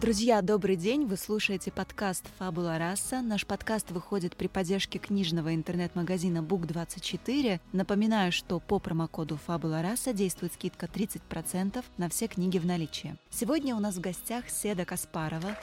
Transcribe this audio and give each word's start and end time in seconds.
Друзья, 0.00 0.42
добрый 0.42 0.76
день! 0.76 1.06
Вы 1.06 1.16
слушаете 1.16 1.72
подкаст 1.72 2.24
«Фабула 2.38 2.78
раса». 2.78 3.20
Наш 3.20 3.44
подкаст 3.44 3.90
выходит 3.90 4.36
при 4.36 4.46
поддержке 4.46 5.00
книжного 5.00 5.56
интернет-магазина 5.56 6.38
Book24. 6.38 7.58
Напоминаю, 7.72 8.30
что 8.30 8.60
по 8.60 8.78
промокоду 8.78 9.36
«Фабула 9.48 9.82
раса» 9.82 10.12
действует 10.12 10.52
скидка 10.52 10.86
30% 10.86 11.84
на 11.96 12.08
все 12.08 12.28
книги 12.28 12.58
в 12.58 12.64
наличии. 12.64 13.16
Сегодня 13.30 13.74
у 13.74 13.80
нас 13.80 13.96
в 13.96 14.00
гостях 14.00 14.48
Седа 14.48 14.84
Каспарова, 14.84 15.58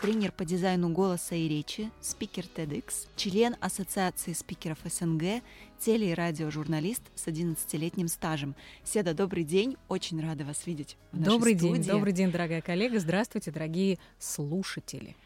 тренер 0.00 0.32
по 0.32 0.44
дизайну 0.44 0.90
голоса 0.90 1.34
и 1.34 1.48
речи, 1.48 1.90
спикер 2.00 2.44
TEDx, 2.54 3.08
член 3.16 3.56
Ассоциации 3.60 4.32
спикеров 4.32 4.78
СНГ, 4.84 5.42
теле- 5.78 6.10
и 6.12 6.14
радиожурналист 6.14 7.02
с 7.14 7.26
11-летним 7.26 8.08
стажем. 8.08 8.54
Седа, 8.84 9.14
добрый 9.14 9.44
день, 9.44 9.76
очень 9.88 10.20
рада 10.20 10.44
вас 10.44 10.66
видеть 10.66 10.96
в 11.12 11.18
нашей 11.18 11.30
Добрый 11.30 11.56
студии. 11.58 11.72
день, 11.74 11.84
добрый 11.84 12.12
день, 12.12 12.30
дорогая 12.30 12.60
коллега. 12.60 12.98
Здравствуйте, 13.00 13.50
дорогие 13.50 13.98
слушатели. 14.18 15.16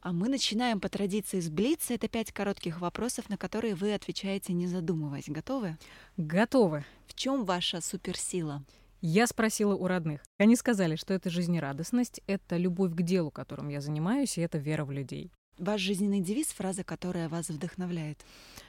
А 0.00 0.12
мы 0.12 0.28
начинаем 0.28 0.78
по 0.78 0.88
традиции 0.88 1.40
с 1.40 1.50
Блица. 1.50 1.94
Это 1.94 2.06
пять 2.08 2.30
коротких 2.32 2.80
вопросов, 2.80 3.28
на 3.28 3.36
которые 3.36 3.74
вы 3.74 3.92
отвечаете, 3.94 4.52
не 4.52 4.68
задумываясь. 4.68 5.28
Готовы? 5.28 5.76
Готовы. 6.16 6.84
В 7.08 7.14
чем 7.14 7.44
ваша 7.44 7.80
суперсила? 7.80 8.62
Я 9.00 9.28
спросила 9.28 9.74
у 9.74 9.86
родных. 9.86 10.22
Они 10.38 10.56
сказали, 10.56 10.96
что 10.96 11.14
это 11.14 11.30
жизнерадостность, 11.30 12.20
это 12.26 12.56
любовь 12.56 12.94
к 12.94 13.02
делу, 13.02 13.30
которым 13.30 13.68
я 13.68 13.80
занимаюсь, 13.80 14.36
и 14.38 14.40
это 14.40 14.58
вера 14.58 14.84
в 14.84 14.90
людей. 14.90 15.30
Ваш 15.56 15.80
жизненный 15.80 16.20
девиз, 16.20 16.48
фраза, 16.48 16.82
которая 16.82 17.28
вас 17.28 17.48
вдохновляет. 17.48 18.24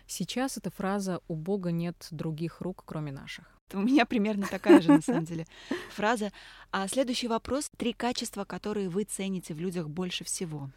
Сейчас 0.06 0.58
эта 0.58 0.70
фраза 0.70 1.22
«у 1.28 1.36
Бога 1.36 1.72
нет 1.72 2.08
других 2.12 2.62
рук, 2.62 2.84
кроме 2.86 3.12
наших». 3.12 3.46
У 3.74 3.80
меня 3.80 4.06
примерно 4.06 4.48
такая 4.48 4.82
же, 4.82 4.90
на 4.90 5.02
самом 5.02 5.26
деле, 5.26 5.46
фраза. 5.92 6.32
А 6.72 6.88
следующий 6.88 7.28
вопрос. 7.28 7.70
Три 7.78 7.94
качества, 7.94 8.44
которые 8.44 8.90
вы 8.90 9.04
цените 9.04 9.54
в 9.54 9.60
людях 9.60 9.90
больше 9.90 10.24
всего. 10.24 10.70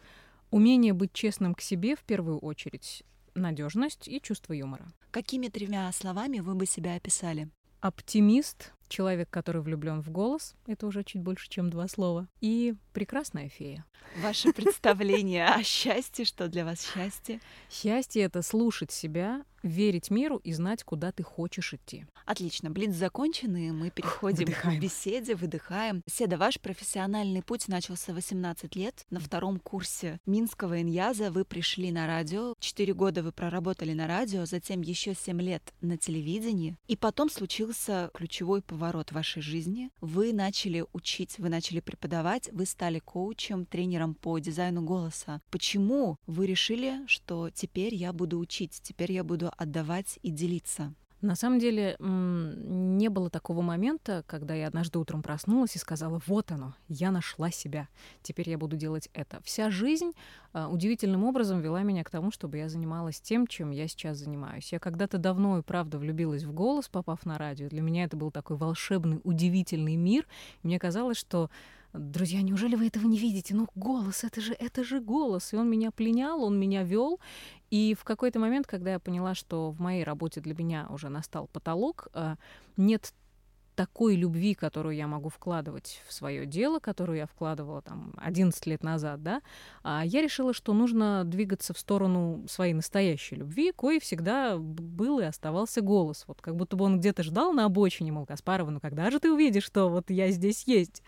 Умение 0.49 0.93
быть 0.93 1.13
честным 1.13 1.55
к 1.55 1.61
себе 1.61 1.95
в 1.95 2.03
первую 2.03 2.37
очередь, 2.39 3.03
надежность 3.33 4.07
и 4.07 4.21
чувство 4.21 4.53
юмора. 4.53 4.85
Какими 5.09 5.47
тремя 5.47 5.91
словами 5.91 6.39
вы 6.39 6.53
бы 6.53 6.65
себя 6.67 6.95
описали? 6.95 7.49
Оптимист, 7.81 8.72
человек, 8.87 9.29
который 9.29 9.61
влюблен 9.61 10.01
в 10.01 10.09
голос, 10.09 10.55
это 10.67 10.87
уже 10.87 11.03
чуть 11.03 11.21
больше, 11.21 11.49
чем 11.49 11.69
два 11.69 11.87
слова, 11.87 12.27
и 12.41 12.75
прекрасная 12.93 13.49
фея. 13.49 13.85
Ваше 14.21 14.53
представление 14.53 15.47
о 15.47 15.63
счастье, 15.63 16.25
что 16.25 16.47
для 16.47 16.65
вас 16.65 16.93
счастье? 16.93 17.39
Счастье— 17.69 18.23
это 18.23 18.41
слушать 18.41 18.91
себя, 18.91 19.43
верить 19.63 20.11
миру 20.11 20.37
и 20.43 20.53
знать, 20.53 20.83
куда 20.83 21.11
ты 21.11 21.23
хочешь 21.23 21.73
идти. 21.73 22.05
Отлично, 22.25 22.69
блиц 22.69 22.93
закончен, 22.93 23.55
и 23.55 23.71
мы 23.71 23.89
переходим 23.89 24.45
Выдыхаем. 24.45 24.79
к 24.79 24.83
беседе, 24.83 25.35
выдыхаем. 25.35 26.03
Седа, 26.07 26.37
ваш 26.37 26.59
профессиональный 26.59 27.41
путь 27.41 27.67
начался 27.67 28.11
в 28.11 28.15
18 28.15 28.75
лет. 28.75 29.05
На 29.09 29.19
втором 29.19 29.59
курсе 29.59 30.19
Минского 30.25 30.81
иньяза 30.81 31.31
вы 31.31 31.45
пришли 31.45 31.91
на 31.91 32.07
радио. 32.07 32.55
Четыре 32.59 32.93
года 32.93 33.23
вы 33.23 33.31
проработали 33.31 33.93
на 33.93 34.07
радио, 34.07 34.45
затем 34.45 34.81
еще 34.81 35.15
семь 35.15 35.41
лет 35.41 35.73
на 35.81 35.97
телевидении. 35.97 36.77
И 36.87 36.95
потом 36.95 37.29
случился 37.29 38.11
ключевой 38.13 38.61
поворот 38.61 39.09
в 39.09 39.15
вашей 39.15 39.41
жизни. 39.41 39.89
Вы 40.01 40.33
начали 40.33 40.85
учить, 40.93 41.39
вы 41.39 41.49
начали 41.49 41.79
преподавать, 41.79 42.49
вы 42.51 42.65
стали 42.65 42.99
коучем, 42.99 43.65
тренером 43.65 44.15
по 44.15 44.37
дизайну 44.39 44.81
голоса. 44.81 45.41
Почему 45.49 46.17
вы 46.27 46.47
решили, 46.47 47.05
что 47.07 47.49
теперь 47.49 47.95
я 47.95 48.13
буду 48.13 48.39
учить, 48.39 48.79
теперь 48.81 49.11
я 49.11 49.23
буду 49.23 49.52
отдавать 49.57 50.19
и 50.21 50.31
делиться? 50.31 50.93
На 51.23 51.35
самом 51.35 51.57
деле 51.57 51.95
не 51.99 53.07
было 53.07 53.29
такого 53.29 53.61
момента, 53.61 54.25
когда 54.27 54.53
я 54.55 54.67
однажды 54.67 54.99
утром 54.99 55.23
проснулась 55.23 55.73
и 55.77 55.79
сказала, 55.79 56.21
вот 56.27 56.51
оно, 56.51 56.75
я 56.89 57.11
нашла 57.11 57.49
себя, 57.49 57.87
теперь 58.23 58.49
я 58.49 58.57
буду 58.57 58.75
делать 58.75 59.07
это. 59.13 59.39
Вся 59.45 59.71
жизнь 59.71 60.11
а, 60.51 60.67
удивительным 60.67 61.23
образом 61.23 61.61
вела 61.61 61.81
меня 61.83 62.03
к 62.03 62.09
тому, 62.09 62.29
чтобы 62.29 62.57
я 62.57 62.67
занималась 62.67 63.21
тем, 63.21 63.47
чем 63.47 63.71
я 63.71 63.87
сейчас 63.87 64.17
занимаюсь. 64.17 64.73
Я 64.73 64.79
когда-то 64.79 65.17
давно 65.17 65.59
и 65.59 65.61
правда 65.61 65.97
влюбилась 65.97 66.43
в 66.43 66.51
голос, 66.51 66.89
попав 66.89 67.25
на 67.25 67.37
радио. 67.37 67.69
Для 67.69 67.81
меня 67.81 68.03
это 68.03 68.17
был 68.17 68.29
такой 68.29 68.57
волшебный, 68.57 69.21
удивительный 69.23 69.95
мир. 69.95 70.27
Мне 70.61 70.77
казалось, 70.77 71.15
что 71.15 71.49
Друзья, 71.93 72.41
неужели 72.41 72.75
вы 72.75 72.87
этого 72.87 73.05
не 73.05 73.19
видите? 73.19 73.53
Ну, 73.53 73.67
голос, 73.75 74.23
это 74.23 74.41
же, 74.41 74.53
это 74.53 74.83
же 74.83 74.99
голос. 74.99 75.53
И 75.53 75.55
он 75.55 75.69
меня 75.69 75.91
пленял, 75.91 76.43
он 76.43 76.59
меня 76.59 76.83
вел. 76.83 77.19
И 77.69 77.95
в 77.99 78.03
какой-то 78.03 78.39
момент, 78.39 78.65
когда 78.65 78.93
я 78.93 78.99
поняла, 78.99 79.35
что 79.35 79.69
в 79.69 79.79
моей 79.79 80.03
работе 80.03 80.41
для 80.41 80.55
меня 80.55 80.87
уже 80.89 81.09
настал 81.09 81.47
потолок, 81.47 82.07
а, 82.13 82.37
нет 82.77 83.13
такой 83.75 84.15
любви, 84.15 84.53
которую 84.53 84.95
я 84.95 85.07
могу 85.07 85.29
вкладывать 85.29 86.01
в 86.07 86.13
свое 86.13 86.45
дело, 86.45 86.79
которую 86.79 87.17
я 87.17 87.25
вкладывала 87.25 87.81
там 87.81 88.13
11 88.17 88.65
лет 88.67 88.83
назад, 88.83 89.23
да, 89.23 89.41
а 89.83 90.03
я 90.05 90.21
решила, 90.21 90.53
что 90.53 90.73
нужно 90.73 91.23
двигаться 91.25 91.73
в 91.73 91.79
сторону 91.79 92.45
своей 92.47 92.73
настоящей 92.73 93.35
любви, 93.35 93.71
кое 93.71 93.99
всегда 93.99 94.57
был 94.57 95.19
и 95.19 95.23
оставался 95.23 95.81
голос. 95.81 96.25
Вот 96.27 96.41
как 96.41 96.55
будто 96.55 96.75
бы 96.75 96.85
он 96.85 96.99
где-то 96.99 97.23
ждал 97.23 97.53
на 97.53 97.65
обочине, 97.65 98.11
мол, 98.11 98.25
Каспарова, 98.25 98.69
ну 98.69 98.79
когда 98.79 99.09
же 99.11 99.19
ты 99.19 99.31
увидишь, 99.31 99.63
что 99.63 99.89
вот 99.89 100.09
я 100.09 100.29
здесь 100.31 100.63
есть? 100.65 101.03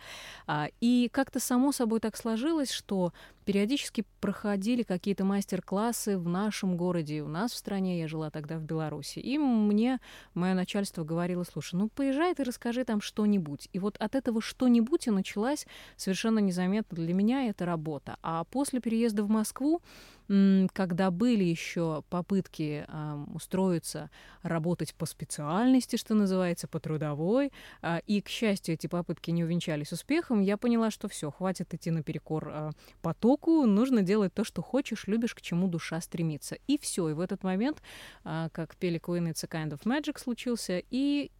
А, 0.48 0.68
и 0.82 1.10
как-то 1.12 1.40
само 1.40 1.72
собой 1.72 2.00
так 2.00 2.18
сложилось, 2.18 2.72
что 2.72 3.14
периодически 3.46 4.04
проходили 4.20 4.84
какие-то 4.84 5.24
мастер-классы 5.24 6.18
в 6.18 6.28
нашем 6.28 6.76
городе, 6.76 7.22
у 7.22 7.28
нас 7.28 7.52
в 7.52 7.58
стране, 7.58 8.00
я 8.00 8.08
жила 8.08 8.30
тогда 8.30 8.58
в 8.58 8.64
Беларуси, 8.64 9.20
и 9.20 9.38
мне 9.38 10.00
мое 10.34 10.54
начальство 10.54 11.04
говорило, 11.04 11.44
слушай, 11.44 11.76
ну 11.76 11.90
поезжай 11.90 12.34
ты 12.36 12.44
расскажи 12.44 12.84
там 12.84 13.02
что-нибудь. 13.02 13.70
И 13.72 13.80
вот 13.80 13.98
от 13.98 14.16
этого 14.16 14.42
что-нибудь 14.42 15.08
и 15.08 15.12
началась 15.12 15.66
совершенно 15.96 16.40
незаметно 16.40 16.98
для 16.98 17.14
меня 17.14 17.48
эта 17.48 17.66
работа. 17.66 18.18
А 18.22 18.44
после 18.46 18.82
переезда 18.82 19.24
в 19.24 19.30
Москву, 19.30 19.82
когда 20.28 21.12
были 21.12 21.44
еще 21.44 22.04
попытки 22.10 22.86
устроиться, 23.34 24.10
работать 24.42 24.94
по 24.96 25.06
специальности, 25.06 25.96
что 25.96 26.14
называется, 26.14 26.68
по 26.68 26.80
трудовой, 26.80 27.52
э, 27.82 28.00
и, 28.06 28.22
к 28.22 28.30
счастью, 28.30 28.76
эти 28.76 28.88
попытки 28.88 29.32
не 29.32 29.44
увенчались 29.44 29.92
успехом, 29.92 30.42
я 30.42 30.58
поняла, 30.58 30.92
что 30.92 31.08
все, 31.08 31.32
хватит 31.32 31.74
идти 31.74 31.92
наперекор 31.92 32.50
э, 32.50 32.72
потоку, 33.02 33.66
нужно 33.66 34.02
делать 34.02 34.34
то, 34.34 34.44
что 34.44 34.62
хочешь, 34.62 35.08
любишь, 35.08 35.36
к 35.36 35.42
чему 35.42 35.68
душа 35.68 36.00
стремится. 36.02 36.58
И 36.68 36.78
все. 36.78 37.10
И 37.10 37.14
в 37.14 37.20
этот 37.20 37.44
момент, 37.44 37.82
э, 38.24 38.50
как 38.52 38.76
пели 38.76 39.00
Queen, 39.00 39.32
It's 39.32 39.46
a 39.46 39.48
Kind 39.48 39.72
of 39.72 39.84
Magic 39.84 40.20
случился, 40.20 40.82
и 40.92 41.32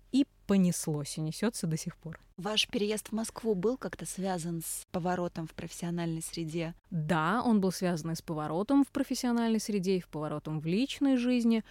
понеслось, 0.46 1.18
и 1.18 1.22
несется 1.22 1.68
до 1.68 1.78
сих 1.78 1.98
пор. 1.98 2.20
Ваш 2.38 2.68
переезд 2.68 3.10
в 3.10 3.12
Москву 3.14 3.56
был 3.56 3.78
как-то 3.78 4.06
связан 4.06 4.62
с 4.62 4.86
поворотом 4.92 5.48
в 5.48 5.54
профессиональной 5.54 6.22
среде? 6.22 6.74
Да, 6.92 7.42
он 7.44 7.62
был 7.62 7.72
связан 7.72 8.12
и 8.12 8.16
с 8.16 8.22
поворотом 8.22 8.84
в 8.84 8.90
профессиональной 8.90 9.60
среде, 9.60 9.98
и 9.98 10.02
в 10.02 10.08
поворотом 10.08 10.60
в 10.60 10.66
личной 10.66 11.18
жизни. 11.18 11.64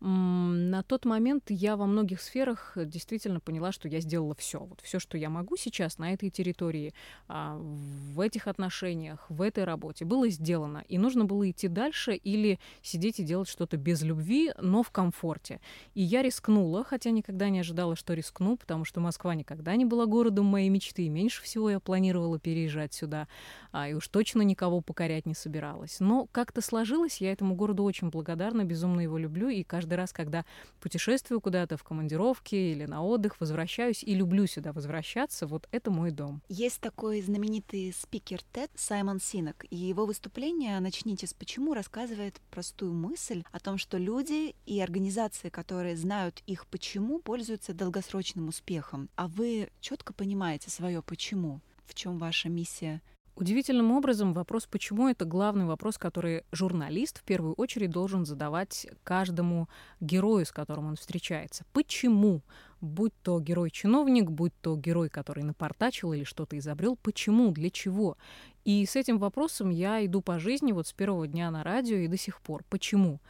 На 0.00 0.82
тот 0.82 1.04
момент 1.04 1.50
я 1.50 1.76
во 1.76 1.86
многих 1.86 2.22
сферах 2.22 2.72
действительно 2.74 3.38
поняла, 3.38 3.70
что 3.70 3.86
я 3.86 4.00
сделала 4.00 4.34
все. 4.34 4.58
Вот 4.60 4.80
все, 4.80 4.98
что 4.98 5.18
я 5.18 5.28
могу 5.28 5.56
сейчас 5.56 5.98
на 5.98 6.14
этой 6.14 6.30
территории, 6.30 6.94
а, 7.28 7.58
в 7.58 8.20
этих 8.20 8.46
отношениях, 8.46 9.26
в 9.28 9.42
этой 9.42 9.64
работе, 9.64 10.06
было 10.06 10.28
сделано. 10.30 10.84
И 10.88 10.96
нужно 10.96 11.26
было 11.26 11.50
идти 11.50 11.68
дальше 11.68 12.14
или 12.14 12.58
сидеть 12.82 13.20
и 13.20 13.24
делать 13.24 13.48
что-то 13.48 13.76
без 13.76 14.02
любви, 14.02 14.52
но 14.58 14.82
в 14.82 14.90
комфорте. 14.90 15.60
И 15.94 16.02
я 16.02 16.22
рискнула, 16.22 16.82
хотя 16.82 17.10
никогда 17.10 17.50
не 17.50 17.60
ожидала, 17.60 17.94
что 17.94 18.14
рискну, 18.14 18.56
потому 18.56 18.86
что 18.86 19.00
Москва 19.00 19.34
никогда 19.34 19.76
не 19.76 19.84
была 19.84 20.06
городом 20.06 20.46
моей 20.46 20.70
мечты, 20.70 21.02
и 21.02 21.08
меньше 21.10 21.42
всего 21.42 21.68
я 21.68 21.78
планировала 21.78 22.38
переезжать 22.38 22.94
сюда, 22.94 23.28
а, 23.70 23.88
и 23.88 23.92
уж 23.92 24.08
точно 24.08 24.42
никого 24.42 24.80
покорять 24.80 25.26
не 25.26 25.34
собиралась. 25.34 26.00
Но 26.00 26.26
как-то 26.32 26.62
сложилось, 26.62 27.20
я 27.20 27.32
этому 27.32 27.54
городу 27.54 27.84
очень 27.84 28.08
благодарна, 28.08 28.64
безумно 28.64 29.00
его 29.00 29.18
люблю, 29.18 29.48
и 29.50 29.62
каждый 29.62 29.89
раз, 29.96 30.12
когда 30.12 30.44
путешествую 30.80 31.40
куда-то 31.40 31.76
в 31.76 31.84
командировке 31.84 32.72
или 32.72 32.84
на 32.86 33.02
отдых, 33.02 33.40
возвращаюсь 33.40 34.02
и 34.02 34.14
люблю 34.14 34.46
сюда 34.46 34.72
возвращаться, 34.72 35.46
вот 35.46 35.68
это 35.70 35.90
мой 35.90 36.10
дом. 36.10 36.42
Есть 36.48 36.80
такой 36.80 37.20
знаменитый 37.20 37.92
спикер 37.92 38.40
TED 38.52 38.70
Саймон 38.74 39.20
Синок, 39.20 39.64
и 39.70 39.76
его 39.76 40.06
выступление 40.06 40.78
«Начните 40.80 41.26
с 41.26 41.34
почему» 41.34 41.74
рассказывает 41.74 42.40
простую 42.50 42.92
мысль 42.92 43.42
о 43.52 43.60
том, 43.60 43.78
что 43.78 43.98
люди 43.98 44.54
и 44.66 44.80
организации, 44.80 45.48
которые 45.48 45.96
знают 45.96 46.42
их 46.46 46.66
почему, 46.66 47.18
пользуются 47.18 47.74
долгосрочным 47.74 48.48
успехом. 48.48 49.08
А 49.16 49.28
вы 49.28 49.70
четко 49.80 50.12
понимаете 50.12 50.70
свое 50.70 51.02
почему? 51.02 51.60
В 51.86 51.94
чем 51.94 52.18
ваша 52.18 52.48
миссия? 52.48 53.02
Удивительным 53.36 53.92
образом 53.92 54.34
вопрос 54.34 54.66
«почему?»— 54.66 55.08
это 55.10 55.24
главный 55.24 55.64
вопрос, 55.64 55.96
который 55.96 56.44
журналист 56.52 57.20
в 57.20 57.22
первую 57.22 57.54
очередь 57.54 57.90
должен 57.90 58.26
задавать 58.26 58.86
каждому 59.02 59.68
герою, 60.00 60.44
с 60.44 60.52
которым 60.52 60.86
он 60.86 60.96
встречается. 60.96 61.64
Почему? 61.72 62.42
Будь 62.82 63.12
то 63.22 63.40
герой-чиновник, 63.40 64.30
будь 64.30 64.52
то 64.60 64.76
герой, 64.76 65.08
который 65.08 65.44
напортачил 65.44 66.12
или 66.12 66.24
что-то 66.24 66.58
изобрел, 66.58 66.96
почему, 66.96 67.50
для 67.52 67.70
чего? 67.70 68.18
И 68.64 68.84
с 68.84 68.96
этим 68.96 69.18
вопросом 69.18 69.70
я 69.70 70.04
иду 70.04 70.20
по 70.20 70.38
жизни 70.38 70.72
вот 70.72 70.86
с 70.86 70.92
первого 70.92 71.26
дня 71.26 71.50
на 71.50 71.62
радио 71.62 71.96
и 71.96 72.08
до 72.08 72.16
сих 72.16 72.40
пор. 72.40 72.64
Почему? 72.68 73.20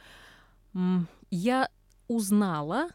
Я 1.29 1.69
узнала, 2.07 2.89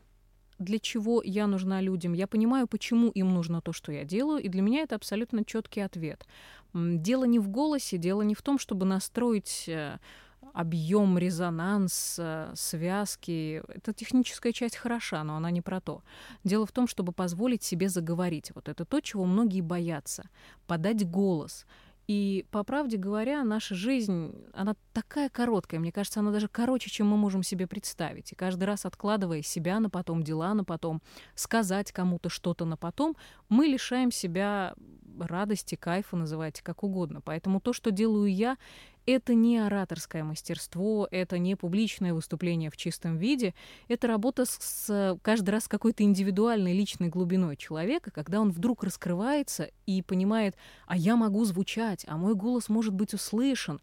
для 0.59 0.79
чего 0.79 1.23
я 1.23 1.47
нужна 1.47 1.81
людям, 1.81 2.14
я 2.14 2.26
понимаю, 2.26 2.67
почему 2.67 3.11
им 3.11 3.35
нужно 3.35 3.61
то, 3.61 3.73
что 3.73 3.93
я 3.93 4.05
делаю, 4.05 4.43
и 4.43 4.49
для 4.49 4.62
меня 4.62 4.82
это 4.82 4.94
абсолютно 4.94 5.44
четкий 5.44 5.81
ответ. 5.81 6.26
Дело 6.76 7.25
не 7.25 7.38
в 7.38 7.49
голосе, 7.49 7.96
дело 7.96 8.23
не 8.23 8.34
в 8.34 8.43
том, 8.43 8.58
чтобы 8.58 8.84
настроить 8.84 9.64
э, 9.67 9.99
объем, 10.52 11.17
резонанс, 11.17 12.17
э, 12.19 12.52
связки. 12.55 13.62
Эта 13.69 13.94
техническая 13.94 14.52
часть 14.52 14.76
хороша, 14.76 15.25
но 15.25 15.37
она 15.37 15.50
не 15.50 15.62
про 15.62 15.81
то. 15.81 16.02
Дело 16.44 16.67
в 16.67 16.73
том, 16.73 16.87
чтобы 16.87 17.12
позволить 17.12 17.62
себе 17.62 17.88
заговорить. 17.88 18.52
Вот 18.55 18.69
это 18.69 18.84
то, 18.84 19.00
чего 19.00 19.25
многие 19.25 19.62
боятся. 19.62 20.28
Подать 20.67 21.08
голос— 21.08 21.64
и, 22.08 22.47
по 22.53 22.62
правде 22.62 22.97
говоря, 22.97 23.43
наша 23.43 23.75
жизнь, 23.75 24.32
она 24.53 24.76
такая 24.93 25.29
короткая. 25.29 25.81
Мне 25.81 25.91
кажется, 25.91 26.20
она 26.20 26.31
даже 26.31 26.47
короче, 26.47 26.88
чем 26.88 27.08
мы 27.08 27.17
можем 27.17 27.43
себе 27.43 27.67
представить. 27.67 28.32
И 28.32 28.37
каждый 28.37 28.64
раз 28.64 28.87
откладывая 28.87 29.43
себя 29.43 29.81
на 29.81 29.91
потом, 29.91 30.23
дела 30.23 30.55
на 30.55 30.62
потом, 30.62 31.03
сказать 31.35 31.91
кому-то 31.91 32.29
что-то 32.29 32.64
на 32.64 32.76
потом, 32.76 33.17
мы 33.49 33.67
лишаем 33.67 34.12
себя 34.12 34.75
радости, 35.19 35.75
кайфа, 35.75 36.17
называйте 36.17 36.62
как 36.62 36.85
угодно. 36.85 37.20
Поэтому 37.20 37.61
то, 37.61 37.73
что 37.73 37.91
делаю 37.91 38.32
я, 38.32 38.56
это 39.06 39.35
не 39.35 39.58
ораторское 39.58 40.25
мастерство, 40.25 41.08
это 41.11 41.38
не 41.38 41.55
публичное 41.55 42.12
выступление 42.12 42.70
в 42.70 42.76
чистом 42.76 43.17
виде, 43.17 43.55
это 43.88 44.08
работа 44.08 44.44
с, 44.44 44.58
с 44.61 45.19
каждый 45.23 45.50
раз 45.50 45.69
какой-то 45.69 46.03
индивидуальной 46.03 46.73
личной 46.73 47.08
глубиной 47.08 47.56
человека, 47.56 48.11
когда 48.11 48.41
он 48.41 48.50
вдруг 48.50 48.85
раскрывается 48.85 49.70
и 49.87 50.03
понимает, 50.03 50.56
а 50.87 50.97
я 50.97 51.17
могу 51.17 51.44
звучать, 51.44 52.05
а 52.08 52.17
мой 52.17 52.35
голос 52.35 52.69
может 52.69 52.93
быть 52.93 53.14
услышан, 53.14 53.81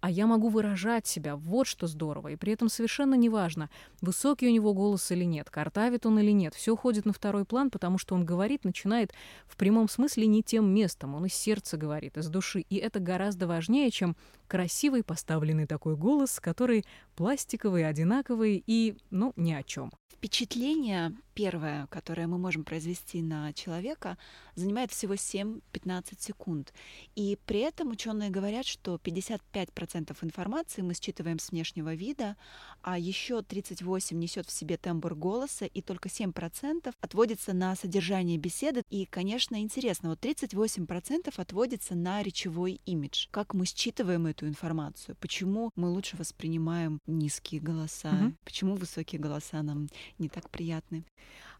а 0.00 0.10
я 0.10 0.26
могу 0.26 0.48
выражать 0.48 1.06
себя. 1.06 1.36
Вот 1.36 1.66
что 1.66 1.86
здорово. 1.86 2.28
И 2.28 2.36
при 2.36 2.52
этом 2.52 2.68
совершенно 2.68 3.14
неважно, 3.14 3.70
высокий 4.00 4.46
у 4.46 4.52
него 4.52 4.74
голос 4.74 5.10
или 5.10 5.24
нет, 5.24 5.50
картавит 5.50 6.06
он 6.06 6.18
или 6.18 6.30
нет. 6.30 6.54
Все 6.54 6.74
уходит 6.74 7.06
на 7.06 7.12
второй 7.12 7.44
план, 7.44 7.70
потому 7.70 7.98
что 7.98 8.14
он 8.14 8.24
говорит, 8.24 8.64
начинает 8.64 9.12
в 9.46 9.56
прямом 9.56 9.88
смысле 9.88 10.26
не 10.26 10.42
тем 10.42 10.72
местом. 10.72 11.14
Он 11.14 11.26
из 11.26 11.34
сердца 11.34 11.76
говорит, 11.76 12.16
из 12.18 12.28
души. 12.28 12.60
И 12.60 12.76
это 12.76 13.00
гораздо 13.00 13.46
важнее, 13.46 13.90
чем 13.90 14.16
красивый 14.46 15.02
поставленный 15.02 15.66
такой 15.66 15.96
голос, 15.96 16.40
который 16.40 16.84
пластиковый, 17.14 17.86
одинаковый 17.86 18.62
и, 18.66 18.96
ну, 19.10 19.32
ни 19.36 19.52
о 19.52 19.62
чем. 19.62 19.90
Впечатление 20.16 21.14
первое, 21.36 21.86
которое 21.88 22.26
мы 22.26 22.38
можем 22.38 22.64
произвести 22.64 23.20
на 23.20 23.52
человека, 23.52 24.16
занимает 24.54 24.90
всего 24.90 25.12
7-15 25.12 26.14
секунд. 26.18 26.72
И 27.14 27.38
при 27.44 27.60
этом 27.60 27.90
ученые 27.90 28.30
говорят, 28.30 28.64
что 28.64 28.96
55% 28.96 30.16
информации 30.22 30.80
мы 30.80 30.94
считываем 30.94 31.38
с 31.38 31.50
внешнего 31.50 31.94
вида, 31.94 32.36
а 32.80 32.98
еще 32.98 33.40
38% 33.40 34.14
несет 34.14 34.46
в 34.46 34.50
себе 34.50 34.78
тембр 34.78 35.14
голоса, 35.14 35.66
и 35.66 35.82
только 35.82 36.08
7% 36.08 36.94
отводится 36.98 37.52
на 37.52 37.76
содержание 37.76 38.38
беседы. 38.38 38.82
И, 38.88 39.04
конечно, 39.04 39.60
интересно, 39.60 40.08
вот 40.08 40.24
38% 40.24 41.34
отводится 41.36 41.94
на 41.94 42.22
речевой 42.22 42.80
имидж. 42.86 43.26
Как 43.30 43.52
мы 43.52 43.66
считываем 43.66 44.26
эту 44.36 44.46
информацию? 44.46 45.16
Почему 45.20 45.70
мы 45.76 45.88
лучше 45.88 46.16
воспринимаем 46.16 47.00
низкие 47.06 47.60
голоса? 47.60 48.10
Угу. 48.10 48.34
Почему 48.44 48.74
высокие 48.74 49.20
голоса 49.20 49.62
нам 49.62 49.88
не 50.18 50.28
так 50.28 50.50
приятны? 50.50 51.04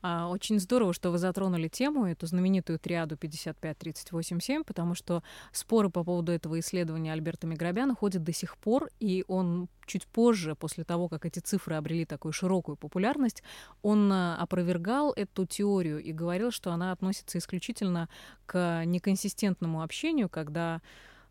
А, 0.02 0.28
очень 0.28 0.60
здорово, 0.60 0.92
что 0.92 1.10
вы 1.10 1.18
затронули 1.18 1.68
тему, 1.68 2.06
эту 2.06 2.26
знаменитую 2.26 2.78
триаду 2.78 3.16
55-38-7, 3.16 4.62
потому 4.64 4.94
что 4.94 5.22
споры 5.52 5.88
по 5.88 6.04
поводу 6.04 6.32
этого 6.32 6.60
исследования 6.60 7.12
Альберта 7.12 7.46
Миграбяна 7.46 7.94
ходят 7.94 8.22
до 8.22 8.32
сих 8.32 8.58
пор, 8.58 8.90
и 9.00 9.24
он 9.26 9.68
чуть 9.86 10.06
позже, 10.06 10.54
после 10.54 10.84
того, 10.84 11.08
как 11.08 11.24
эти 11.24 11.38
цифры 11.38 11.76
обрели 11.76 12.04
такую 12.04 12.32
широкую 12.32 12.76
популярность, 12.76 13.42
он 13.82 14.12
а, 14.12 14.36
опровергал 14.36 15.12
эту 15.12 15.46
теорию 15.46 15.98
и 16.02 16.12
говорил, 16.12 16.50
что 16.50 16.72
она 16.72 16.92
относится 16.92 17.38
исключительно 17.38 18.08
к 18.44 18.84
неконсистентному 18.84 19.82
общению, 19.82 20.28
когда 20.28 20.82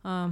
а, 0.03 0.31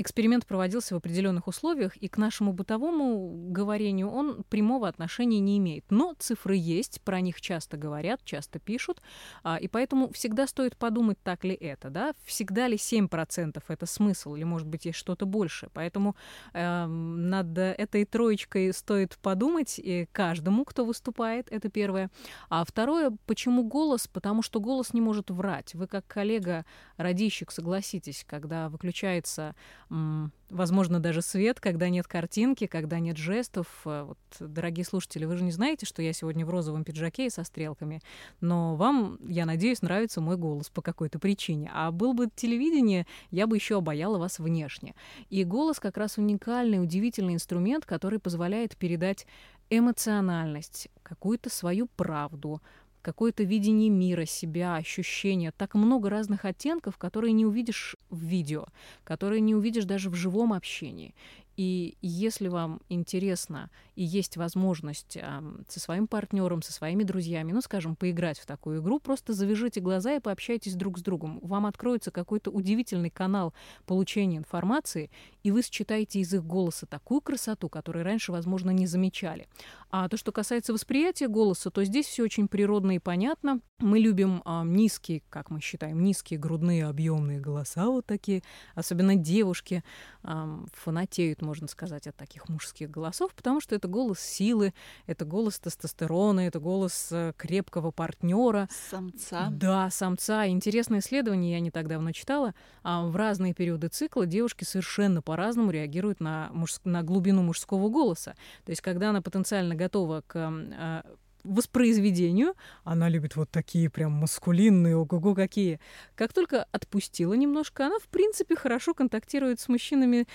Эксперимент 0.00 0.46
проводился 0.46 0.94
в 0.94 0.98
определенных 0.98 1.48
условиях, 1.48 1.96
и 1.96 2.06
к 2.06 2.18
нашему 2.18 2.52
бытовому 2.52 3.50
говорению 3.50 4.10
он 4.10 4.44
прямого 4.44 4.86
отношения 4.86 5.40
не 5.40 5.58
имеет. 5.58 5.84
Но 5.90 6.14
цифры 6.16 6.54
есть, 6.54 7.00
про 7.02 7.20
них 7.20 7.40
часто 7.40 7.76
говорят, 7.76 8.20
часто 8.24 8.60
пишут, 8.60 9.02
а, 9.42 9.56
и 9.56 9.66
поэтому 9.66 10.12
всегда 10.12 10.46
стоит 10.46 10.76
подумать, 10.76 11.18
так 11.24 11.42
ли 11.42 11.52
это, 11.52 11.90
да? 11.90 12.14
Всегда 12.24 12.68
ли 12.68 12.76
7% 12.76 13.60
это 13.66 13.86
смысл, 13.86 14.36
или, 14.36 14.44
может 14.44 14.68
быть, 14.68 14.84
есть 14.84 14.98
что-то 14.98 15.26
больше. 15.26 15.68
Поэтому 15.72 16.14
э, 16.52 16.86
над 16.86 17.58
этой 17.58 18.04
троечкой 18.04 18.72
стоит 18.72 19.18
подумать 19.18 19.80
и 19.80 20.06
каждому, 20.12 20.64
кто 20.64 20.84
выступает, 20.84 21.48
это 21.50 21.70
первое. 21.70 22.08
А 22.50 22.64
второе, 22.64 23.12
почему 23.26 23.64
голос? 23.64 24.06
Потому 24.06 24.42
что 24.42 24.60
голос 24.60 24.94
не 24.94 25.00
может 25.00 25.30
врать. 25.30 25.74
Вы 25.74 25.88
как 25.88 26.06
коллега-радищик 26.06 27.50
согласитесь, 27.50 28.24
когда 28.28 28.68
выключается 28.68 29.56
возможно, 29.90 31.00
даже 31.00 31.22
свет, 31.22 31.60
когда 31.60 31.88
нет 31.88 32.06
картинки, 32.06 32.66
когда 32.66 32.98
нет 32.98 33.16
жестов. 33.16 33.66
Э, 33.84 34.04
вот, 34.08 34.18
дорогие 34.40 34.84
слушатели, 34.84 35.24
вы 35.24 35.36
же 35.36 35.44
не 35.44 35.52
знаете, 35.52 35.86
что 35.86 36.02
я 36.02 36.12
сегодня 36.12 36.44
в 36.44 36.50
розовом 36.50 36.84
пиджаке 36.84 37.26
и 37.26 37.30
со 37.30 37.44
стрелками, 37.44 38.00
но 38.40 38.76
вам, 38.76 39.18
я 39.26 39.46
надеюсь, 39.46 39.82
нравится 39.82 40.20
мой 40.20 40.36
голос 40.36 40.68
по 40.70 40.82
какой-то 40.82 41.18
причине. 41.18 41.70
А 41.74 41.90
был 41.90 42.12
бы 42.12 42.28
телевидение, 42.34 43.06
я 43.30 43.46
бы 43.46 43.56
еще 43.56 43.78
обаяла 43.78 44.18
вас 44.18 44.38
внешне. 44.38 44.94
И 45.30 45.44
голос 45.44 45.80
как 45.80 45.96
раз 45.96 46.18
уникальный, 46.18 46.82
удивительный 46.82 47.34
инструмент, 47.34 47.86
который 47.86 48.18
позволяет 48.18 48.76
передать 48.76 49.26
эмоциональность, 49.70 50.88
какую-то 51.02 51.50
свою 51.50 51.86
правду, 51.96 52.62
какое-то 53.02 53.42
видение 53.42 53.90
мира, 53.90 54.24
себя, 54.24 54.76
ощущения. 54.76 55.52
Так 55.56 55.74
много 55.74 56.10
разных 56.10 56.44
оттенков, 56.44 56.96
которые 56.96 57.32
не 57.32 57.46
увидишь 57.46 57.96
в 58.10 58.18
видео, 58.18 58.66
которые 59.04 59.40
не 59.40 59.54
увидишь 59.54 59.84
даже 59.84 60.10
в 60.10 60.14
живом 60.14 60.52
общении. 60.52 61.14
И 61.58 61.98
если 62.02 62.46
вам 62.46 62.80
интересно 62.88 63.68
и 63.96 64.04
есть 64.04 64.36
возможность 64.36 65.16
э, 65.16 65.42
со 65.66 65.80
своим 65.80 66.06
партнером, 66.06 66.62
со 66.62 66.72
своими 66.72 67.02
друзьями, 67.02 67.50
ну, 67.50 67.60
скажем, 67.60 67.96
поиграть 67.96 68.38
в 68.38 68.46
такую 68.46 68.80
игру, 68.80 69.00
просто 69.00 69.32
завяжите 69.32 69.80
глаза 69.80 70.14
и 70.14 70.20
пообщайтесь 70.20 70.76
друг 70.76 71.00
с 71.00 71.02
другом. 71.02 71.40
Вам 71.42 71.66
откроется 71.66 72.12
какой-то 72.12 72.52
удивительный 72.52 73.10
канал 73.10 73.54
получения 73.86 74.36
информации, 74.36 75.10
и 75.42 75.50
вы 75.50 75.62
считаете 75.62 76.20
из 76.20 76.32
их 76.32 76.44
голоса 76.44 76.86
такую 76.86 77.20
красоту, 77.20 77.68
которую 77.68 78.04
раньше, 78.04 78.30
возможно, 78.30 78.70
не 78.70 78.86
замечали. 78.86 79.48
А 79.90 80.08
то, 80.08 80.16
что 80.16 80.32
касается 80.32 80.72
восприятия 80.72 81.28
голоса, 81.28 81.70
то 81.70 81.84
здесь 81.84 82.06
все 82.06 82.22
очень 82.22 82.48
природно 82.48 82.96
и 82.96 82.98
понятно. 82.98 83.60
Мы 83.78 84.00
любим 84.00 84.42
э, 84.44 84.62
низкие, 84.64 85.22
как 85.30 85.50
мы 85.50 85.60
считаем, 85.60 86.02
низкие 86.02 86.38
грудные 86.38 86.86
объемные 86.86 87.40
голоса 87.40 87.86
вот 87.86 88.06
такие, 88.06 88.42
особенно 88.74 89.14
девушки 89.16 89.82
э, 90.24 90.58
фанатеют 90.72 91.42
можно 91.48 91.66
сказать, 91.68 92.06
от 92.06 92.16
таких 92.16 92.48
мужских 92.48 92.90
голосов, 92.90 93.34
потому 93.34 93.60
что 93.60 93.74
это 93.74 93.88
голос 93.88 94.20
силы, 94.20 94.74
это 95.06 95.24
голос 95.24 95.58
тестостерона, 95.58 96.40
это 96.40 96.60
голос 96.60 97.08
э, 97.10 97.32
крепкого 97.36 97.90
партнера. 97.90 98.68
Самца. 98.90 99.48
Да, 99.50 99.88
самца. 99.90 100.46
Интересное 100.48 100.98
исследование 100.98 101.52
я 101.52 101.60
не 101.60 101.70
так 101.70 101.88
давно 101.88 102.12
читала. 102.12 102.54
А 102.82 103.06
в 103.06 103.16
разные 103.16 103.54
периоды 103.54 103.88
цикла 103.88 104.26
девушки 104.26 104.64
совершенно 104.64 105.22
по-разному 105.22 105.70
реагируют 105.70 106.20
на, 106.20 106.50
муж... 106.52 106.80
на 106.84 107.02
глубину 107.02 107.42
мужского 107.42 107.88
голоса. 107.88 108.34
То 108.64 108.70
есть, 108.70 108.82
когда 108.82 109.10
она 109.10 109.22
потенциально 109.22 109.74
готова 109.78 110.22
к 110.26 110.36
э, 110.36 111.02
воспроизведению. 111.44 112.54
Она 112.84 113.08
любит 113.08 113.36
вот 113.36 113.50
такие 113.50 113.88
прям 113.90 114.12
маскулинные, 114.12 114.96
ого-го 114.96 115.34
какие. 115.34 115.80
Как 116.14 116.32
только 116.32 116.66
отпустила 116.72 117.34
немножко, 117.34 117.86
она, 117.86 117.98
в 117.98 118.08
принципе, 118.08 118.56
хорошо 118.56 118.94
контактирует 118.94 119.60
с 119.60 119.68
мужчинами 119.68 120.26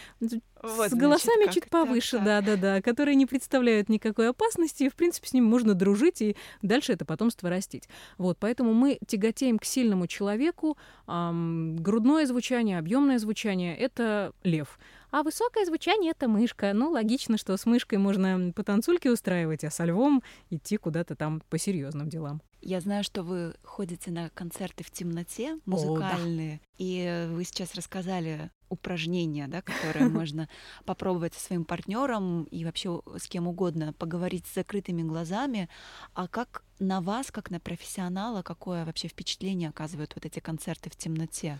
вот, 0.63 0.91
с 0.91 0.93
голосами 0.93 1.43
значит, 1.43 1.63
чуть 1.63 1.69
повыше, 1.69 2.19
да-да-да, 2.19 2.81
которые 2.81 3.15
не 3.15 3.25
представляют 3.25 3.89
никакой 3.89 4.29
опасности, 4.29 4.83
и, 4.83 4.89
в 4.89 4.95
принципе, 4.95 5.27
с 5.27 5.33
ними 5.33 5.45
можно 5.45 5.73
дружить 5.73 6.21
и 6.21 6.37
дальше 6.61 6.93
это 6.93 7.03
потомство 7.03 7.49
растить. 7.49 7.89
Вот, 8.17 8.37
поэтому 8.39 8.73
мы 8.73 8.97
тяготеем 9.05 9.59
к 9.59 9.65
сильному 9.65 10.07
человеку. 10.07 10.77
Эм, 11.07 11.75
грудное 11.75 12.25
звучание, 12.25 12.79
объемное 12.79 13.19
звучание— 13.19 13.77
это 13.77 14.31
лев. 14.43 14.79
А 15.11 15.21
высокое 15.21 15.65
звучание— 15.65 16.11
это 16.17 16.29
мышка. 16.29 16.71
Ну, 16.73 16.91
логично, 16.91 17.37
что 17.37 17.55
с 17.57 17.65
мышкой 17.65 17.97
можно 17.97 18.53
по 18.55 18.63
танцульке 18.63 19.11
устраивать, 19.11 19.65
а 19.65 19.69
со 19.69 19.83
львом 19.83 20.23
идти 20.49 20.77
куда-то 20.77 21.15
там 21.15 21.41
по 21.49 21.57
серьезным 21.57 22.07
делам. 22.07 22.41
Я 22.65 22.79
знаю, 22.79 23.03
что 23.03 23.23
вы 23.23 23.55
ходите 23.63 24.09
на 24.09 24.29
концерты 24.29 24.85
в 24.85 24.91
темноте, 24.91 25.59
музыкальные, 25.65 26.55
О, 26.55 26.59
да. 26.59 26.65
и 26.77 27.27
вы 27.29 27.43
сейчас 27.43 27.75
рассказали 27.75 28.51
упражнения, 28.69 29.47
да, 29.49 29.61
которые 29.61 30.07
можно 30.09 30.47
попробовать 30.85 31.33
со 31.33 31.41
своим 31.41 31.65
партнером 31.65 32.45
и 32.45 32.63
вообще 32.63 33.01
с 33.17 33.27
кем 33.27 33.49
угодно 33.49 33.91
поговорить 33.91 34.47
с 34.47 34.55
закрытыми 34.55 35.03
глазами. 35.03 35.67
А 36.13 36.29
как 36.29 36.63
на 36.79 37.01
вас, 37.01 37.31
как 37.31 37.51
на 37.51 37.59
профессионала, 37.59 38.43
какое 38.43 38.85
вообще 38.85 39.09
впечатление 39.09 39.67
оказывают 39.67 40.13
вот 40.15 40.25
эти 40.25 40.39
концерты 40.39 40.89
в 40.89 40.95
темноте? 40.95 41.59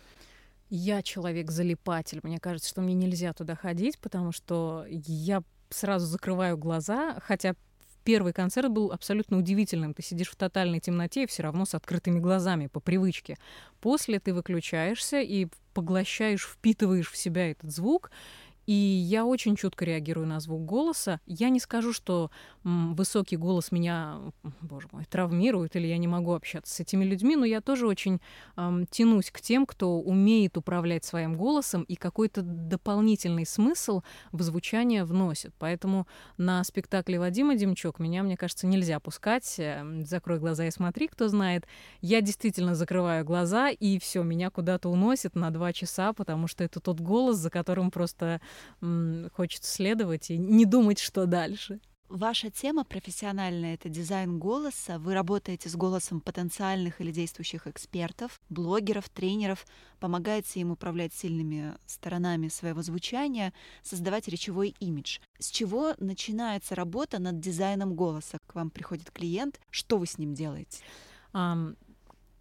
Я 0.70 1.04
человек-залипатель. 1.04 2.22
Мне 2.24 2.40
кажется, 2.40 2.70
что 2.70 2.82
мне 2.82 2.94
нельзя 2.94 3.34
туда 3.34 3.56
ходить, 3.56 4.00
потому 4.00 4.32
что 4.32 4.86
я 4.88 5.44
сразу 5.70 6.06
закрываю 6.06 6.58
глаза, 6.58 7.20
хотя 7.20 7.56
первый 8.04 8.34
концерт 8.34 8.70
был 8.70 8.92
абсолютно 8.92 9.38
удивительным. 9.38 9.94
Ты 9.94 10.04
сидишь 10.04 10.30
в 10.30 10.36
тотальной 10.36 10.80
темноте 10.80 11.24
и 11.24 11.28
все 11.28 11.44
равно 11.44 11.66
с 11.66 11.74
открытыми 11.74 12.20
глазами 12.20 12.68
по 12.68 12.80
привычке. 12.80 13.38
После 13.82 14.20
ты 14.20 14.34
выключаешься 14.34 15.20
и 15.20 15.48
поглощаешь, 15.74 16.44
впитываешь 16.46 17.12
в 17.12 17.18
себя 17.18 17.52
этот 17.52 17.72
звук, 17.72 18.12
и 18.66 18.74
я 18.74 19.26
очень 19.26 19.56
чутко 19.56 19.86
реагирую 19.86 20.28
на 20.28 20.40
звук 20.40 20.66
голоса. 20.66 21.20
Я 21.26 21.50
не 21.50 21.60
скажу, 21.60 21.94
что 21.94 22.32
высокий 22.64 23.36
голос 23.36 23.72
меня, 23.72 24.20
боже 24.62 24.88
мой, 24.92 25.06
травмирует, 25.06 25.76
или 25.76 25.88
я 25.88 25.98
не 25.98 26.08
могу 26.08 26.34
общаться 26.34 26.74
с 26.74 26.80
этими 26.80 27.04
людьми, 27.04 27.36
но 27.36 27.46
я 27.46 27.62
тоже 27.62 27.88
очень 27.88 28.22
эм, 28.56 28.88
тянусь 28.88 29.32
к 29.32 29.42
тем, 29.42 29.66
кто 29.66 30.00
умеет 30.00 30.58
управлять 30.58 31.04
своим 31.04 31.36
голосом 31.36 31.84
и 31.84 31.96
какой-то 31.96 32.42
дополнительный 32.42 33.46
смысл 33.46 34.02
в 34.32 34.42
звучание 34.42 35.04
вносит. 35.04 35.54
Поэтому 35.60 36.08
на 36.38 36.64
спектакле 36.64 37.20
Вадима 37.20 37.56
Демчук 37.56 38.00
меня, 38.00 38.24
мне 38.24 38.38
кажется, 38.38 38.66
нельзя 38.68 39.00
пускать. 39.00 39.56
Эм, 39.58 40.06
закрой 40.06 40.40
глаза 40.40 40.66
и 40.66 40.72
смотри, 40.72 41.08
кто 41.08 41.28
знает. 41.28 41.68
Я 42.02 42.22
действительно 42.22 42.76
закрываю 42.76 43.26
глаза, 43.26 43.70
и 43.70 44.00
все, 44.00 44.24
меня 44.24 44.50
куда-то 44.50 44.90
уносит 44.90 45.36
на 45.36 45.52
два 45.52 45.74
часа, 45.74 46.14
потому 46.14 46.48
что 46.48 46.64
это 46.64 46.80
тот 46.80 47.02
голос, 47.02 47.38
за 47.38 47.50
которым 47.50 47.92
просто 47.92 48.42
хочется 49.34 49.72
следовать 49.72 50.30
и 50.30 50.38
не 50.38 50.66
думать, 50.66 51.00
что 51.00 51.26
дальше. 51.26 51.80
Ваша 52.14 52.52
тема 52.52 52.84
профессиональная— 52.84 53.74
это 53.76 53.90
дизайн 53.90 54.38
голоса. 54.38 55.00
Вы 55.00 55.16
работаете 55.16 55.68
с 55.68 55.76
голосом 55.76 56.22
потенциальных 56.22 57.02
или 57.02 57.12
действующих 57.12 57.66
экспертов, 57.66 58.40
блогеров, 58.50 59.10
тренеров, 59.10 59.66
помогаете 60.00 60.60
им 60.60 60.70
управлять 60.70 61.16
сильными 61.16 61.74
сторонами 61.88 62.50
своего 62.50 62.84
звучания, 62.84 63.52
создавать 63.82 64.28
речевой 64.28 64.76
имидж. 64.80 65.18
С 65.40 65.50
чего 65.50 65.96
начинается 65.98 66.76
работа 66.76 67.18
над 67.18 67.40
дизайном 67.40 67.96
голоса? 67.96 68.38
К 68.46 68.54
вам 68.54 68.70
приходит 68.70 69.10
клиент, 69.10 69.60
что 69.72 69.98
вы 69.98 70.06
с 70.06 70.20
ним 70.20 70.36
делаете? 70.36 70.84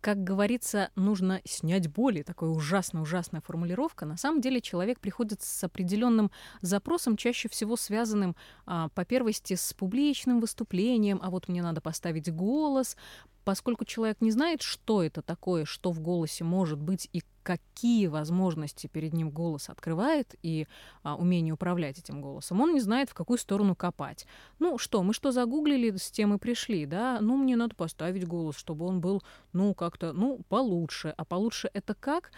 Как 0.03 0.25
говорится, 0.25 0.91
нужно 0.97 1.41
снять 1.45 1.89
боли. 1.89 2.23
Такая 2.23 2.51
ужасная-ужасная 2.51 3.41
формулировка. 3.41 4.05
На 4.05 4.17
самом 4.17 4.41
деле 4.41 4.61
человек 4.61 4.99
приходит 4.99 5.43
с 5.43 5.63
определенным 5.63 6.33
запросом, 6.61 7.17
чаще 7.17 7.49
всего 7.49 7.77
связанным 7.77 8.35
а, 8.67 8.89
по 8.89 9.05
первости 9.05 9.55
с 9.55 9.73
публичным 9.73 10.41
выступлением, 10.41 11.21
а 11.23 11.31
вот 11.31 11.47
мне 11.47 11.63
надо 11.63 11.81
поставить 11.81 12.35
голос, 12.35 12.97
поскольку 13.45 13.85
человек 13.85 14.21
не 14.21 14.33
знает, 14.33 14.61
что 14.61 15.05
это 15.05 15.23
такое, 15.23 15.65
что 15.65 15.93
в 15.93 16.01
голосе 16.01 16.43
может 16.43 16.81
быть 16.81 17.09
и 17.13 17.23
какие 17.43 18.07
возможности 18.07 18.87
перед 18.87 19.13
ним 19.13 19.31
голос 19.31 19.69
открывает 19.69 20.35
и 20.43 20.67
а, 21.03 21.17
умение 21.17 21.55
управлять 21.55 21.99
этим 21.99 22.21
голосом, 22.21 22.61
он 22.61 22.75
не 22.75 22.81
знает, 22.81 23.11
в 23.11 23.15
какую 23.15 23.39
сторону 23.39 23.75
копать. 23.75 24.27
Ну 24.59 24.79
что, 24.79 25.03
мы 25.03 25.13
что 25.13 25.33
загуглили, 25.33 25.97
с 25.97 26.11
тем 26.11 26.35
и 26.35 26.39
пришли, 26.39 26.87
да? 26.87 27.19
Ну, 27.21 27.37
мне 27.37 27.57
надо 27.57 27.75
поставить 27.75 28.27
голос, 28.27 28.57
чтобы 28.57 28.87
он 28.87 29.01
был, 29.01 29.23
ну, 29.53 29.75
как-то, 29.75 30.13
ну, 30.13 30.41
получше. 30.49 31.15
А 31.17 31.25
получше 31.25 31.71
это 31.73 31.95
как? 31.95 32.31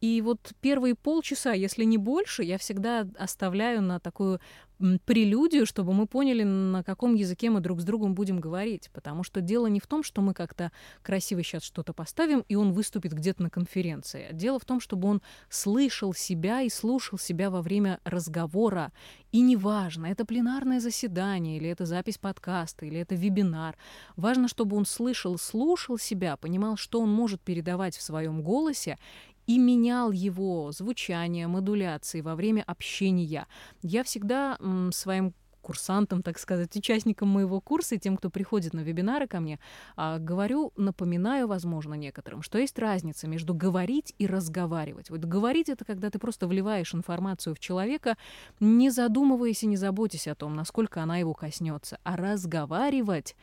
И 0.00 0.22
вот 0.22 0.52
первые 0.60 0.94
полчаса, 0.94 1.52
если 1.52 1.84
не 1.84 1.98
больше, 1.98 2.42
я 2.42 2.56
всегда 2.56 3.06
оставляю 3.18 3.82
на 3.82 4.00
такую 4.00 4.40
прелюдию, 5.04 5.66
чтобы 5.66 5.92
мы 5.92 6.06
поняли, 6.06 6.42
на 6.42 6.82
каком 6.82 7.14
языке 7.14 7.50
мы 7.50 7.60
друг 7.60 7.80
с 7.80 7.84
другом 7.84 8.14
будем 8.14 8.40
говорить. 8.40 8.90
Потому 8.92 9.22
что 9.22 9.40
дело 9.40 9.66
не 9.66 9.80
в 9.80 9.86
том, 9.86 10.02
что 10.02 10.20
мы 10.22 10.34
как-то 10.34 10.72
красиво 11.02 11.42
сейчас 11.42 11.62
что-то 11.62 11.92
поставим, 11.92 12.44
и 12.48 12.54
он 12.54 12.72
выступит 12.72 13.12
где-то 13.12 13.42
на 13.42 13.50
конференции. 13.50 14.28
Дело 14.32 14.58
в 14.58 14.64
том, 14.64 14.80
чтобы 14.80 15.08
он 15.08 15.22
слышал 15.48 16.14
себя 16.14 16.62
и 16.62 16.70
слушал 16.70 17.18
себя 17.18 17.50
во 17.50 17.62
время 17.62 18.00
разговора. 18.04 18.92
И 19.32 19.40
неважно, 19.40 20.06
это 20.06 20.24
пленарное 20.24 20.80
заседание, 20.80 21.58
или 21.58 21.68
это 21.68 21.86
запись 21.86 22.18
подкаста, 22.18 22.86
или 22.86 22.98
это 22.98 23.14
вебинар. 23.14 23.76
Важно, 24.16 24.48
чтобы 24.48 24.76
он 24.76 24.86
слышал, 24.86 25.38
слушал 25.38 25.98
себя, 25.98 26.36
понимал, 26.36 26.76
что 26.76 27.00
он 27.00 27.12
может 27.12 27.40
передавать 27.40 27.96
в 27.96 28.02
своем 28.02 28.42
голосе, 28.42 28.98
и 29.50 29.58
менял 29.58 30.12
его 30.12 30.70
звучание, 30.70 31.48
модуляции 31.48 32.20
во 32.20 32.36
время 32.36 32.62
общения. 32.68 33.48
Я 33.82 34.04
всегда 34.04 34.56
своим 34.92 35.34
курсантам, 35.60 36.22
так 36.22 36.38
сказать, 36.38 36.76
участникам 36.76 37.28
моего 37.28 37.60
курса 37.60 37.96
и 37.96 37.98
тем, 37.98 38.16
кто 38.16 38.30
приходит 38.30 38.74
на 38.74 38.80
вебинары 38.80 39.26
ко 39.26 39.40
мне, 39.40 39.58
а, 39.96 40.18
говорю, 40.18 40.72
напоминаю, 40.76 41.48
возможно, 41.48 41.94
некоторым, 41.94 42.42
что 42.42 42.58
есть 42.58 42.78
разница 42.78 43.26
между 43.26 43.52
говорить 43.52 44.14
и 44.18 44.26
разговаривать. 44.28 45.10
Вот 45.10 45.20
говорить— 45.20 45.68
это 45.68 45.84
когда 45.84 46.10
ты 46.10 46.20
просто 46.20 46.46
вливаешь 46.46 46.94
информацию 46.94 47.56
в 47.56 47.58
человека, 47.58 48.16
не 48.60 48.90
задумываясь 48.90 49.64
и 49.64 49.66
не 49.66 49.76
заботясь 49.76 50.28
о 50.28 50.36
том, 50.36 50.54
насколько 50.54 51.02
она 51.02 51.18
его 51.18 51.34
коснется. 51.34 51.98
А 52.04 52.16
разговаривать 52.16 53.34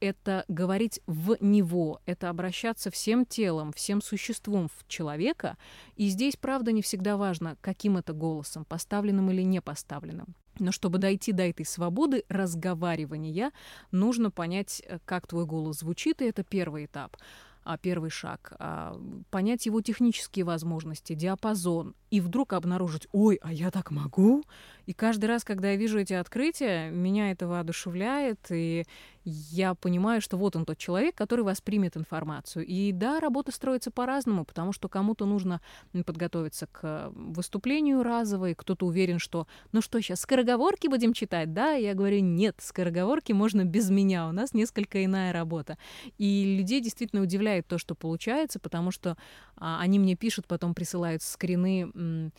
это 0.00 0.44
говорить 0.48 1.00
в 1.06 1.36
него, 1.40 2.00
это 2.06 2.28
обращаться 2.28 2.90
всем 2.90 3.24
телом, 3.24 3.72
всем 3.72 4.02
существом 4.02 4.68
в 4.68 4.88
человека. 4.88 5.56
И 5.96 6.08
здесь, 6.08 6.36
правда, 6.36 6.72
не 6.72 6.82
всегда 6.82 7.16
важно, 7.16 7.56
каким 7.60 7.96
это 7.96 8.12
голосом, 8.12 8.64
поставленным 8.64 9.30
или 9.30 9.42
не 9.42 9.60
поставленным. 9.60 10.34
Но 10.58 10.72
чтобы 10.72 10.98
дойти 10.98 11.32
до 11.32 11.44
этой 11.44 11.64
свободы 11.64 12.24
разговаривания, 12.28 13.52
нужно 13.92 14.30
понять, 14.30 14.82
э, 14.84 14.98
как 15.04 15.26
твой 15.26 15.46
голос 15.46 15.78
звучит, 15.78 16.20
и 16.20 16.26
это 16.26 16.44
первый 16.44 16.86
этап 16.86 17.16
а, 17.62 17.76
первый 17.76 18.10
шаг, 18.10 18.54
а, 18.58 18.98
понять 19.30 19.66
его 19.66 19.80
технические 19.80 20.44
возможности, 20.44 21.14
диапазон, 21.14 21.94
и 22.10 22.20
вдруг 22.20 22.52
обнаружить, 22.52 23.06
ой, 23.12 23.38
а 23.42 23.52
я 23.52 23.70
так 23.70 23.90
могу? 23.90 24.44
И 24.90 24.92
каждый 24.92 25.26
раз, 25.26 25.44
когда 25.44 25.70
я 25.70 25.76
вижу 25.76 26.00
эти 26.00 26.14
открытия, 26.14 26.90
меня 26.90 27.30
это 27.30 27.46
воодушевляет, 27.46 28.40
и 28.50 28.84
я 29.24 29.76
понимаю, 29.76 30.20
что 30.20 30.36
вот 30.36 30.56
он 30.56 30.64
тот 30.64 30.78
человек, 30.78 31.14
который 31.14 31.44
воспримет 31.44 31.96
информацию. 31.96 32.66
И 32.66 32.90
да, 32.90 33.20
работа 33.20 33.52
строится 33.52 33.92
по-разному, 33.92 34.44
потому 34.44 34.72
что 34.72 34.88
кому-то 34.88 35.26
нужно 35.26 35.60
подготовиться 36.04 36.66
к 36.66 37.12
выступлению 37.14 38.02
разово, 38.02 38.52
кто-то 38.54 38.84
уверен, 38.84 39.20
что 39.20 39.46
ну 39.70 39.80
что, 39.80 40.00
сейчас 40.00 40.22
скороговорки 40.22 40.88
будем 40.88 41.12
читать, 41.12 41.52
да? 41.52 41.74
Я 41.74 41.94
говорю, 41.94 42.18
нет, 42.18 42.56
скороговорки 42.58 43.30
можно 43.30 43.64
без 43.64 43.90
меня, 43.90 44.26
у 44.26 44.32
нас 44.32 44.54
несколько 44.54 45.04
иная 45.04 45.32
работа. 45.32 45.78
И 46.18 46.56
людей 46.58 46.80
действительно 46.80 47.22
удивляет 47.22 47.68
то, 47.68 47.78
что 47.78 47.94
получается, 47.94 48.58
потому 48.58 48.90
что 48.90 49.16
а, 49.54 49.80
они 49.80 50.00
мне 50.00 50.16
пишут, 50.16 50.48
потом 50.48 50.74
присылают 50.74 51.22
скрины 51.22 52.32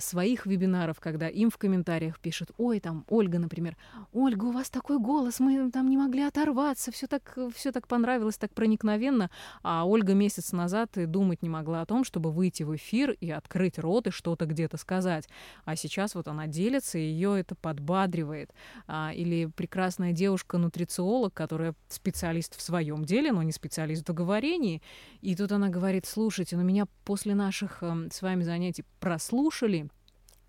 своих 0.00 0.46
вебинаров, 0.46 1.00
когда 1.00 1.28
им 1.28 1.50
в 1.50 1.58
комментариях 1.58 2.18
пишут, 2.18 2.50
ой, 2.58 2.80
там, 2.80 3.04
Ольга, 3.08 3.38
например, 3.38 3.76
Ольга, 4.12 4.44
у 4.44 4.50
вас 4.50 4.70
такой 4.70 4.98
голос, 4.98 5.40
мы 5.40 5.70
там 5.70 5.88
не 5.88 5.96
могли 5.96 6.22
оторваться, 6.22 6.90
все 6.90 7.06
так, 7.06 7.38
все 7.54 7.72
так 7.72 7.86
понравилось, 7.86 8.36
так 8.36 8.52
проникновенно, 8.54 9.30
а 9.62 9.86
Ольга 9.86 10.14
месяц 10.14 10.52
назад 10.52 10.96
и 10.98 11.06
думать 11.06 11.42
не 11.42 11.48
могла 11.48 11.82
о 11.82 11.86
том, 11.86 12.04
чтобы 12.04 12.32
выйти 12.32 12.64
в 12.64 12.74
эфир 12.74 13.12
и 13.12 13.30
открыть 13.30 13.78
рот 13.78 14.08
и 14.08 14.10
что-то 14.10 14.46
где-то 14.46 14.76
сказать, 14.76 15.28
а 15.64 15.76
сейчас 15.76 16.14
вот 16.14 16.28
она 16.28 16.46
делится, 16.46 16.98
и 16.98 17.02
ее 17.02 17.38
это 17.38 17.54
подбадривает, 17.54 18.52
а, 18.86 19.12
или 19.14 19.46
прекрасная 19.46 20.12
девушка-нутрициолог, 20.12 21.32
которая 21.32 21.74
специалист 21.88 22.56
в 22.56 22.62
своем 22.62 23.04
деле, 23.04 23.32
но 23.32 23.42
не 23.42 23.52
специалист 23.52 24.02
в 24.02 24.06
договорении, 24.06 24.82
и 25.20 25.36
тут 25.36 25.52
она 25.52 25.68
говорит, 25.68 26.06
слушайте, 26.06 26.56
ну 26.56 26.62
меня 26.64 26.86
после 27.04 27.34
наших 27.34 27.78
э, 27.82 28.08
с 28.10 28.22
вами 28.22 28.42
занятий 28.42 28.84
прослушали, 29.00 29.68
слушали 29.68 29.77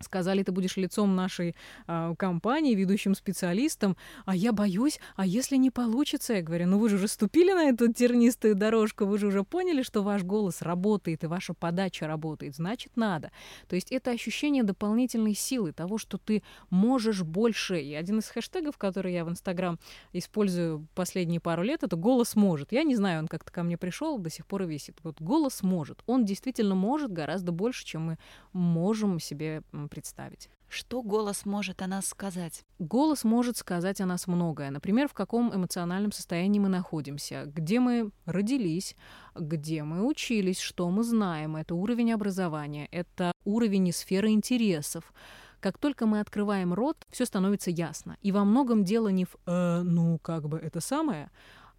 Сказали, 0.01 0.43
ты 0.43 0.51
будешь 0.51 0.77
лицом 0.77 1.15
нашей 1.15 1.55
э, 1.87 2.15
компании, 2.17 2.73
ведущим 2.73 3.15
специалистом, 3.15 3.97
а 4.25 4.35
я 4.35 4.53
боюсь, 4.53 4.99
а 5.17 5.25
если 5.25 5.57
не 5.57 5.71
получится? 5.71 6.35
Я 6.35 6.41
говорю, 6.41 6.67
ну 6.67 6.79
вы 6.79 6.89
же 6.89 6.95
уже 6.95 7.09
ступили 7.09 7.51
на 7.51 7.69
эту 7.69 7.91
тернистую 7.91 8.55
дорожку, 8.55 9.05
вы 9.05 9.17
же 9.17 9.27
уже 9.27 9.43
поняли, 9.43 9.83
что 9.83 10.01
ваш 10.01 10.23
голос 10.23 10.61
работает 10.61 11.23
и 11.23 11.27
ваша 11.27 11.53
подача 11.53 12.07
работает, 12.07 12.55
значит, 12.55 12.95
надо. 12.95 13.31
То 13.67 13.75
есть 13.75 13.91
это 13.91 14.11
ощущение 14.11 14.63
дополнительной 14.63 15.35
силы, 15.35 15.73
того, 15.73 15.97
что 15.97 16.17
ты 16.17 16.43
можешь 16.69 17.23
больше. 17.23 17.81
И 17.81 17.93
один 17.93 18.19
из 18.19 18.29
хэштегов, 18.29 18.77
который 18.77 19.13
я 19.13 19.25
в 19.25 19.29
Инстаграм 19.29 19.79
использую 20.13 20.87
последние 20.95 21.41
пару 21.41 21.63
лет, 21.63 21.83
это 21.83 21.97
«голос 21.97 22.35
может». 22.35 22.71
Я 22.71 22.83
не 22.83 22.95
знаю, 22.95 23.19
он 23.19 23.27
как-то 23.27 23.51
ко 23.51 23.63
мне 23.63 23.77
пришел, 23.77 24.17
до 24.17 24.29
сих 24.29 24.45
пор 24.45 24.63
висит. 24.63 24.97
Вот 25.03 25.21
голос 25.21 25.61
может. 25.61 26.03
Он 26.05 26.23
действительно 26.23 26.75
может 26.75 27.11
гораздо 27.11 27.51
больше, 27.51 27.85
чем 27.85 28.03
мы 28.03 28.17
можем 28.53 29.19
себе 29.19 29.61
представить. 29.89 30.49
Что 30.69 31.01
голос 31.01 31.45
может 31.45 31.81
о 31.81 31.87
нас 31.87 32.07
сказать? 32.07 32.63
Голос 32.77 33.23
может 33.23 33.57
сказать 33.57 33.99
о 34.01 34.05
нас 34.05 34.27
многое. 34.27 34.69
Например, 34.69 35.07
в 35.07 35.13
каком 35.13 35.53
эмоциональном 35.53 36.11
состоянии 36.11 36.59
мы 36.59 36.69
находимся, 36.69 37.45
где 37.45 37.79
мы 37.79 38.11
родились, 38.25 38.95
где 39.35 39.83
мы 39.83 40.05
учились, 40.05 40.59
что 40.59 40.89
мы 40.89 41.03
знаем. 41.03 41.55
Это 41.55 41.73
уровень 41.73 42.13
образования, 42.13 42.87
это 42.91 43.31
уровень 43.45 43.87
и 43.87 43.91
сферы 43.91 44.29
интересов. 44.29 45.11
Как 45.59 45.77
только 45.77 46.05
мы 46.05 46.19
открываем 46.19 46.73
рот, 46.73 47.05
все 47.09 47.25
становится 47.25 47.71
ясно. 47.71 48.17
И 48.21 48.31
во 48.31 48.45
многом 48.45 48.83
дело 48.83 49.09
не 49.09 49.25
в 49.25 49.35
э, 49.45 49.81
«ну, 49.81 50.19
как 50.19 50.47
бы 50.47 50.57
это 50.57 50.79
самое», 50.79 51.31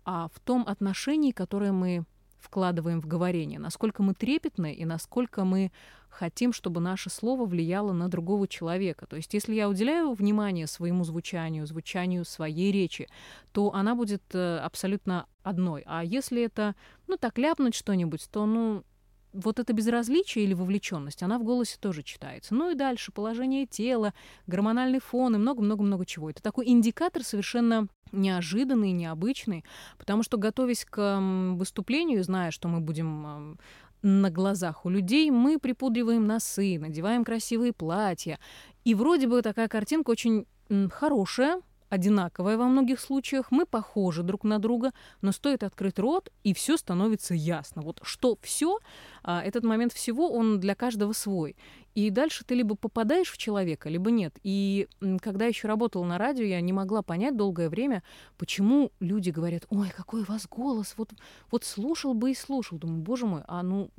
а 0.05 0.29
в 0.35 0.41
том 0.41 0.65
отношении, 0.67 1.31
которое 1.31 1.73
мы 1.73 2.05
вкладываем 2.41 3.01
в 3.01 3.07
говорение, 3.07 3.59
насколько 3.59 4.03
мы 4.03 4.15
трепетны 4.15 4.73
и 4.75 4.85
насколько 4.85 5.45
мы 5.45 5.71
хотим, 6.09 6.53
чтобы 6.53 6.81
наше 6.81 7.09
слово 7.09 7.47
влияло 7.47 7.93
на 7.93 8.09
другого 8.09 8.49
человека. 8.49 9.07
То 9.07 9.17
есть 9.17 9.33
если 9.33 9.55
я 9.55 9.69
уделяю 9.69 10.13
внимание 10.13 10.67
своему 10.67 11.05
звучанию, 11.05 11.67
звучанию 11.67 12.25
своей 12.25 12.73
речи, 12.73 13.09
то 13.53 13.73
она 13.73 13.95
будет 13.95 14.23
э, 14.35 14.59
абсолютно 14.59 15.27
одной. 15.43 15.83
А 15.87 16.05
если 16.05 16.43
это, 16.43 16.75
ну 17.07 17.17
так, 17.17 17.39
ляпнуть 17.39 17.75
что-нибудь, 17.75 18.29
то, 18.31 18.45
ну, 18.45 18.85
вот 19.33 19.59
это 19.59 19.73
безразличие 19.73 20.45
или 20.45 20.55
вовлеченность, 20.55 21.23
она 21.23 21.39
в 21.39 21.45
голосе 21.45 21.77
тоже 21.81 22.03
читается. 22.03 22.55
Ну 22.55 22.71
и 22.71 22.75
дальше 22.75 23.13
положение 23.13 23.67
тела, 23.67 24.13
гормональный 24.47 25.01
фон 25.01 25.35
и 25.35 25.39
много-много-много 25.39 26.05
чего. 26.05 26.31
Это 26.31 26.43
такой 26.43 26.69
индикатор 26.69 27.23
совершенно 27.23 27.89
неожиданный, 28.13 28.93
необычный, 28.93 29.65
потому 29.99 30.23
что, 30.23 30.37
готовясь 30.37 30.85
к 30.85 31.21
выступлению, 31.55 32.25
зная, 32.25 32.51
что 32.51 32.69
мы 32.69 32.81
будем 32.81 33.59
на 34.03 34.31
глазах 34.31 34.85
у 34.87 34.89
людей, 34.89 35.31
мы 35.31 35.59
припудриваем 35.59 36.27
носы, 36.27 36.79
надеваем 36.79 37.25
красивые 37.25 37.73
платья. 37.73 38.39
И 38.85 38.95
вроде 38.95 39.29
бы 39.29 39.43
такая 39.43 39.69
картинка 39.69 40.11
очень 40.11 40.47
хорошая, 40.91 41.61
одинаковая 41.91 42.57
во 42.57 42.67
многих 42.67 43.01
случаях, 43.01 43.51
мы 43.51 43.67
похожи 43.67 44.23
друг 44.23 44.45
на 44.45 44.59
друга, 44.59 44.93
но 45.21 45.33
стоит 45.33 45.63
открыть 45.63 45.99
рот, 45.99 46.31
и 46.45 46.55
все 46.55 46.77
становится 46.77 47.35
ясно. 47.35 47.83
Вот 47.83 48.01
что 48.03 48.39
все, 48.41 48.79
а, 49.23 49.43
этот 49.43 49.65
момент 49.65 49.93
всего, 49.93 50.33
он 50.33 50.61
для 50.61 50.75
каждого 50.75 51.13
свой. 51.13 51.57
И 51.97 52.11
дальше 52.11 52.45
ты 52.45 52.55
либо 52.55 52.77
попадаешь 52.77 53.31
в 53.31 53.37
человека, 53.37 53.89
либо 53.89 54.11
нет. 54.13 54.39
И 54.45 54.89
когда 55.21 55.47
еще 55.47 55.67
работала 55.67 56.05
на 56.05 56.19
радио, 56.19 56.45
я 56.45 56.61
не 56.61 56.73
могла 56.73 57.03
понять 57.03 57.37
долгое 57.37 57.69
время, 57.69 58.05
почему 58.39 58.93
люди 59.01 59.31
говорят, 59.31 59.67
ой, 59.69 59.91
какой 59.95 60.23
у 60.23 60.25
вас 60.25 60.47
голос, 60.49 60.95
вот, 60.97 61.11
вот 61.51 61.65
слушал 61.65 62.15
бы 62.15 62.31
и 62.31 62.35
слушал. 62.35 62.79
Думаю, 62.79 63.03
боже 63.03 63.27
мой, 63.27 63.43
а 63.49 63.65
ну, 63.65 63.91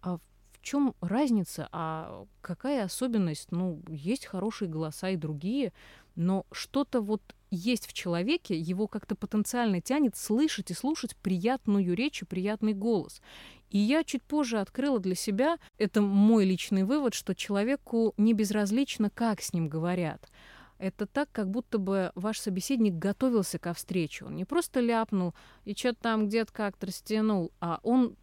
а 0.00 0.18
в 0.60 0.64
чем 0.64 0.94
разница, 1.00 1.68
а 1.72 2.26
какая 2.40 2.84
особенность? 2.84 3.52
Ну, 3.52 3.82
есть 3.88 4.26
хорошие 4.26 4.68
голоса 4.68 5.10
и 5.10 5.16
другие, 5.16 5.72
но 6.16 6.46
что-то 6.50 7.00
вот 7.00 7.22
есть 7.50 7.86
в 7.86 7.92
человеке, 7.92 8.58
его 8.58 8.88
как-то 8.88 9.14
потенциально 9.14 9.80
тянет 9.80 10.16
слышать 10.16 10.70
и 10.70 10.74
слушать 10.74 11.16
приятную 11.16 11.94
речь 11.94 12.22
и 12.22 12.26
приятный 12.26 12.74
голос. 12.74 13.22
И 13.70 13.78
я 13.78 14.02
чуть 14.04 14.22
позже 14.22 14.58
открыла 14.58 14.98
для 14.98 15.14
себя, 15.14 15.58
это 15.78 16.02
мой 16.02 16.44
личный 16.44 16.84
вывод, 16.84 17.14
что 17.14 17.34
человеку 17.34 18.14
не 18.16 18.34
безразлично, 18.34 19.10
как 19.10 19.40
с 19.40 19.52
ним 19.52 19.68
говорят. 19.68 20.28
Это 20.78 21.06
так, 21.06 21.28
как 21.32 21.50
будто 21.50 21.78
бы 21.78 22.12
ваш 22.14 22.38
собеседник 22.38 22.94
готовился 22.94 23.58
ко 23.58 23.74
встрече. 23.74 24.24
Он 24.24 24.36
не 24.36 24.44
просто 24.44 24.80
ляпнул 24.80 25.34
и 25.64 25.74
что-то 25.74 26.00
там 26.00 26.26
где-то 26.28 26.52
как-то 26.52 26.86
растянул, 26.86 27.52
а 27.60 27.80
он 27.82 28.16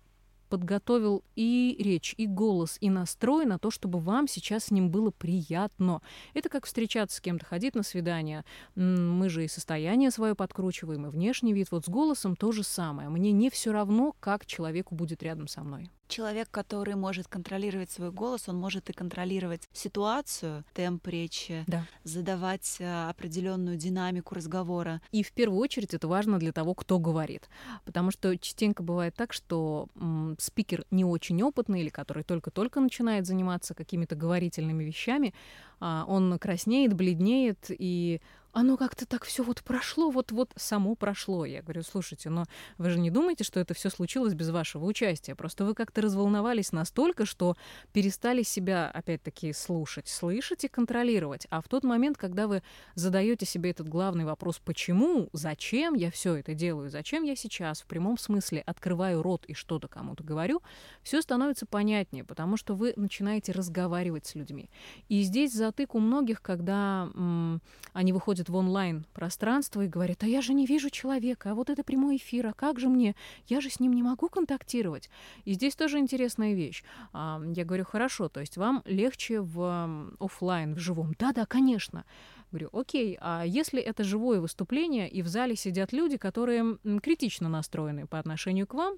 подготовил 0.45 1.23
и 1.35 1.75
речь, 1.79 2.13
и 2.17 2.27
голос, 2.27 2.77
и 2.79 2.89
настрой 2.89 3.45
на 3.45 3.59
то, 3.59 3.71
чтобы 3.71 3.99
вам 3.99 4.27
сейчас 4.27 4.65
с 4.65 4.71
ним 4.71 4.89
было 4.89 5.11
приятно. 5.11 6.01
Это 6.33 6.49
как 6.49 6.65
встречаться 6.65 7.17
с 7.17 7.21
кем-то, 7.21 7.45
ходить 7.45 7.75
на 7.75 7.83
свидание. 7.83 8.45
Мы 8.75 9.29
же 9.29 9.45
и 9.45 9.47
состояние 9.47 10.11
свое 10.11 10.35
подкручиваем, 10.35 11.05
и 11.05 11.09
внешний 11.09 11.53
вид. 11.53 11.67
Вот 11.71 11.85
с 11.85 11.89
голосом 11.89 12.35
то 12.35 12.51
же 12.51 12.63
самое. 12.63 13.09
Мне 13.09 13.31
не 13.31 13.49
все 13.49 13.71
равно, 13.71 14.15
как 14.19 14.45
человеку 14.45 14.95
будет 14.95 15.23
рядом 15.23 15.47
со 15.47 15.63
мной. 15.63 15.89
Человек, 16.07 16.49
который 16.51 16.95
может 16.95 17.27
контролировать 17.27 17.89
свой 17.89 18.11
голос, 18.11 18.47
он 18.47 18.57
может 18.57 18.89
и 18.89 18.93
контролировать 18.93 19.67
ситуацию, 19.73 20.63
темп 20.73 21.07
речи, 21.07 21.63
да. 21.67 21.85
задавать 22.03 22.77
э, 22.79 23.09
определенную 23.09 23.77
динамику 23.77 24.35
разговора. 24.35 25.01
И 25.11 25.23
в 25.23 25.31
первую 25.31 25.59
очередь 25.59 25.93
это 25.93 26.07
важно 26.07 26.37
для 26.37 26.51
того, 26.51 26.73
кто 26.75 26.99
говорит. 26.99 27.49
Потому 27.85 28.11
что 28.11 28.37
частенько 28.37 28.83
бывает 28.83 29.15
так, 29.15 29.33
что 29.33 29.87
м, 29.95 30.35
спикер 30.39 30.85
не 30.91 31.03
очень 31.03 31.41
опытный 31.41 31.81
или 31.81 31.89
который 31.89 32.23
только-только 32.23 32.79
начинает 32.79 33.25
заниматься 33.25 33.73
какими-то 33.73 34.15
говорительными 34.15 34.83
вещами, 34.83 35.33
а, 35.79 36.05
он 36.07 36.37
краснеет, 36.39 36.93
бледнеет 36.93 37.65
и 37.69 38.21
оно 38.55 38.77
как-то 38.77 39.05
так 39.05 39.25
все 39.25 39.43
вот 39.43 39.61
прошло, 39.63 40.09
вот-вот 40.09 40.53
само 40.55 40.95
прошло. 40.95 41.43
Я 41.43 41.61
говорю, 41.61 41.83
слушайте, 41.83 42.29
но 42.29 42.45
вы 42.77 42.89
же 42.89 42.99
не 42.99 43.11
думаете, 43.11 43.43
что 43.43 43.59
это 43.59 43.73
все 43.73 43.89
случилось 43.89 44.33
без 44.33 44.49
вашего 44.49 44.85
участия? 44.85 45.35
Просто 45.35 45.65
вы 45.65 45.73
как-то 45.73 46.01
разволновались 46.01 46.71
настолько, 46.71 47.25
что 47.25 47.57
перестали 47.91 48.43
себя, 48.43 48.89
опять-таки, 48.89 49.51
слушать, 49.51 50.07
слышать 50.07 50.63
и 50.63 50.69
контролировать. 50.69 51.47
А 51.49 51.61
в 51.61 51.67
тот 51.67 51.83
момент, 51.83 52.17
когда 52.17 52.47
вы 52.47 52.63
задаете 52.93 53.45
себе 53.45 53.71
этот 53.71 53.89
главный 53.89 54.23
вопрос, 54.23 54.61
почему, 54.63 55.27
зачем 55.33 55.93
я 55.93 56.09
все 56.09 56.35
это 56.35 56.53
делаю, 56.53 56.89
зачем 56.89 57.23
я 57.23 57.35
сейчас 57.35 57.81
в 57.81 57.87
прямом 57.87 58.17
смысле 58.17 58.61
открываю 58.61 59.21
рот 59.21 59.43
и 59.47 59.53
что-то 59.53 59.89
кому-то 59.89 60.23
говорю, 60.23 60.61
все 61.03 61.21
становится 61.21 61.65
понятнее, 61.65 62.23
потому 62.23 62.55
что 62.55 62.73
вы 62.73 62.93
начинаете 62.95 63.51
разговаривать 63.51 64.27
с 64.27 64.35
людьми. 64.35 64.69
И 65.09 65.23
здесь 65.23 65.51
затык 65.51 65.93
у 65.93 65.99
многих, 65.99 66.41
когда 66.41 67.09
м, 67.15 67.61
они 67.91 68.13
выходят 68.13 68.44
в 68.49 68.55
онлайн-пространство 68.55 69.81
и 69.81 69.87
говорят, 69.87 70.23
а 70.23 70.27
я 70.27 70.41
же 70.41 70.53
не 70.53 70.65
вижу 70.65 70.89
человека, 70.89 71.51
а 71.51 71.55
вот 71.55 71.69
это 71.69 71.83
прямой 71.83 72.17
эфир, 72.17 72.47
а 72.47 72.53
как 72.53 72.79
же 72.79 72.89
мне? 72.89 73.15
Я 73.47 73.61
же 73.61 73.69
с 73.69 73.79
ним 73.79 73.93
не 73.93 74.03
могу 74.03 74.29
контактировать. 74.29 75.09
И 75.43 75.53
здесь 75.53 75.75
тоже 75.75 75.99
интересная 75.99 76.53
вещь. 76.53 76.83
Я 77.13 77.65
говорю, 77.65 77.85
хорошо, 77.85 78.29
то 78.29 78.39
есть 78.39 78.57
вам 78.57 78.81
легче 78.85 79.41
в 79.41 80.13
офлайн, 80.19 80.73
в 80.75 80.79
живом? 80.79 81.13
Да-да, 81.17 81.45
конечно. 81.45 82.05
Говорю, 82.51 82.69
окей, 82.73 83.17
а 83.19 83.43
если 83.43 83.81
это 83.81 84.03
живое 84.03 84.39
выступление, 84.39 85.09
и 85.09 85.21
в 85.21 85.27
зале 85.27 85.55
сидят 85.55 85.91
люди, 85.93 86.17
которые 86.17 86.77
критично 87.01 87.49
настроены 87.49 88.07
по 88.07 88.19
отношению 88.19 88.67
к 88.67 88.73
вам, 88.73 88.97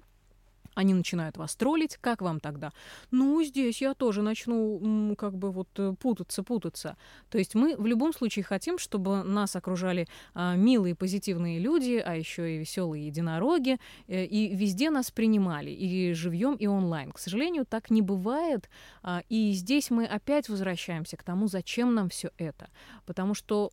они 0.78 0.94
начинают 0.94 1.36
вас 1.36 1.56
троллить. 1.56 1.96
Как 2.00 2.22
вам 2.22 2.38
тогда? 2.38 2.72
Ну, 3.10 3.42
здесь 3.42 3.82
я 3.82 3.94
тоже 3.94 4.22
начну 4.22 5.16
как 5.16 5.36
бы 5.36 5.50
вот 5.50 5.68
э, 5.76 5.92
путаться, 5.98 6.44
путаться. 6.44 6.96
То 7.30 7.38
есть 7.38 7.56
мы 7.56 7.74
в 7.76 7.84
любом 7.84 8.12
случае 8.12 8.44
хотим, 8.44 8.78
чтобы 8.78 9.24
нас 9.24 9.56
окружали 9.56 10.06
а, 10.34 10.54
милые, 10.54 10.94
позитивные 10.94 11.58
люди, 11.58 11.96
а 11.96 12.14
еще 12.14 12.54
и 12.54 12.58
веселые 12.58 13.08
единороги, 13.08 13.78
э, 14.06 14.24
и 14.24 14.54
везде 14.54 14.90
нас 14.90 15.10
принимали, 15.10 15.70
и 15.70 16.12
живьем, 16.12 16.54
и 16.54 16.68
онлайн. 16.68 17.10
К 17.10 17.18
сожалению, 17.18 17.66
так 17.66 17.90
не 17.90 18.00
бывает. 18.00 18.70
А, 19.02 19.22
и 19.28 19.52
здесь 19.54 19.90
мы 19.90 20.06
опять 20.06 20.48
возвращаемся 20.48 21.16
к 21.16 21.24
тому, 21.24 21.48
зачем 21.48 21.92
нам 21.94 22.08
все 22.08 22.30
это. 22.38 22.70
Потому 23.04 23.34
что 23.34 23.72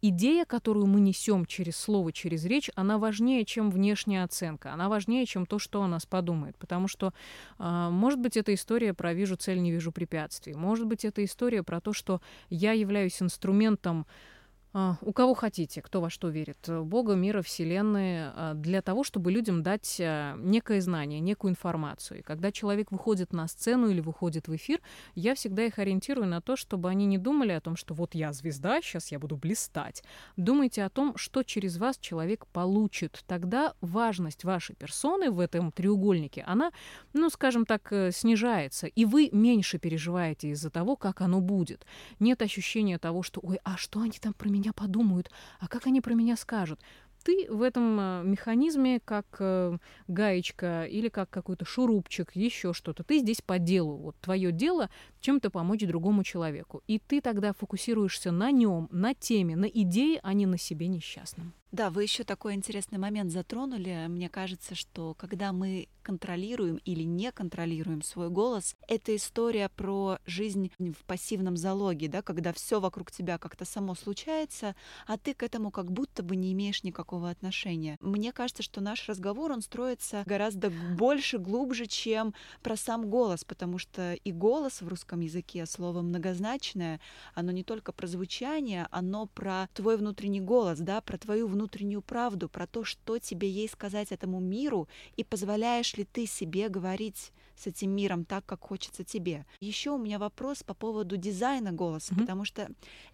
идея, 0.00 0.44
которую 0.44 0.86
мы 0.86 1.00
несем 1.00 1.46
через 1.46 1.76
слово, 1.76 2.12
через 2.12 2.44
речь, 2.44 2.70
она 2.74 2.98
важнее, 2.98 3.44
чем 3.44 3.70
внешняя 3.70 4.24
оценка, 4.24 4.72
она 4.72 4.88
важнее, 4.88 5.26
чем 5.26 5.46
то, 5.46 5.58
что 5.58 5.82
о 5.82 5.88
нас 5.88 6.06
подумает. 6.06 6.56
Потому 6.58 6.88
что, 6.88 7.12
э, 7.58 7.88
может 7.90 8.20
быть, 8.20 8.36
это 8.36 8.52
история 8.54 8.94
про 8.94 9.14
«вижу 9.14 9.36
цель, 9.36 9.60
не 9.60 9.72
вижу 9.72 9.92
препятствий», 9.92 10.54
может 10.54 10.86
быть, 10.86 11.04
это 11.04 11.24
история 11.24 11.62
про 11.62 11.80
то, 11.80 11.92
что 11.92 12.20
я 12.50 12.72
являюсь 12.72 13.20
инструментом 13.22 14.00
а, 14.00 14.41
у 14.74 15.12
кого 15.12 15.34
хотите, 15.34 15.82
кто 15.82 16.00
во 16.00 16.08
что 16.08 16.28
верит, 16.28 16.58
Бога, 16.66 17.14
мира, 17.14 17.42
Вселенной, 17.42 18.28
а, 18.28 18.54
для 18.54 18.80
того, 18.80 19.04
чтобы 19.04 19.30
людям 19.30 19.62
дать 19.62 20.00
а, 20.00 20.34
некое 20.36 20.80
знание, 20.80 21.20
некую 21.20 21.50
информацию. 21.50 22.20
И 22.20 22.22
когда 22.22 22.50
человек 22.50 22.90
выходит 22.90 23.32
на 23.34 23.48
сцену 23.48 23.90
или 23.90 24.00
выходит 24.00 24.48
в 24.48 24.56
эфир, 24.56 24.80
я 25.14 25.34
всегда 25.34 25.64
их 25.64 25.78
ориентирую 25.78 26.26
на 26.26 26.40
то, 26.40 26.56
чтобы 26.56 26.88
они 26.88 27.04
не 27.04 27.18
думали 27.18 27.52
о 27.52 27.60
том, 27.60 27.76
что 27.76 27.92
вот 27.92 28.14
я 28.14 28.32
звезда, 28.32 28.80
сейчас 28.80 29.12
я 29.12 29.18
буду 29.18 29.36
блистать. 29.36 30.02
Думайте 30.36 30.84
о 30.84 30.90
том, 30.90 31.16
что 31.16 31.42
через 31.42 31.76
вас 31.76 31.98
человек 31.98 32.46
получит. 32.46 33.24
Тогда 33.26 33.74
важность 33.82 34.44
вашей 34.44 34.74
персоны 34.74 35.30
в 35.30 35.40
этом 35.40 35.70
треугольнике, 35.70 36.44
она, 36.46 36.72
ну, 37.12 37.28
скажем 37.28 37.66
так, 37.66 37.92
э, 37.92 38.10
снижается. 38.10 38.86
И 38.86 39.04
вы 39.04 39.28
меньше 39.32 39.78
переживаете 39.78 40.48
из-за 40.50 40.70
того, 40.70 40.96
как 40.96 41.20
оно 41.20 41.40
будет. 41.40 41.84
Нет 42.20 42.40
ощущения 42.40 42.98
того, 42.98 43.22
что, 43.22 43.40
ой, 43.42 43.58
а 43.64 43.76
что 43.76 44.00
они 44.00 44.18
там 44.18 44.32
про 44.32 44.48
меня 44.48 44.61
меня 44.62 44.72
подумают, 44.72 45.30
а 45.60 45.68
как 45.68 45.86
они 45.86 46.00
про 46.00 46.14
меня 46.14 46.36
скажут? 46.36 46.80
Ты 47.24 47.46
в 47.48 47.62
этом 47.62 48.00
э, 48.00 48.22
механизме 48.24 48.98
как 48.98 49.26
э, 49.38 49.78
гаечка 50.08 50.84
или 50.84 51.08
как 51.08 51.30
какой-то 51.30 51.64
шурупчик, 51.64 52.34
еще 52.34 52.72
что-то. 52.72 53.04
Ты 53.04 53.20
здесь 53.20 53.40
по 53.40 53.60
делу. 53.60 53.96
Вот 53.96 54.16
твое 54.20 54.50
дело 54.50 54.90
чем-то 55.20 55.50
помочь 55.50 55.82
другому 55.82 56.24
человеку. 56.24 56.82
И 56.88 56.98
ты 56.98 57.20
тогда 57.20 57.52
фокусируешься 57.52 58.32
на 58.32 58.50
нем, 58.50 58.88
на 58.90 59.14
теме, 59.14 59.54
на 59.54 59.66
идее, 59.66 60.18
а 60.24 60.32
не 60.32 60.46
на 60.46 60.58
себе 60.58 60.88
несчастном. 60.88 61.52
Да, 61.72 61.88
вы 61.88 62.02
еще 62.02 62.22
такой 62.22 62.52
интересный 62.52 62.98
момент 62.98 63.32
затронули. 63.32 64.04
Мне 64.06 64.28
кажется, 64.28 64.74
что 64.74 65.14
когда 65.14 65.54
мы 65.54 65.88
контролируем 66.02 66.80
или 66.84 67.02
не 67.02 67.32
контролируем 67.32 68.02
свой 68.02 68.28
голос, 68.28 68.76
это 68.88 69.16
история 69.16 69.70
про 69.70 70.18
жизнь 70.26 70.70
в 70.78 71.04
пассивном 71.06 71.56
залоге, 71.56 72.08
да, 72.08 72.20
когда 72.20 72.52
все 72.52 72.78
вокруг 72.78 73.10
тебя 73.10 73.38
как-то 73.38 73.64
само 73.64 73.94
случается, 73.94 74.74
а 75.06 75.16
ты 75.16 75.32
к 75.32 75.42
этому 75.42 75.70
как 75.70 75.90
будто 75.90 76.22
бы 76.22 76.36
не 76.36 76.52
имеешь 76.52 76.82
никакого 76.82 77.30
отношения. 77.30 77.96
Мне 78.00 78.32
кажется, 78.32 78.62
что 78.62 78.80
наш 78.82 79.08
разговор, 79.08 79.52
он 79.52 79.62
строится 79.62 80.24
гораздо 80.26 80.70
больше, 80.70 81.38
глубже, 81.38 81.86
чем 81.86 82.34
про 82.62 82.76
сам 82.76 83.08
голос, 83.08 83.44
потому 83.44 83.78
что 83.78 84.12
и 84.12 84.32
голос 84.32 84.82
в 84.82 84.88
русском 84.88 85.20
языке, 85.20 85.64
слово 85.64 86.02
многозначное, 86.02 87.00
оно 87.34 87.50
не 87.52 87.62
только 87.62 87.92
про 87.92 88.06
звучание, 88.06 88.88
оно 88.90 89.26
про 89.26 89.68
твой 89.72 89.96
внутренний 89.96 90.40
голос, 90.40 90.80
да, 90.80 91.00
про 91.00 91.16
твою 91.16 91.46
внутреннюю 91.46 91.61
правду, 92.02 92.48
про 92.48 92.66
то, 92.66 92.84
что 92.84 93.18
тебе 93.18 93.48
ей 93.48 93.68
сказать 93.68 94.12
этому 94.12 94.40
миру, 94.40 94.88
и 95.16 95.24
позволяешь 95.24 95.94
ли 95.94 96.04
ты 96.04 96.26
себе 96.26 96.68
говорить 96.68 97.32
с 97.56 97.66
этим 97.66 97.90
миром 97.90 98.24
так, 98.24 98.44
как 98.46 98.62
хочется 98.62 99.04
тебе. 99.04 99.46
Еще 99.60 99.90
у 99.90 99.98
меня 99.98 100.18
вопрос 100.18 100.62
по 100.62 100.74
поводу 100.74 101.16
дизайна 101.16 101.72
голоса, 101.72 102.14
mm-hmm. 102.14 102.20
потому 102.20 102.44
что 102.44 102.68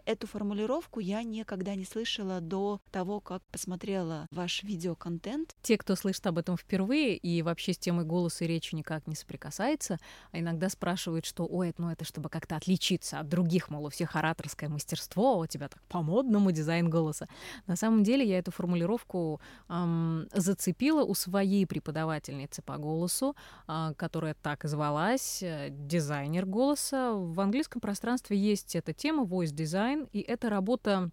эту 0.04 0.26
формулировку 0.26 1.00
я 1.00 1.22
никогда 1.22 1.74
не 1.74 1.84
слышала 1.84 2.40
до 2.40 2.80
того, 2.90 3.20
как 3.20 3.42
посмотрела 3.50 4.26
ваш 4.30 4.62
видеоконтент. 4.62 5.54
Те, 5.62 5.76
кто 5.78 5.96
слышит 5.96 6.26
об 6.26 6.38
этом 6.38 6.56
впервые 6.56 7.16
и 7.16 7.42
вообще 7.42 7.72
с 7.72 7.78
темой 7.78 8.04
голоса 8.04 8.44
и 8.44 8.48
речи 8.48 8.74
никак 8.74 9.06
не 9.06 9.14
соприкасается, 9.14 9.98
а 10.32 10.38
иногда 10.38 10.68
спрашивают, 10.68 11.26
что 11.26 11.46
ой, 11.46 11.74
ну 11.78 11.90
это 11.90 12.04
чтобы 12.04 12.28
как-то 12.28 12.56
отличиться 12.56 13.20
от 13.20 13.28
других, 13.28 13.70
мол, 13.70 13.86
у 13.86 13.90
всех 13.90 14.16
ораторское 14.16 14.68
мастерство, 14.68 15.34
а 15.34 15.36
у 15.36 15.46
тебя 15.46 15.68
так 15.68 15.82
по-модному 15.88 16.52
дизайн 16.52 16.88
голоса. 16.88 17.28
На 17.66 17.76
самом 17.76 18.02
деле 18.04 18.26
я 18.26 18.38
эту 18.38 18.50
формулировку 18.50 19.40
эм, 19.68 20.28
зацепила 20.32 21.04
у 21.04 21.14
своей 21.14 21.66
преподавательницы 21.66 22.62
по 22.62 22.76
голосу, 22.76 23.36
э, 23.66 23.92
которая 23.96 24.27
так 24.42 24.64
и 24.64 24.68
звалась, 24.68 25.42
э, 25.42 25.68
дизайнер 25.70 26.46
голоса. 26.46 27.12
В 27.12 27.40
английском 27.40 27.80
пространстве 27.80 28.36
есть 28.36 28.76
эта 28.76 28.92
тема, 28.92 29.24
voice 29.24 29.54
design, 29.54 30.08
и 30.12 30.20
это 30.20 30.50
работа 30.50 31.10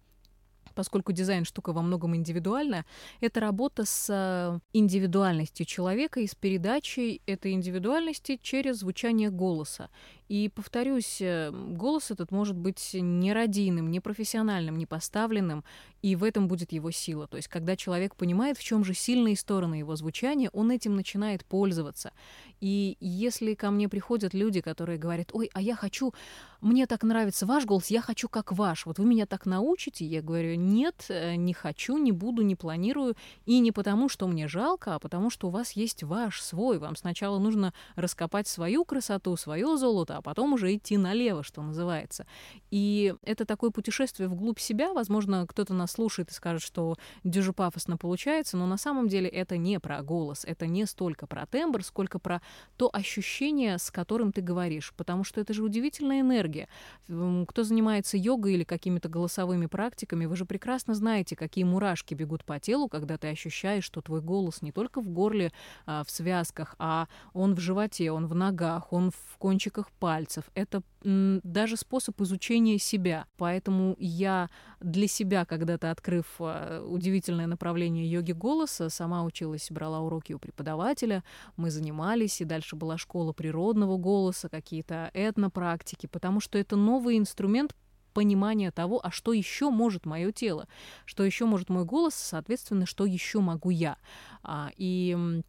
поскольку 0.76 1.12
дизайн 1.12 1.44
штука 1.44 1.72
во 1.72 1.82
многом 1.82 2.14
индивидуальная, 2.14 2.84
это 3.20 3.40
работа 3.40 3.84
с 3.84 4.06
э, 4.08 4.60
индивидуальностью 4.72 5.66
человека 5.66 6.20
и 6.20 6.26
с 6.26 6.34
передачей 6.34 7.22
этой 7.26 7.52
индивидуальности 7.52 8.38
через 8.40 8.76
звучание 8.76 9.30
голоса. 9.30 9.88
И, 10.28 10.50
повторюсь, 10.54 11.18
э, 11.20 11.50
голос 11.50 12.10
этот 12.10 12.30
может 12.32 12.56
быть 12.56 12.90
не 12.94 13.32
родийным, 13.32 13.90
не 13.90 14.00
профессиональным, 14.00 14.76
не 14.76 14.86
поставленным, 14.86 15.64
и 16.02 16.16
в 16.16 16.24
этом 16.24 16.48
будет 16.48 16.72
его 16.72 16.90
сила. 16.90 17.26
То 17.26 17.36
есть, 17.36 17.48
когда 17.48 17.76
человек 17.76 18.16
понимает, 18.16 18.58
в 18.58 18.62
чем 18.62 18.84
же 18.84 18.92
сильные 18.92 19.36
стороны 19.36 19.76
его 19.76 19.96
звучания, 19.96 20.50
он 20.52 20.70
этим 20.70 20.96
начинает 20.96 21.44
пользоваться. 21.44 22.12
И 22.60 22.96
если 23.00 23.54
ко 23.54 23.70
мне 23.70 23.88
приходят 23.88 24.34
люди, 24.34 24.60
которые 24.60 24.98
говорят, 24.98 25.30
ой, 25.32 25.48
а 25.54 25.62
я 25.62 25.76
хочу, 25.76 26.12
мне 26.60 26.86
так 26.86 27.02
нравится 27.02 27.46
ваш 27.46 27.64
голос, 27.64 27.86
я 27.86 28.00
хочу 28.00 28.28
как 28.28 28.52
ваш, 28.52 28.86
вот 28.86 28.98
вы 28.98 29.04
меня 29.04 29.26
так 29.26 29.46
научите, 29.46 30.04
я 30.04 30.22
говорю, 30.22 30.54
нет, 30.66 31.06
э, 31.08 31.36
не 31.36 31.52
хочу, 31.52 31.96
не 31.96 32.12
буду, 32.12 32.42
не 32.42 32.56
планирую, 32.56 33.16
и 33.46 33.58
не 33.60 33.72
потому, 33.72 34.08
что 34.08 34.26
мне 34.26 34.48
жалко, 34.48 34.94
а 34.94 34.98
потому, 34.98 35.30
что 35.30 35.48
у 35.48 35.50
вас 35.50 35.72
есть 35.72 36.02
ваш 36.02 36.42
свой, 36.42 36.78
вам 36.78 36.96
сначала 36.96 37.38
нужно 37.38 37.72
раскопать 37.94 38.48
свою 38.48 38.84
красоту, 38.84 39.36
свое 39.36 39.76
золото, 39.76 40.16
а 40.16 40.22
потом 40.22 40.52
уже 40.52 40.74
идти 40.74 40.96
налево, 40.96 41.42
что 41.42 41.62
называется. 41.62 42.26
И 42.70 43.14
это 43.22 43.44
такое 43.44 43.70
путешествие 43.70 44.28
вглубь 44.28 44.58
себя. 44.58 44.92
Возможно, 44.92 45.46
кто-то 45.46 45.74
нас 45.74 45.92
слушает 45.92 46.30
и 46.30 46.34
скажет, 46.34 46.62
что 46.62 46.96
дюже 47.24 47.52
пафосно 47.52 47.96
получается, 47.96 48.56
но 48.56 48.66
на 48.66 48.76
самом 48.76 49.08
деле 49.08 49.28
это 49.28 49.56
не 49.56 49.78
про 49.80 50.02
голос, 50.02 50.44
это 50.44 50.66
не 50.66 50.86
столько 50.86 51.26
про 51.26 51.46
тембр, 51.46 51.84
сколько 51.84 52.18
про 52.18 52.42
то 52.76 52.90
ощущение, 52.92 53.78
с 53.78 53.90
которым 53.90 54.32
ты 54.32 54.40
говоришь, 54.40 54.92
потому 54.96 55.24
что 55.24 55.40
это 55.40 55.52
же 55.52 55.62
удивительная 55.62 56.20
энергия. 56.20 56.68
Кто 57.06 57.62
занимается 57.62 58.16
йогой 58.16 58.54
или 58.54 58.64
какими-то 58.64 59.08
голосовыми 59.08 59.66
практиками, 59.66 60.26
вы 60.26 60.36
же 60.36 60.44
прекрасно 60.56 60.94
знаете, 60.94 61.36
какие 61.36 61.64
мурашки 61.64 62.14
бегут 62.14 62.42
по 62.42 62.58
телу, 62.58 62.88
когда 62.88 63.18
ты 63.18 63.28
ощущаешь, 63.28 63.84
что 63.84 64.00
твой 64.00 64.22
голос 64.22 64.62
не 64.62 64.72
только 64.72 65.02
в 65.02 65.08
горле, 65.10 65.52
а, 65.84 66.02
в 66.02 66.10
связках, 66.10 66.76
а 66.78 67.08
он 67.34 67.54
в 67.54 67.60
животе, 67.60 68.10
он 68.10 68.26
в 68.26 68.34
ногах, 68.34 68.90
он 68.90 69.10
в 69.10 69.36
кончиках 69.36 69.90
пальцев. 69.90 70.44
Это 70.54 70.82
даже 71.04 71.76
способ 71.76 72.18
изучения 72.22 72.78
себя. 72.78 73.26
Поэтому 73.36 73.96
я 73.98 74.48
для 74.80 75.06
себя, 75.06 75.44
когда-то 75.44 75.90
открыв 75.90 76.24
а, 76.38 76.82
удивительное 76.82 77.46
направление 77.46 78.10
йоги 78.10 78.32
голоса, 78.32 78.88
сама 78.88 79.24
училась, 79.24 79.70
брала 79.70 80.00
уроки 80.00 80.32
у 80.32 80.38
преподавателя, 80.38 81.22
мы 81.58 81.70
занимались, 81.70 82.40
и 82.40 82.46
дальше 82.46 82.76
была 82.76 82.96
школа 82.96 83.34
природного 83.34 83.98
голоса, 83.98 84.48
какие-то 84.48 85.10
этнопрактики, 85.12 86.06
потому 86.06 86.40
что 86.40 86.56
это 86.56 86.76
новый 86.76 87.18
инструмент 87.18 87.76
понимания 88.16 88.70
того, 88.70 88.98
а 89.04 89.10
что 89.10 89.34
еще 89.34 89.68
может 89.68 90.06
мое 90.06 90.32
тело, 90.32 90.68
что 91.04 91.22
еще 91.22 91.44
может 91.44 91.68
мой 91.68 91.84
голос, 91.84 92.14
соответственно, 92.14 92.86
что 92.86 93.04
еще 93.04 93.40
могу 93.40 93.68
я. 93.68 93.98
А, 94.42 94.70
и 94.78 95.42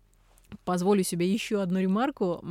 Позволю 0.66 1.04
себе 1.04 1.32
еще 1.32 1.62
одну 1.62 1.80
ремарку. 1.80 2.44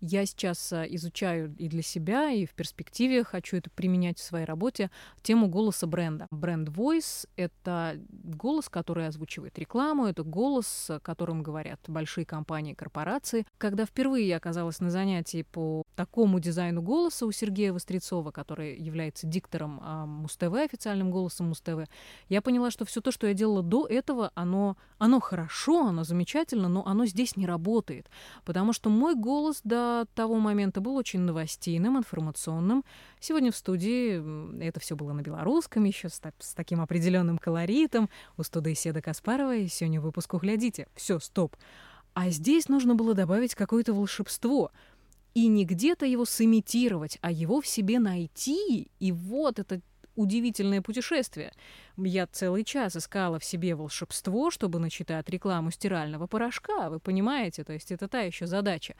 Я 0.00 0.26
сейчас 0.26 0.72
а, 0.72 0.84
изучаю 0.84 1.54
и 1.58 1.68
для 1.68 1.82
себя, 1.82 2.30
и 2.30 2.46
в 2.46 2.54
перспективе 2.54 3.24
хочу 3.24 3.56
это 3.56 3.70
применять 3.70 4.18
в 4.18 4.22
своей 4.22 4.44
работе 4.44 4.90
тему 5.22 5.48
голоса 5.48 5.86
бренда. 5.86 6.26
Бренд 6.30 6.68
Voice— 6.68 7.28
это 7.36 7.98
голос, 8.08 8.68
который 8.68 9.06
озвучивает 9.06 9.58
рекламу, 9.58 10.06
это 10.06 10.22
голос, 10.22 10.90
которым 11.02 11.42
говорят 11.42 11.80
большие 11.86 12.24
компании, 12.24 12.74
корпорации. 12.74 13.46
Когда 13.58 13.84
впервые 13.86 14.28
я 14.28 14.36
оказалась 14.36 14.80
на 14.80 14.90
занятии 14.90 15.42
по 15.50 15.82
такому 15.96 16.40
дизайну 16.40 16.82
голоса 16.82 17.26
у 17.26 17.32
Сергея 17.32 17.72
Вострецова, 17.72 18.30
который 18.30 18.76
является 18.76 19.26
диктором 19.26 19.80
а, 19.82 20.06
Муз-ТВ, 20.06 20.54
официальным 20.54 21.10
голосом 21.10 21.48
Муз-ТВ, 21.48 21.88
я 22.28 22.42
поняла, 22.42 22.70
что 22.70 22.84
все 22.84 23.00
то, 23.00 23.10
что 23.10 23.26
я 23.26 23.34
делала 23.34 23.62
до 23.62 23.86
этого, 23.86 24.30
оно, 24.34 24.76
оно 24.98 25.20
хорошо, 25.20 25.86
оно 25.86 26.04
замечательно, 26.04 26.68
но 26.68 26.86
оно 26.86 27.06
здесь 27.14 27.36
не 27.36 27.46
работает, 27.46 28.10
потому 28.44 28.72
что 28.72 28.90
мой 28.90 29.14
голос 29.14 29.60
до 29.64 30.06
того 30.14 30.34
момента 30.34 30.80
был 30.80 30.96
очень 30.96 31.20
новостейным, 31.20 31.96
информационным. 31.96 32.84
Сегодня 33.20 33.52
в 33.52 33.56
студии 33.56 34.60
это 34.62 34.80
все 34.80 34.96
было 34.96 35.12
на 35.12 35.22
белорусском 35.22 35.84
еще 35.84 36.08
с, 36.08 36.20
с 36.38 36.54
таким 36.54 36.80
определенным 36.80 37.38
колоритом. 37.38 38.10
У 38.36 38.42
студии 38.42 38.74
Седа 38.74 39.00
Каспарова 39.00 39.54
и 39.54 39.68
сегодня 39.68 40.00
в 40.00 40.04
выпуску 40.04 40.38
глядите. 40.38 40.88
Все, 40.94 41.20
стоп. 41.20 41.56
А 42.14 42.30
здесь 42.30 42.68
нужно 42.68 42.94
было 42.94 43.14
добавить 43.14 43.54
какое-то 43.54 43.94
волшебство 43.94 44.72
и 45.34 45.46
не 45.46 45.64
где-то 45.64 46.06
его 46.06 46.24
сымитировать, 46.24 47.18
а 47.20 47.30
его 47.30 47.60
в 47.60 47.66
себе 47.66 47.98
найти. 47.98 48.88
И 48.98 49.12
вот 49.12 49.58
это 49.58 49.80
удивительное 50.16 50.82
путешествие. 50.82 51.52
Я 51.96 52.26
целый 52.26 52.64
час 52.64 52.96
искала 52.96 53.38
в 53.38 53.44
себе 53.44 53.74
волшебство, 53.74 54.50
чтобы 54.50 54.78
начитать 54.78 55.28
рекламу 55.28 55.70
стирального 55.70 56.26
порошка, 56.26 56.90
вы 56.90 57.00
понимаете? 57.00 57.64
То 57.64 57.72
есть 57.72 57.92
это 57.92 58.08
та 58.08 58.20
еще 58.20 58.46
задача. 58.46 58.94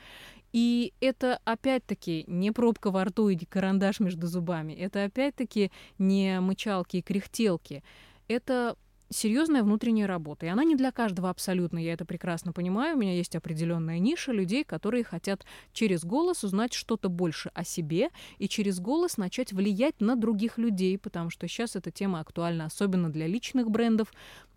И 0.52 0.92
это 1.00 1.40
опять-таки 1.44 2.24
не 2.26 2.52
пробка 2.52 2.90
во 2.90 3.04
рту 3.04 3.28
и 3.28 3.36
карандаш 3.36 4.00
между 4.00 4.26
зубами. 4.26 4.72
Это 4.72 5.04
опять-таки 5.04 5.70
не 5.98 6.40
мычалки 6.40 6.98
и 6.98 7.02
кряхтелки. 7.02 7.82
Это 8.28 8.76
серьезная 9.14 9.62
внутренняя 9.62 10.06
работа. 10.06 10.46
И 10.46 10.48
она 10.48 10.64
не 10.64 10.74
для 10.74 10.92
каждого 10.92 11.30
абсолютно, 11.30 11.78
я 11.78 11.92
это 11.92 12.04
прекрасно 12.04 12.52
понимаю. 12.52 12.96
У 12.96 13.00
меня 13.00 13.14
есть 13.14 13.36
определенная 13.36 13.98
ниша 13.98 14.32
людей, 14.32 14.64
которые 14.64 15.04
хотят 15.04 15.44
через 15.72 16.04
голос 16.04 16.44
узнать 16.44 16.72
что-то 16.72 17.08
больше 17.08 17.50
о 17.54 17.64
себе 17.64 18.10
и 18.38 18.48
через 18.48 18.80
голос 18.80 19.16
начать 19.16 19.52
влиять 19.52 20.00
на 20.00 20.16
других 20.16 20.58
людей, 20.58 20.98
потому 20.98 21.30
что 21.30 21.48
сейчас 21.48 21.76
эта 21.76 21.90
тема 21.90 22.20
актуальна 22.20 22.66
особенно 22.66 23.10
для 23.10 23.26
личных 23.26 23.70
брендов, 23.70 24.12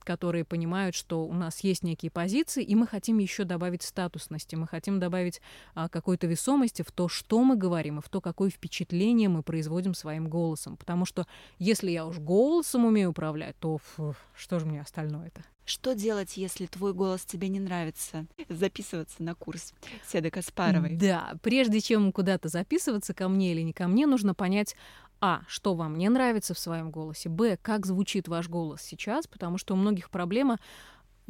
которые 0.07 0.45
понимают, 0.45 0.95
что 0.95 1.25
у 1.25 1.33
нас 1.33 1.59
есть 1.59 1.83
некие 1.83 2.09
позиции, 2.09 2.63
и 2.63 2.75
мы 2.75 2.87
хотим 2.87 3.17
еще 3.17 3.43
добавить 3.43 3.83
статусности, 3.83 4.55
мы 4.55 4.65
хотим 4.65 5.01
добавить 5.01 5.41
а, 5.75 5.89
какой-то 5.89 6.27
весомости 6.27 6.81
в 6.81 6.93
то, 6.93 7.09
что 7.09 7.43
мы 7.43 7.57
говорим, 7.57 7.99
и 7.99 8.01
в 8.01 8.07
то, 8.07 8.21
какое 8.21 8.49
впечатление 8.49 9.27
мы 9.27 9.43
производим 9.43 9.93
своим 9.93 10.29
голосом. 10.29 10.77
Потому 10.77 11.05
что 11.05 11.27
если 11.59 11.91
я 11.91 12.05
уж 12.05 12.19
голосом 12.19 12.85
умею 12.85 13.09
управлять, 13.09 13.57
то 13.59 13.79
фу, 13.79 14.15
что 14.33 14.59
же 14.59 14.65
мне 14.65 14.79
остальное-то? 14.79 15.43
Что 15.67 15.93
делать, 15.93 16.37
если 16.37 16.65
твой 16.65 16.93
голос 16.93 17.25
тебе 17.25 17.49
не 17.49 17.59
нравится? 17.59 18.25
Записываться 18.47 19.21
на 19.21 19.35
курс 19.35 19.73
Седы 20.07 20.29
Каспаровой. 20.29 20.95
Да, 20.95 21.33
прежде 21.41 21.81
чем 21.81 22.13
куда-то 22.13 22.47
записываться, 22.47 23.13
ко 23.13 23.27
мне 23.27 23.51
или 23.51 23.59
не 23.59 23.73
ко 23.73 23.89
мне, 23.89 24.07
нужно 24.07 24.33
понять, 24.33 24.77
а, 25.19 25.41
что 25.47 25.73
вам 25.73 25.97
не 25.97 26.09
нравится 26.09 26.53
в 26.53 26.59
своем 26.59 26.91
голосе, 26.91 27.29
б, 27.29 27.57
как 27.61 27.85
звучит 27.85 28.27
ваш 28.27 28.49
голос 28.49 28.81
сейчас, 28.81 29.27
потому 29.27 29.57
что 29.57 29.73
у 29.73 29.77
многих 29.77 30.09
проблема 30.09 30.59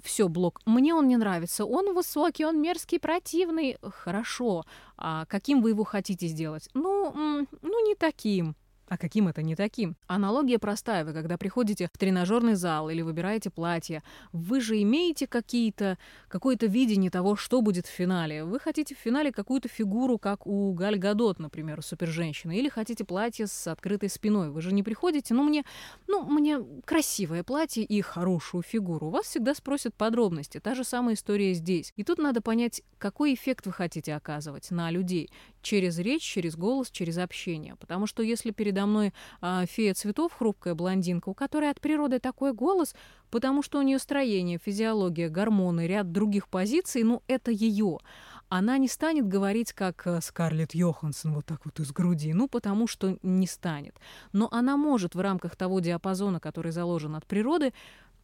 все, 0.03 0.27
блок. 0.27 0.61
Мне 0.65 0.93
он 0.93 1.07
не 1.07 1.17
нравится. 1.17 1.65
Он 1.65 1.95
высокий, 1.95 2.45
он 2.45 2.61
мерзкий, 2.61 2.99
противный. 2.99 3.77
Хорошо. 3.81 4.65
А 4.95 5.25
каким 5.25 5.61
вы 5.61 5.71
его 5.71 5.83
хотите 5.83 6.27
сделать? 6.27 6.69
Ну, 6.73 7.47
ну 7.61 7.87
не 7.87 7.95
таким. 7.95 8.55
А 8.87 8.97
каким 8.97 9.27
это 9.27 9.41
не 9.41 9.55
таким? 9.55 9.97
Аналогия 10.07 10.59
простая. 10.59 11.03
Вы 11.03 11.13
когда 11.13 11.37
приходите 11.37 11.89
в 11.93 11.97
тренажерный 11.97 12.55
зал 12.55 12.89
или 12.89 13.01
выбираете 13.01 13.49
платье, 13.49 14.01
вы 14.31 14.61
же 14.61 14.81
имеете 14.81 15.27
какие-то, 15.27 15.97
какое-то 16.29 16.67
видение 16.67 17.11
того, 17.11 17.35
что 17.35 17.61
будет 17.61 17.85
в 17.85 17.89
финале. 17.89 18.45
Вы 18.45 18.59
хотите 18.59 18.95
в 18.95 18.97
финале 18.97 19.33
какую-то 19.33 19.67
фигуру, 19.67 20.17
как 20.17 20.47
у 20.47 20.73
Галь 20.73 20.97
Гадот, 20.97 21.39
например, 21.39 21.81
суперженщины, 21.81 22.57
или 22.57 22.69
хотите 22.69 23.03
платье 23.03 23.47
с 23.47 23.67
открытой 23.67 24.09
спиной. 24.09 24.51
Вы 24.51 24.61
же 24.61 24.73
не 24.73 24.83
приходите, 24.83 25.33
ну 25.33 25.43
мне, 25.43 25.65
ну 26.07 26.23
мне 26.23 26.59
красивое 26.85 27.43
платье 27.43 27.83
и 27.83 28.01
хорошую 28.01 28.63
фигуру. 28.63 29.07
У 29.07 29.11
вас 29.11 29.25
всегда 29.25 29.53
спросят 29.53 29.95
подробности. 29.95 30.59
Та 30.61 30.75
же 30.75 30.85
самая 30.85 31.15
история 31.15 31.53
здесь. 31.53 31.91
И 31.97 32.03
тут 32.03 32.19
надо 32.19 32.41
понять, 32.41 32.81
какой 32.97 33.33
эффект 33.33 33.65
вы 33.65 33.73
хотите 33.73 34.15
оказывать 34.15 34.71
на 34.71 34.89
людей 34.91 35.29
через 35.67 35.99
речь, 35.99 36.23
через 36.23 36.55
голос, 36.55 36.89
через 36.89 37.17
общение. 37.17 37.75
Потому 37.75 38.07
что 38.07 38.23
если 38.23 38.51
передо 38.51 38.85
мной 38.85 39.13
а, 39.41 39.65
фея 39.65 39.93
цветов, 39.93 40.31
хрупкая 40.31 40.75
блондинка, 40.75 41.27
у 41.27 41.33
которой 41.33 41.69
от 41.69 41.81
природы 41.81 42.19
такой 42.19 42.53
голос, 42.53 42.95
потому 43.29 43.61
что 43.61 43.79
у 43.79 43.81
нее 43.81 43.99
строение, 43.99 44.59
физиология, 44.63 45.27
гормоны, 45.27 45.85
ряд 45.85 46.13
других 46.13 46.47
позиций, 46.47 47.03
ну 47.03 47.21
это 47.27 47.51
ее. 47.51 47.99
Она 48.47 48.77
не 48.77 48.87
станет 48.87 49.27
говорить, 49.27 49.73
как 49.73 50.07
э, 50.07 50.21
Скарлетт 50.21 50.73
Йоханссон, 50.73 51.33
вот 51.33 51.45
так 51.45 51.65
вот 51.65 51.81
из 51.81 51.91
груди, 51.91 52.33
ну 52.33 52.47
потому 52.47 52.87
что 52.87 53.17
не 53.21 53.45
станет. 53.45 53.95
Но 54.31 54.47
она 54.51 54.77
может 54.77 55.15
в 55.15 55.19
рамках 55.19 55.57
того 55.57 55.81
диапазона, 55.81 56.39
который 56.39 56.71
заложен 56.71 57.17
от 57.17 57.25
природы, 57.25 57.73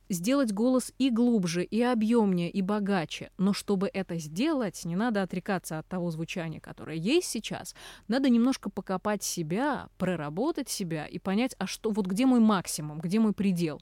сделать 0.10 0.52
голос 0.52 0.94
и 0.98 1.10
глубже, 1.10 1.64
и 1.64 1.82
объемнее, 1.82 2.50
и 2.50 2.62
богаче. 2.62 3.32
Но 3.38 3.54
чтобы 3.54 3.90
это 3.92 4.18
сделать, 4.18 4.86
не 4.86 4.96
надо 4.96 5.22
отрекаться 5.22 5.80
от 5.80 5.88
того 5.88 6.12
звучания, 6.12 6.60
которое 6.60 6.98
есть 6.98 7.28
сейчас. 7.28 7.76
Надо 8.08 8.30
немножко 8.30 8.70
покопать 8.70 9.24
себя, 9.24 9.88
проработать 9.98 10.70
себя 10.70 11.06
и 11.06 11.20
понять, 11.20 11.56
а 11.58 11.68
что, 11.68 11.92
вот 11.92 12.08
где 12.08 12.26
мой 12.26 12.40
максимум, 12.40 13.00
где 13.00 13.20
мой 13.20 13.34
предел. 13.34 13.82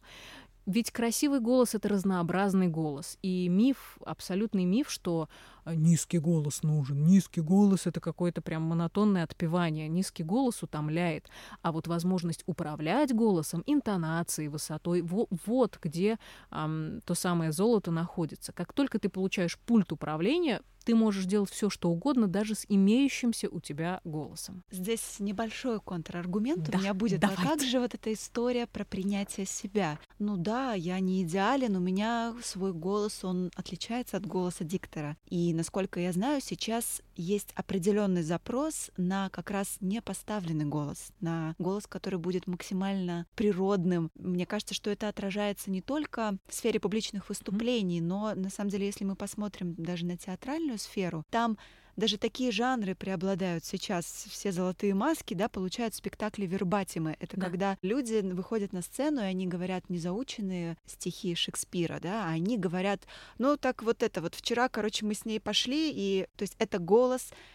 Ведь 0.68 0.92
красивый 0.92 1.40
голос— 1.40 1.74
это 1.76 1.90
разнообразный 1.90 2.68
голос. 2.68 3.18
И 3.24 3.50
миф, 3.50 3.98
абсолютный 4.06 4.66
миф, 4.66 4.92
что 4.92 5.28
низкий 5.65 6.19
голос 6.19 6.63
нужен. 6.63 7.06
Низкий 7.06 7.41
голос— 7.41 7.82
это 7.88 8.00
какое-то 8.00 8.41
прям 8.41 8.63
монотонное 8.63 9.24
отпевание. 9.24 9.88
Низкий 9.88 10.24
голос 10.24 10.63
утомляет. 10.63 11.30
А 11.62 11.71
вот 11.71 11.88
возможность 11.88 12.43
управлять 12.45 13.13
голосом, 13.13 13.63
интонацией, 13.65 14.47
высотой, 14.47 15.02
вот, 15.02 15.80
где 15.82 16.17
эм, 16.52 17.02
то 17.06 17.13
самое 17.13 17.52
золото 17.52 17.91
находится. 17.91 18.54
Как 18.54 18.74
только 18.74 19.00
ты 19.00 19.10
получаешь 19.10 19.58
пульт 19.60 19.91
управления, 19.91 20.62
ты 20.84 20.95
можешь 20.95 21.26
делать 21.26 21.50
все, 21.50 21.69
что 21.69 21.89
угодно, 21.89 22.28
даже 22.28 22.56
с 22.56 22.65
имеющимся 22.67 23.50
у 23.50 23.60
тебя 23.60 24.02
голосом. 24.04 24.63
Здесь 24.71 25.19
небольшой 25.19 25.80
контраргумент 25.80 26.69
да, 26.69 26.78
у 26.78 26.82
меня 26.82 26.93
будет. 26.93 27.19
Давайте. 27.19 27.41
А 27.43 27.45
как 27.45 27.62
же 27.62 27.80
вот 27.80 27.93
эта 27.93 28.13
история 28.13 28.67
про 28.67 28.84
принятие 28.84 29.45
себя? 29.45 30.00
Ну 30.19 30.38
да, 30.38 30.74
я 30.74 31.00
не 31.00 31.24
идеален, 31.24 31.76
у 31.76 31.80
меня 31.80 32.36
свой 32.43 32.74
голос, 32.74 33.24
он 33.24 33.52
отличается 33.56 34.17
от 34.17 34.26
голоса 34.26 34.63
диктора. 34.63 35.17
И 35.30 35.51
насколько 35.54 36.00
я 36.00 36.12
знаю, 36.12 36.42
сейчас 36.42 37.02
есть 37.22 37.52
определенный 37.56 38.24
запрос 38.24 38.92
на 38.98 39.30
как 39.30 39.52
раз 39.52 39.78
непоставленный 39.80 40.66
голос, 40.66 41.12
на 41.20 41.56
голос, 41.60 41.88
который 41.88 42.20
будет 42.20 42.48
максимально 42.48 43.28
природным. 43.36 44.12
Мне 44.16 44.46
кажется, 44.46 44.74
что 44.74 44.90
это 44.90 45.08
отражается 45.08 45.72
не 45.72 45.82
только 45.82 46.38
в 46.48 46.54
сфере 46.54 46.80
публичных 46.80 47.30
выступлений, 47.30 48.02
но 48.02 48.34
на 48.36 48.50
самом 48.50 48.70
деле, 48.70 48.88
если 48.88 49.06
мы 49.06 49.16
посмотрим 49.16 49.76
даже 49.76 50.06
на 50.06 50.18
театральную 50.18 50.80
сферу, 50.80 51.24
там 51.30 51.58
даже 51.96 52.18
такие 52.18 52.52
жанры 52.52 52.96
преобладают 52.96 53.66
сейчас. 53.66 54.06
Все 54.06 54.52
золотые 54.52 54.94
маски, 54.94 55.34
да, 55.34 55.50
получают 55.50 55.94
спектакли 55.94 56.46
вербатимы. 56.46 57.16
Это 57.20 57.38
да. 57.38 57.46
когда 57.46 57.78
люди 57.82 58.22
выходят 58.22 58.74
на 58.74 58.82
сцену, 58.82 59.22
и 59.22 59.26
они 59.26 59.48
говорят 59.48 59.90
незаученные 59.90 60.78
стихи 60.86 61.36
Шекспира, 61.36 62.00
да, 62.02 62.26
а 62.26 62.30
они 62.30 62.58
говорят, 62.58 63.02
ну 63.38 63.58
так 63.58 63.84
вот 63.84 64.04
это 64.04 64.22
вот 64.22 64.36
вчера, 64.36 64.70
короче, 64.70 65.06
мы 65.06 65.14
с 65.14 65.26
ней 65.26 65.40
пошли, 65.40 65.92
и 65.94 66.28
то 66.36 66.44
есть 66.44 66.56
это 66.60 66.80
голос 66.80 67.11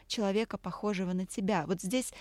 человека, 0.07 0.59
похожего 0.59 1.13
на 1.13 1.27
тебя. 1.27 1.65
Вот 1.67 1.81
здесь 1.83 2.13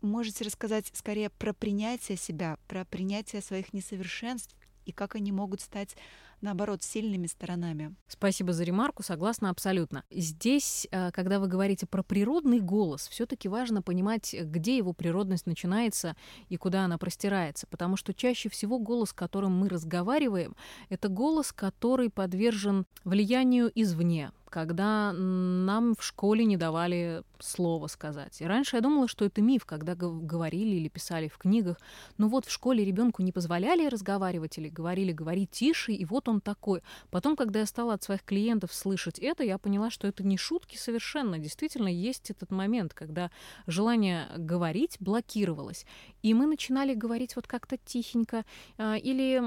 можете 0.00 0.44
рассказать 0.44 0.90
скорее 0.94 1.30
про 1.30 1.52
принятие 1.52 2.16
себя, 2.16 2.58
про 2.68 2.84
принятие 2.84 3.42
своих 3.42 3.72
несовершенств 3.72 4.54
и 4.86 4.92
как 4.92 5.14
они 5.14 5.32
могут 5.32 5.60
стать 5.60 5.96
наоборот, 6.40 6.82
сильными 6.82 7.26
сторонами. 7.26 7.94
Спасибо 8.08 8.52
за 8.52 8.64
ремарку, 8.64 9.02
согласна 9.02 9.50
абсолютно. 9.50 10.04
Здесь, 10.10 10.86
э, 10.90 11.10
когда 11.12 11.38
вы 11.38 11.48
говорите 11.48 11.86
про 11.86 12.02
природный 12.02 12.60
голос, 12.60 13.08
все-таки 13.08 13.48
важно 13.48 13.82
понимать, 13.82 14.34
где 14.34 14.76
его 14.76 14.92
природность 14.92 15.46
начинается 15.46 16.16
и 16.48 16.56
куда 16.56 16.84
она 16.84 16.98
простирается, 16.98 17.66
потому 17.66 17.96
что 17.96 18.14
чаще 18.14 18.48
всего 18.48 18.78
голос, 18.78 19.12
которым 19.12 19.58
мы 19.58 19.68
разговариваем, 19.68 20.56
это 20.88 21.08
голос, 21.08 21.52
который 21.52 22.10
подвержен 22.10 22.86
влиянию 23.04 23.70
извне, 23.74 24.32
когда 24.50 25.12
нам 25.12 25.94
в 25.94 26.04
школе 26.04 26.44
не 26.44 26.56
давали 26.56 27.22
слова 27.38 27.86
сказать. 27.86 28.40
И 28.40 28.44
раньше 28.44 28.76
я 28.76 28.82
думала, 28.82 29.08
что 29.08 29.24
это 29.24 29.40
миф, 29.40 29.64
когда 29.64 29.94
говорили 29.94 30.76
или 30.76 30.88
писали 30.88 31.28
в 31.28 31.38
книгах. 31.38 31.78
Но 32.18 32.28
вот 32.28 32.46
в 32.46 32.50
школе 32.50 32.84
ребенку 32.84 33.22
не 33.22 33.32
позволяли 33.32 33.86
разговаривать 33.86 34.58
или 34.58 34.68
говорили, 34.68 35.12
говори 35.12 35.46
тише, 35.46 35.92
и 35.92 36.04
вот 36.04 36.28
он 36.30 36.40
такой. 36.40 36.82
Потом, 37.10 37.36
когда 37.36 37.60
я 37.60 37.66
стала 37.66 37.94
от 37.94 38.02
своих 38.02 38.24
клиентов 38.24 38.72
слышать 38.72 39.18
это, 39.18 39.44
я 39.44 39.58
поняла, 39.58 39.90
что 39.90 40.06
это 40.06 40.24
не 40.24 40.36
шутки 40.36 40.76
совершенно. 40.76 41.38
Действительно, 41.38 41.88
есть 41.88 42.30
этот 42.30 42.50
момент, 42.50 42.94
когда 42.94 43.30
желание 43.66 44.28
говорить 44.36 44.96
блокировалось. 45.00 45.86
И 46.22 46.34
мы 46.34 46.46
начинали 46.46 46.94
говорить 46.94 47.36
вот 47.36 47.46
как-то 47.46 47.76
тихенько 47.76 48.44
а, 48.78 48.96
или 48.96 49.38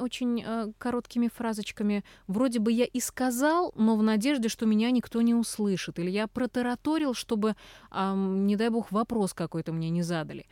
очень 0.00 0.42
а, 0.44 0.72
короткими 0.78 1.28
фразочками. 1.28 2.04
Вроде 2.26 2.58
бы 2.58 2.72
я 2.72 2.84
и 2.84 3.00
сказал, 3.00 3.72
но 3.76 3.96
в 3.96 4.02
надежде, 4.02 4.48
что 4.48 4.66
меня 4.66 4.90
никто 4.90 5.22
не 5.22 5.34
услышит. 5.34 5.98
Или 5.98 6.10
я 6.10 6.26
протараторил, 6.26 7.14
чтобы, 7.14 7.54
не 7.92 8.56
дай 8.56 8.68
бог, 8.68 8.92
вопрос 8.92 9.32
какой-то 9.34 9.72
мне 9.72 9.90
не 9.90 10.02
задали. 10.02 10.46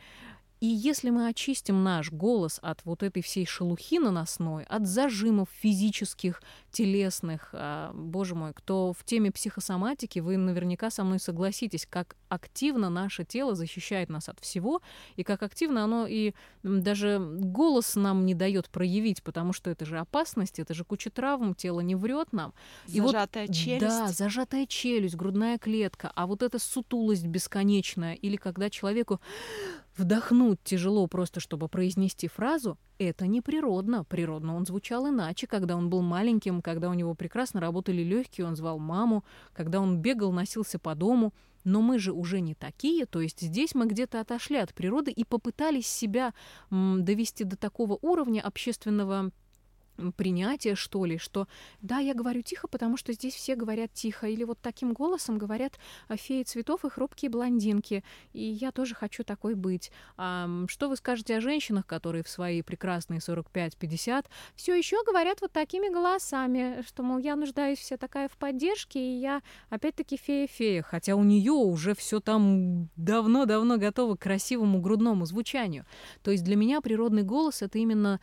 И 0.61 0.67
если 0.67 1.09
мы 1.09 1.27
очистим 1.27 1.83
наш 1.83 2.11
голос 2.11 2.59
от 2.61 2.85
вот 2.85 3.01
этой 3.01 3.23
всей 3.23 3.47
шелухи 3.47 3.97
наносной, 3.97 4.63
от 4.65 4.85
зажимов 4.85 5.49
физических, 5.51 6.39
телесных, 6.71 7.49
а, 7.53 7.91
боже 7.95 8.35
мой, 8.35 8.53
кто 8.53 8.93
в 8.93 9.03
теме 9.03 9.31
психосоматики, 9.31 10.19
вы 10.19 10.37
наверняка 10.37 10.91
со 10.91 11.03
мной 11.03 11.17
согласитесь, 11.17 11.87
как 11.89 12.15
активно 12.29 12.91
наше 12.91 13.25
тело 13.25 13.55
защищает 13.55 14.09
нас 14.09 14.29
от 14.29 14.39
всего, 14.39 14.83
и 15.15 15.23
как 15.23 15.41
активно 15.41 15.83
оно 15.83 16.05
и 16.07 16.33
даже 16.61 17.17
голос 17.19 17.95
нам 17.95 18.27
не 18.27 18.35
дает 18.35 18.69
проявить, 18.69 19.23
потому 19.23 19.53
что 19.53 19.71
это 19.71 19.83
же 19.85 19.97
опасность, 19.97 20.59
это 20.59 20.75
же 20.75 20.85
куча 20.85 21.09
травм, 21.09 21.55
тело 21.55 21.79
не 21.79 21.95
врет 21.95 22.33
нам. 22.33 22.53
Зажатая 22.85 23.45
и 23.45 23.47
вот, 23.47 23.55
челюсть. 23.55 23.81
Да, 23.81 24.07
зажатая 24.09 24.67
челюсть, 24.67 25.15
грудная 25.15 25.57
клетка, 25.57 26.11
а 26.15 26.27
вот 26.27 26.43
эта 26.43 26.59
сутулость 26.59 27.25
бесконечная, 27.25 28.13
или 28.13 28.35
когда 28.35 28.69
человеку 28.69 29.19
Вдохнуть 29.97 30.59
тяжело 30.63 31.05
просто, 31.07 31.39
чтобы 31.39 31.67
произнести 31.67 32.27
фразу, 32.27 32.77
это 32.97 33.27
неприродно. 33.27 34.05
Природно 34.05 34.55
он 34.55 34.65
звучал 34.65 35.09
иначе, 35.09 35.47
когда 35.47 35.75
он 35.75 35.89
был 35.89 36.01
маленьким, 36.01 36.61
когда 36.61 36.89
у 36.89 36.93
него 36.93 37.13
прекрасно 37.13 37.59
работали 37.59 38.01
легкие, 38.01 38.47
он 38.47 38.55
звал 38.55 38.79
маму, 38.79 39.25
когда 39.53 39.81
он 39.81 39.97
бегал, 39.97 40.31
носился 40.31 40.79
по 40.79 40.95
дому. 40.95 41.33
Но 41.63 41.81
мы 41.81 41.99
же 41.99 42.11
уже 42.11 42.39
не 42.41 42.55
такие, 42.55 43.05
то 43.05 43.21
есть 43.21 43.41
здесь 43.41 43.75
мы 43.75 43.85
где-то 43.85 44.19
отошли 44.19 44.57
от 44.57 44.73
природы 44.73 45.11
и 45.11 45.23
попытались 45.23 45.85
себя 45.85 46.33
довести 46.71 47.43
до 47.43 47.55
такого 47.55 47.99
уровня 48.01 48.41
общественного 48.41 49.29
принятие, 50.15 50.75
что 50.75 51.05
ли, 51.05 51.17
что 51.17 51.47
да, 51.81 51.99
я 51.99 52.13
говорю 52.13 52.41
тихо, 52.41 52.67
потому 52.67 52.97
что 52.97 53.13
здесь 53.13 53.35
все 53.35 53.55
говорят 53.55 53.93
тихо, 53.93 54.27
или 54.27 54.43
вот 54.43 54.59
таким 54.61 54.93
голосом 54.93 55.37
говорят 55.37 55.79
феи 56.09 56.43
цветов 56.43 56.85
и 56.85 56.89
хрупкие 56.89 57.29
блондинки, 57.29 58.03
и 58.33 58.43
я 58.43 58.71
тоже 58.71 58.95
хочу 58.95 59.23
такой 59.23 59.55
быть. 59.55 59.91
А, 60.17 60.49
что 60.67 60.89
вы 60.89 60.95
скажете 60.95 61.37
о 61.37 61.41
женщинах, 61.41 61.85
которые 61.85 62.23
в 62.23 62.29
свои 62.29 62.61
прекрасные 62.61 63.19
45-50 63.19 64.25
все 64.55 64.75
еще 64.75 65.03
говорят 65.05 65.41
вот 65.41 65.51
такими 65.51 65.91
голосами, 65.91 66.83
что, 66.87 67.03
мол, 67.03 67.19
я 67.19 67.35
нуждаюсь 67.35 67.79
вся 67.79 67.97
такая 67.97 68.27
в 68.27 68.37
поддержке, 68.37 68.99
и 68.99 69.19
я 69.19 69.41
опять-таки 69.69 70.17
фея-фея, 70.17 70.81
хотя 70.81 71.15
у 71.15 71.23
нее 71.23 71.51
уже 71.51 71.95
все 71.95 72.19
там 72.19 72.89
давно-давно 72.95 73.77
готово 73.77 74.15
к 74.15 74.21
красивому 74.21 74.81
грудному 74.81 75.25
звучанию. 75.25 75.85
То 76.23 76.31
есть 76.31 76.43
для 76.43 76.55
меня 76.55 76.81
природный 76.81 77.23
голос— 77.23 77.61
это 77.61 77.77
именно 77.77 78.19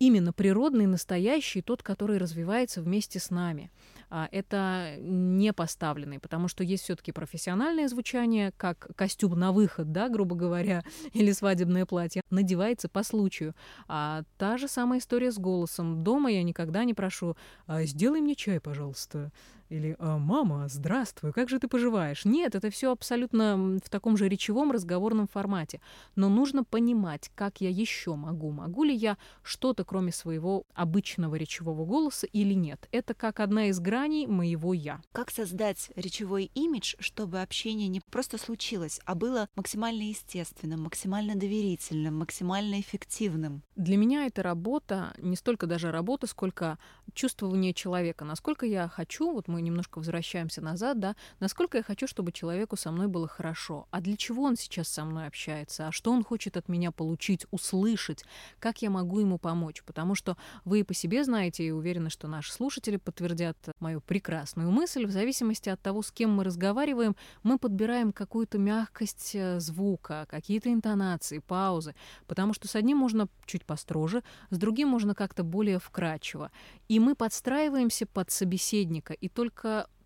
именно 0.00 0.32
природный, 0.32 0.86
настоящий, 0.86 1.62
тот, 1.62 1.82
который 1.84 2.18
развивается 2.18 2.82
вместе 2.82 3.20
с 3.20 3.30
нами. 3.30 3.70
А, 4.08 4.28
это 4.32 4.96
не 4.98 5.52
поставленный, 5.52 6.18
потому 6.18 6.48
что 6.48 6.64
есть 6.64 6.82
все-таки 6.82 7.12
профессиональное 7.12 7.86
звучание, 7.86 8.52
как 8.56 8.88
костюм 8.96 9.38
на 9.38 9.52
выход, 9.52 9.92
да, 9.92 10.08
грубо 10.08 10.34
говоря, 10.34 10.82
или 11.12 11.30
свадебное 11.30 11.86
платье, 11.86 12.22
надевается 12.30 12.88
по 12.88 13.04
случаю. 13.04 13.54
А 13.86 14.24
та 14.38 14.56
же 14.58 14.66
самая 14.66 14.98
история 14.98 15.30
с 15.30 15.38
голосом. 15.38 16.02
Дома 16.02 16.32
я 16.32 16.42
никогда 16.42 16.82
не 16.84 16.94
прошу 16.94 17.36
«А, 17.66 17.84
«сделай 17.84 18.20
мне 18.20 18.34
чай, 18.34 18.58
пожалуйста». 18.58 19.30
Или 19.70 19.96
«А, 19.98 20.18
«Мама, 20.18 20.68
здравствуй, 20.68 21.32
как 21.32 21.48
же 21.48 21.58
ты 21.58 21.68
поживаешь?» 21.68 22.24
Нет, 22.24 22.54
это 22.54 22.70
все 22.70 22.90
абсолютно 22.90 23.78
в 23.82 23.88
таком 23.88 24.16
же 24.16 24.28
речевом 24.28 24.72
разговорном 24.72 25.28
формате. 25.28 25.80
Но 26.16 26.28
нужно 26.28 26.64
понимать, 26.64 27.30
как 27.34 27.60
я 27.60 27.70
еще 27.70 28.16
могу. 28.16 28.50
Могу 28.50 28.84
ли 28.84 28.94
я 28.94 29.16
что-то, 29.42 29.84
кроме 29.84 30.12
своего 30.12 30.64
обычного 30.74 31.36
речевого 31.36 31.84
голоса 31.84 32.26
или 32.26 32.52
нет. 32.52 32.88
Это 32.90 33.14
как 33.14 33.40
одна 33.40 33.66
из 33.66 33.78
граней 33.78 34.26
моего 34.26 34.74
«я». 34.74 35.00
Как 35.12 35.30
создать 35.30 35.90
речевой 35.94 36.50
имидж, 36.54 36.96
чтобы 36.98 37.40
общение 37.40 37.88
не 37.88 38.00
просто 38.00 38.38
случилось, 38.38 39.00
а 39.04 39.14
было 39.14 39.48
максимально 39.54 40.02
естественным, 40.02 40.82
максимально 40.82 41.36
доверительным, 41.36 42.18
максимально 42.18 42.80
эффективным? 42.80 43.62
Для 43.76 43.96
меня 43.96 44.26
это 44.26 44.42
работа, 44.42 45.14
не 45.18 45.36
столько 45.36 45.66
даже 45.66 45.92
работа, 45.92 46.26
сколько 46.26 46.78
чувствование 47.14 47.72
человека. 47.72 48.24
Насколько 48.24 48.66
я 48.66 48.88
хочу, 48.88 49.32
вот 49.32 49.46
мы 49.48 49.59
немножко 49.60 49.98
возвращаемся 49.98 50.60
назад, 50.60 50.98
да, 51.00 51.16
насколько 51.38 51.78
я 51.78 51.82
хочу, 51.82 52.06
чтобы 52.06 52.32
человеку 52.32 52.76
со 52.76 52.90
мной 52.90 53.08
было 53.08 53.28
хорошо. 53.28 53.86
А 53.90 54.00
для 54.00 54.16
чего 54.16 54.44
он 54.44 54.56
сейчас 54.56 54.88
со 54.88 55.04
мной 55.04 55.26
общается? 55.26 55.88
А 55.88 55.92
что 55.92 56.12
он 56.12 56.24
хочет 56.24 56.56
от 56.56 56.68
меня 56.68 56.92
получить, 56.92 57.46
услышать? 57.50 58.24
Как 58.58 58.82
я 58.82 58.90
могу 58.90 59.20
ему 59.20 59.38
помочь? 59.38 59.82
Потому 59.84 60.14
что 60.14 60.36
вы 60.64 60.80
и 60.80 60.82
по 60.82 60.94
себе 60.94 61.24
знаете, 61.24 61.64
и 61.64 61.70
уверены, 61.70 62.10
что 62.10 62.28
наши 62.28 62.52
слушатели 62.52 62.96
подтвердят 62.96 63.56
мою 63.80 64.00
прекрасную 64.00 64.70
мысль. 64.70 65.06
В 65.06 65.10
зависимости 65.10 65.68
от 65.68 65.80
того, 65.80 66.02
с 66.02 66.10
кем 66.10 66.30
мы 66.30 66.44
разговариваем, 66.44 67.16
мы 67.42 67.58
подбираем 67.58 68.12
какую-то 68.12 68.58
мягкость 68.58 69.32
э, 69.34 69.60
звука, 69.60 70.26
какие-то 70.28 70.72
интонации, 70.72 71.38
паузы. 71.38 71.94
Потому 72.26 72.54
что 72.54 72.68
с 72.68 72.76
одним 72.76 72.98
можно 72.98 73.28
чуть 73.46 73.64
построже, 73.64 74.22
с 74.50 74.58
другим 74.58 74.88
можно 74.88 75.14
как-то 75.14 75.42
более 75.42 75.78
вкрадчиво. 75.78 76.50
И 76.88 77.00
мы 77.00 77.14
подстраиваемся 77.14 78.06
под 78.06 78.30
собеседника, 78.30 79.12
и 79.12 79.28
только 79.28 79.49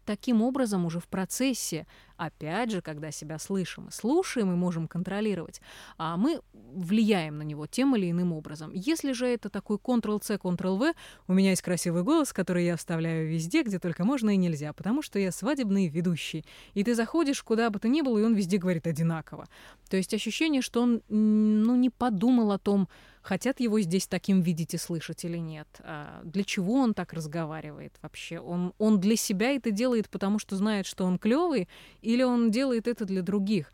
таким 0.04 0.42
образом 0.42 0.84
уже 0.84 1.00
в 1.00 1.08
процессе 1.08 1.86
Опять 2.16 2.70
же, 2.70 2.80
когда 2.80 3.10
себя 3.10 3.38
слышим 3.40 3.88
и 3.88 3.90
слушаем 3.90 4.52
и 4.52 4.54
можем 4.54 4.86
контролировать, 4.86 5.60
а 5.98 6.16
мы 6.16 6.40
влияем 6.52 7.38
на 7.38 7.42
него 7.42 7.66
тем 7.66 7.96
или 7.96 8.08
иным 8.08 8.32
образом. 8.32 8.70
Если 8.72 9.12
же 9.12 9.26
это 9.26 9.50
такой 9.50 9.78
Ctrl-C, 9.78 10.36
Ctrl-V, 10.36 10.94
у 11.26 11.32
меня 11.32 11.50
есть 11.50 11.62
красивый 11.62 12.04
голос, 12.04 12.32
который 12.32 12.66
я 12.66 12.76
вставляю 12.76 13.28
везде, 13.28 13.62
где 13.62 13.80
только 13.80 14.04
можно 14.04 14.30
и 14.30 14.36
нельзя, 14.36 14.72
потому 14.72 15.02
что 15.02 15.18
я 15.18 15.32
свадебный 15.32 15.88
ведущий. 15.88 16.44
И 16.74 16.84
ты 16.84 16.94
заходишь 16.94 17.42
куда 17.42 17.68
бы 17.70 17.80
то 17.80 17.88
ни 17.88 18.00
было, 18.00 18.18
и 18.18 18.22
он 18.22 18.34
везде 18.34 18.58
говорит 18.58 18.86
одинаково. 18.86 19.48
То 19.90 19.96
есть 19.96 20.14
ощущение, 20.14 20.62
что 20.62 20.82
он 20.82 21.02
ну, 21.08 21.74
не 21.74 21.90
подумал 21.90 22.52
о 22.52 22.58
том, 22.58 22.88
хотят 23.24 23.58
его 23.58 23.80
здесь 23.80 24.06
таким 24.06 24.42
видеть 24.42 24.74
и 24.74 24.78
слышать 24.78 25.24
или 25.24 25.38
нет. 25.38 25.66
А 25.80 26.20
для 26.24 26.44
чего 26.44 26.74
он 26.74 26.92
так 26.92 27.14
разговаривает 27.14 27.94
вообще? 28.02 28.38
Он, 28.38 28.74
он 28.78 29.00
для 29.00 29.16
себя 29.16 29.52
это 29.52 29.70
делает, 29.70 30.10
потому 30.10 30.38
что 30.38 30.56
знает, 30.56 30.86
что 30.86 31.04
он 31.04 31.18
клевый, 31.18 31.68
или 32.02 32.22
он 32.22 32.50
делает 32.50 32.86
это 32.86 33.06
для 33.06 33.22
других. 33.22 33.72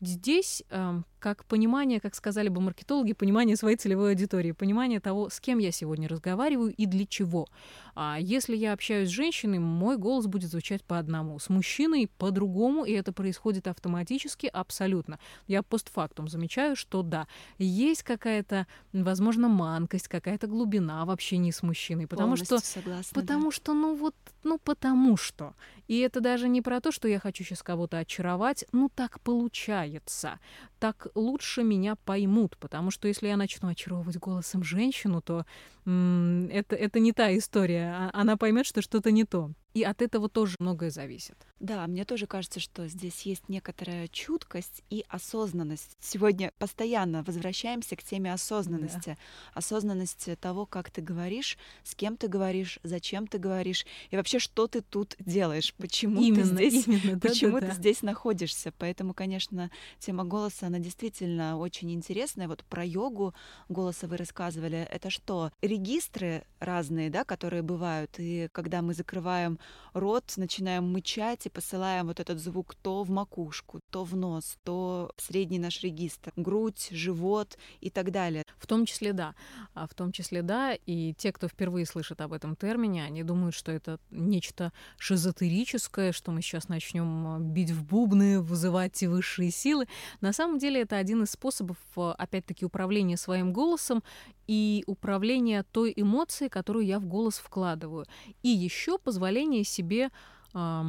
Здесь 0.00 0.62
э, 0.70 1.02
как 1.18 1.44
понимание, 1.44 2.00
как 2.00 2.14
сказали 2.14 2.48
бы 2.48 2.60
маркетологи, 2.60 3.12
понимание 3.12 3.56
своей 3.56 3.76
целевой 3.76 4.10
аудитории, 4.10 4.52
понимание 4.52 5.00
того, 5.00 5.28
с 5.28 5.40
кем 5.40 5.58
я 5.58 5.72
сегодня 5.72 6.08
разговариваю 6.08 6.72
и 6.72 6.86
для 6.86 7.06
чего. 7.06 7.46
А 7.94 8.18
если 8.20 8.54
я 8.56 8.72
общаюсь 8.72 9.08
с 9.08 9.12
женщиной, 9.12 9.58
мой 9.58 9.96
голос 9.96 10.26
будет 10.26 10.50
звучать 10.50 10.84
по 10.84 10.98
одному, 10.98 11.38
с 11.38 11.48
мужчиной 11.48 12.08
по 12.18 12.30
другому, 12.30 12.84
и 12.84 12.92
это 12.92 13.12
происходит 13.12 13.66
автоматически 13.66 14.46
абсолютно. 14.46 15.18
Я 15.48 15.62
постфактум 15.62 16.28
замечаю, 16.28 16.76
что 16.76 17.02
да, 17.02 17.26
есть 17.58 18.04
какая-то, 18.04 18.66
возможно, 18.92 19.48
манкость, 19.48 20.06
какая-то 20.06 20.46
глубина 20.46 21.04
в 21.04 21.10
общении 21.10 21.50
с 21.50 21.62
мужчиной, 21.62 22.06
потому 22.06 22.28
Полностью 22.28 22.58
что, 22.58 22.66
согласна, 22.66 23.20
потому 23.20 23.46
да. 23.46 23.50
что, 23.50 23.74
ну 23.74 23.96
вот, 23.96 24.14
ну 24.44 24.58
потому 24.58 25.16
что. 25.16 25.54
И 25.88 25.98
это 25.98 26.20
даже 26.20 26.48
не 26.48 26.62
про 26.62 26.80
то, 26.80 26.92
что 26.92 27.08
я 27.08 27.18
хочу 27.18 27.42
сейчас 27.42 27.62
кого-то 27.62 27.98
очаровать, 27.98 28.64
ну 28.72 28.90
так 28.94 29.20
получается 29.20 30.38
так 30.78 31.08
лучше 31.14 31.62
меня 31.62 31.96
поймут, 31.96 32.56
потому 32.58 32.90
что 32.90 33.08
если 33.08 33.28
я 33.28 33.36
начну 33.36 33.68
очаровывать 33.68 34.18
голосом 34.18 34.62
женщину, 34.62 35.20
то 35.20 35.44
это, 35.84 36.76
это 36.76 37.00
не 37.00 37.12
та 37.12 37.36
история, 37.36 37.94
а 37.94 38.10
она 38.12 38.36
поймет, 38.36 38.66
что 38.66 38.82
что-то 38.82 39.10
не 39.10 39.24
то. 39.24 39.52
И 39.78 39.84
от 39.84 40.02
этого 40.02 40.28
тоже 40.28 40.56
многое 40.58 40.90
зависит. 40.90 41.36
Да, 41.60 41.86
мне 41.86 42.04
тоже 42.04 42.26
кажется, 42.26 42.58
что 42.58 42.88
здесь 42.88 43.22
есть 43.22 43.48
некоторая 43.48 44.08
чуткость 44.08 44.82
и 44.90 45.04
осознанность. 45.08 45.96
Сегодня 46.00 46.52
постоянно 46.58 47.22
возвращаемся 47.22 47.94
к 47.94 48.02
теме 48.02 48.32
осознанности. 48.32 49.10
Да. 49.10 49.16
Осознанности 49.54 50.34
того, 50.34 50.66
как 50.66 50.90
ты 50.90 51.00
говоришь, 51.00 51.56
с 51.84 51.94
кем 51.94 52.16
ты 52.16 52.26
говоришь, 52.26 52.80
зачем 52.82 53.28
ты 53.28 53.38
говоришь, 53.38 53.86
и 54.10 54.16
вообще, 54.16 54.40
что 54.40 54.66
ты 54.66 54.80
тут 54.80 55.14
делаешь, 55.20 55.72
почему 55.78 56.22
именно, 56.22 56.56
ты 56.56 56.70
здесь, 56.70 56.86
именно, 56.88 57.20
да, 57.20 57.28
почему 57.28 57.60
да, 57.60 57.60
ты 57.60 57.66
да. 57.68 57.74
здесь 57.74 58.02
находишься. 58.02 58.72
Поэтому, 58.78 59.14
конечно, 59.14 59.70
тема 60.00 60.24
голоса, 60.24 60.66
она 60.66 60.80
действительно 60.80 61.56
очень 61.56 61.92
интересная. 61.92 62.48
Вот 62.48 62.64
про 62.64 62.84
йогу 62.84 63.32
голоса 63.68 64.08
вы 64.08 64.16
рассказывали. 64.16 64.88
Это 64.90 65.08
что? 65.08 65.52
Регистры 65.62 66.42
разные, 66.58 67.10
да, 67.10 67.22
которые 67.22 67.62
бывают, 67.62 68.10
и 68.18 68.48
когда 68.50 68.82
мы 68.82 68.92
закрываем 68.92 69.60
рот, 69.92 70.34
начинаем 70.36 70.90
мычать 70.92 71.46
и 71.46 71.50
посылаем 71.50 72.06
вот 72.06 72.20
этот 72.20 72.38
звук 72.38 72.74
то 72.74 73.02
в 73.02 73.10
макушку, 73.10 73.80
то 73.90 74.04
в 74.04 74.14
нос, 74.16 74.56
то 74.64 75.12
в 75.16 75.22
средний 75.22 75.58
наш 75.58 75.82
регистр, 75.82 76.32
грудь, 76.36 76.88
живот 76.90 77.58
и 77.80 77.90
так 77.90 78.10
далее. 78.10 78.44
В 78.58 78.66
том 78.66 78.86
числе 78.86 79.12
да. 79.12 79.34
А 79.74 79.86
в 79.86 79.94
том 79.94 80.12
числе 80.12 80.42
да. 80.42 80.74
И 80.86 81.14
те, 81.14 81.32
кто 81.32 81.48
впервые 81.48 81.86
слышит 81.86 82.20
об 82.20 82.32
этом 82.32 82.56
термине, 82.56 83.04
они 83.04 83.22
думают, 83.22 83.54
что 83.54 83.72
это 83.72 83.98
нечто 84.10 84.72
шизотерическое, 84.98 86.12
что 86.12 86.32
мы 86.32 86.42
сейчас 86.42 86.68
начнем 86.68 87.26
а, 87.26 87.38
бить 87.38 87.70
в 87.70 87.84
бубны, 87.84 88.40
вызывать 88.40 89.02
высшие 89.02 89.50
силы. 89.50 89.86
На 90.20 90.32
самом 90.32 90.58
деле 90.58 90.82
это 90.82 90.96
один 90.96 91.22
из 91.22 91.30
способов, 91.30 91.76
а, 91.96 92.12
опять-таки, 92.12 92.64
управления 92.64 93.16
своим 93.16 93.52
голосом 93.52 94.02
и 94.46 94.82
управления 94.86 95.62
той 95.62 95.92
эмоцией, 95.94 96.48
которую 96.48 96.84
я 96.86 96.98
в 96.98 97.06
голос 97.06 97.38
вкладываю. 97.38 98.06
И 98.42 98.48
еще 98.48 98.98
позволение 98.98 99.47
себе 99.64 100.10
э, 100.54 100.84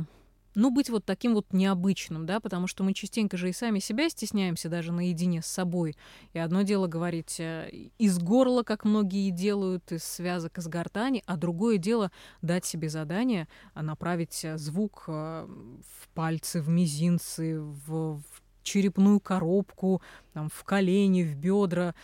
ну, 0.55 0.71
быть 0.71 0.89
вот 0.89 1.05
таким 1.05 1.35
вот 1.35 1.53
необычным, 1.53 2.25
да, 2.25 2.39
потому 2.39 2.67
что 2.67 2.83
мы 2.83 2.93
частенько 2.93 3.37
же 3.37 3.49
и 3.49 3.53
сами 3.53 3.79
себя 3.79 4.09
стесняемся 4.09 4.69
даже 4.69 4.91
наедине 4.91 5.41
с 5.41 5.45
собой. 5.45 5.95
И 6.33 6.39
одно 6.39 6.63
дело 6.63 6.87
говорить 6.87 7.39
э, 7.39 7.69
из 7.97 8.19
горла, 8.19 8.63
как 8.63 8.83
многие 8.83 9.29
делают, 9.29 9.91
из 9.91 10.03
связок 10.03 10.57
из 10.57 10.67
гортани, 10.67 11.23
а 11.25 11.37
другое 11.37 11.77
дело 11.77 12.11
дать 12.41 12.65
себе 12.65 12.89
задание, 12.89 13.47
а 13.73 13.83
направить 13.83 14.43
э, 14.43 14.57
звук 14.57 15.05
э, 15.07 15.47
в 15.47 16.09
пальцы, 16.13 16.61
в 16.61 16.69
мизинцы, 16.69 17.59
в, 17.61 18.17
в 18.17 18.41
черепную 18.63 19.19
коробку, 19.19 20.01
там, 20.33 20.49
в 20.49 20.63
колени, 20.63 21.23
в 21.23 21.35
бедра. 21.35 21.95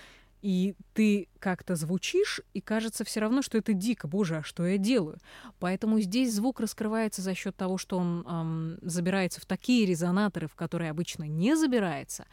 И 0.46 0.76
ты 0.94 1.28
как-то 1.40 1.76
звучишь, 1.76 2.40
и 2.54 2.62
кажется 2.62 3.04
все 3.04 3.20
равно, 3.20 3.42
что 3.42 3.58
это 3.58 3.74
дико, 3.74 4.08
боже, 4.08 4.38
а 4.38 4.44
что 4.44 4.64
я 4.64 4.78
делаю? 4.78 5.18
Поэтому 5.58 6.00
здесь 6.00 6.36
звук 6.36 6.60
раскрывается 6.60 7.24
за 7.24 7.34
счет 7.34 7.56
того, 7.56 7.80
что 7.80 7.98
он 7.98 8.24
эм, 8.28 8.78
забирается 8.84 9.42
в 9.42 9.48
такие 9.48 9.88
резонаторы, 9.88 10.48
в 10.48 10.54
которые 10.54 10.92
обычно 10.92 11.24
не 11.24 11.56
забирается, 11.56 12.28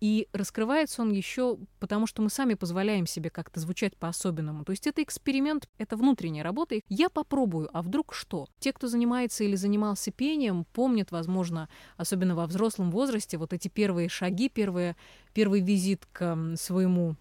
и 0.00 0.26
раскрывается 0.32 1.02
он 1.02 1.12
еще 1.12 1.56
потому, 1.78 2.08
что 2.08 2.20
мы 2.20 2.30
сами 2.30 2.54
позволяем 2.54 3.06
себе 3.06 3.30
как-то 3.30 3.60
звучать 3.60 3.96
по-особенному. 3.96 4.64
То 4.64 4.72
есть 4.72 4.88
это 4.88 5.00
эксперимент, 5.00 5.68
это 5.78 5.96
внутренняя 5.96 6.42
работа. 6.42 6.80
Я 6.88 7.10
попробую, 7.10 7.70
а 7.72 7.80
вдруг 7.80 8.12
что? 8.12 8.48
Те, 8.58 8.72
кто 8.72 8.88
занимается 8.88 9.44
или 9.44 9.54
занимался 9.54 10.10
пением, 10.10 10.66
помнят, 10.72 11.12
возможно, 11.12 11.68
особенно 11.96 12.34
во 12.34 12.46
взрослом 12.46 12.90
возрасте, 12.90 13.38
вот 13.38 13.52
эти 13.52 13.68
первые 13.68 14.08
шаги, 14.08 14.48
первые, 14.48 14.96
первый 15.32 15.60
визит 15.60 16.08
к 16.10 16.56
своему 16.56 17.14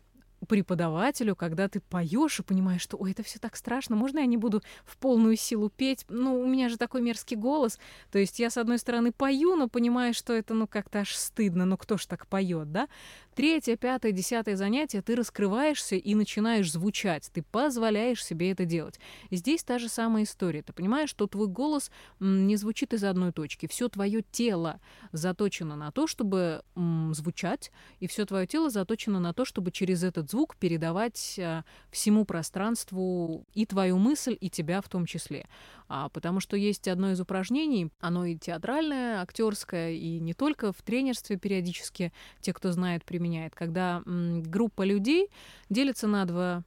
преподавателю, 0.47 1.35
когда 1.35 1.67
ты 1.67 1.79
поешь 1.79 2.39
и 2.39 2.43
понимаешь, 2.43 2.81
что 2.81 2.97
ой, 2.97 3.11
это 3.11 3.23
все 3.23 3.39
так 3.39 3.55
страшно, 3.55 3.95
можно 3.95 4.19
я 4.19 4.25
не 4.25 4.37
буду 4.37 4.61
в 4.85 4.97
полную 4.97 5.35
силу 5.35 5.69
петь? 5.69 6.05
Ну, 6.09 6.39
у 6.39 6.47
меня 6.47 6.69
же 6.69 6.77
такой 6.77 7.01
мерзкий 7.01 7.37
голос. 7.37 7.79
То 8.11 8.19
есть 8.19 8.39
я, 8.39 8.49
с 8.49 8.57
одной 8.57 8.77
стороны, 8.77 9.11
пою, 9.11 9.55
но 9.55 9.67
понимаю, 9.67 10.13
что 10.13 10.33
это, 10.33 10.53
ну, 10.53 10.67
как-то 10.67 10.99
аж 10.99 11.15
стыдно, 11.15 11.65
ну, 11.65 11.77
кто 11.77 11.97
ж 11.97 12.05
так 12.05 12.27
поет, 12.27 12.71
да? 12.71 12.87
Третье, 13.35 13.77
пятое, 13.77 14.11
десятое 14.11 14.57
занятие 14.57 15.01
ты 15.01 15.15
раскрываешься 15.15 15.95
и 15.95 16.15
начинаешь 16.15 16.69
звучать. 16.69 17.29
Ты 17.33 17.43
позволяешь 17.43 18.23
себе 18.25 18.51
это 18.51 18.65
делать. 18.65 18.99
Здесь 19.31 19.63
та 19.63 19.79
же 19.79 19.87
самая 19.87 20.23
история. 20.23 20.63
Ты 20.63 20.73
понимаешь, 20.73 21.09
что 21.09 21.27
твой 21.27 21.47
голос 21.47 21.91
не 22.19 22.57
звучит 22.57 22.93
из 22.93 23.05
одной 23.05 23.31
точки. 23.31 23.67
Все 23.67 23.87
твое 23.87 24.21
тело 24.21 24.81
заточено 25.13 25.77
на 25.77 25.91
то, 25.91 26.07
чтобы 26.07 26.61
звучать, 26.75 27.71
и 28.01 28.07
все 28.07 28.25
твое 28.25 28.47
тело 28.47 28.69
заточено 28.69 29.21
на 29.21 29.33
то, 29.33 29.45
чтобы 29.45 29.71
через 29.71 30.03
этот 30.03 30.29
звук 30.29 30.57
передавать 30.57 31.39
а, 31.39 31.63
всему 31.89 32.25
пространству 32.25 33.45
и 33.53 33.65
твою 33.65 33.97
мысль, 33.97 34.37
и 34.39 34.49
тебя 34.49 34.81
в 34.81 34.89
том 34.89 35.05
числе. 35.05 35.47
А, 35.93 36.07
потому 36.07 36.39
что 36.39 36.55
есть 36.55 36.87
одно 36.87 37.11
из 37.11 37.19
упражнений, 37.19 37.91
оно 37.99 38.23
и 38.23 38.37
театральное, 38.37 39.21
актерское, 39.21 39.91
и 39.91 40.19
не 40.21 40.33
только 40.33 40.71
в 40.71 40.81
тренерстве 40.81 41.35
периодически 41.35 42.13
те, 42.39 42.53
кто 42.53 42.71
знает, 42.71 43.03
применяет, 43.03 43.53
когда 43.55 44.01
м, 44.05 44.41
группа 44.41 44.83
людей 44.83 45.27
делится 45.69 46.07
на 46.07 46.23
два 46.23 46.63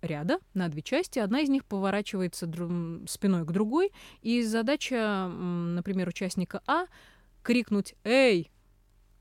ряда 0.00 0.38
на 0.54 0.68
две 0.68 0.80
части. 0.80 1.18
Одна 1.18 1.40
из 1.40 1.50
них 1.50 1.66
поворачивается 1.66 2.46
спиной 3.06 3.44
к 3.44 3.52
другой, 3.52 3.92
и 4.22 4.42
задача, 4.42 5.28
например, 5.28 6.08
участника 6.08 6.62
А 6.66 6.86
крикнуть 7.42 7.94
«Эй!» 8.04 8.50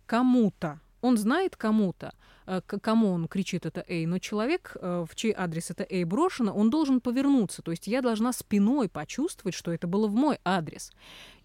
кому-то. 0.06 0.80
Он 1.02 1.18
знает 1.18 1.58
кому-то, 1.58 2.14
Э, 2.46 2.62
кому 2.62 3.12
он 3.12 3.28
кричит 3.28 3.66
это 3.66 3.84
«эй», 3.88 4.06
но 4.06 4.20
человек, 4.20 4.76
э, 4.80 5.06
в 5.10 5.16
чей 5.16 5.34
адрес 5.36 5.72
это 5.72 5.86
«эй» 5.90 6.04
брошено, 6.04 6.54
он 6.54 6.70
должен 6.70 7.02
повернуться. 7.02 7.62
То 7.62 7.72
есть 7.72 7.88
я 7.88 8.02
должна 8.02 8.34
спиной 8.34 8.90
почувствовать, 8.90 9.56
что 9.56 9.72
это 9.72 9.88
было 9.88 10.08
в 10.08 10.16
мой 10.16 10.40
адрес. 10.44 10.92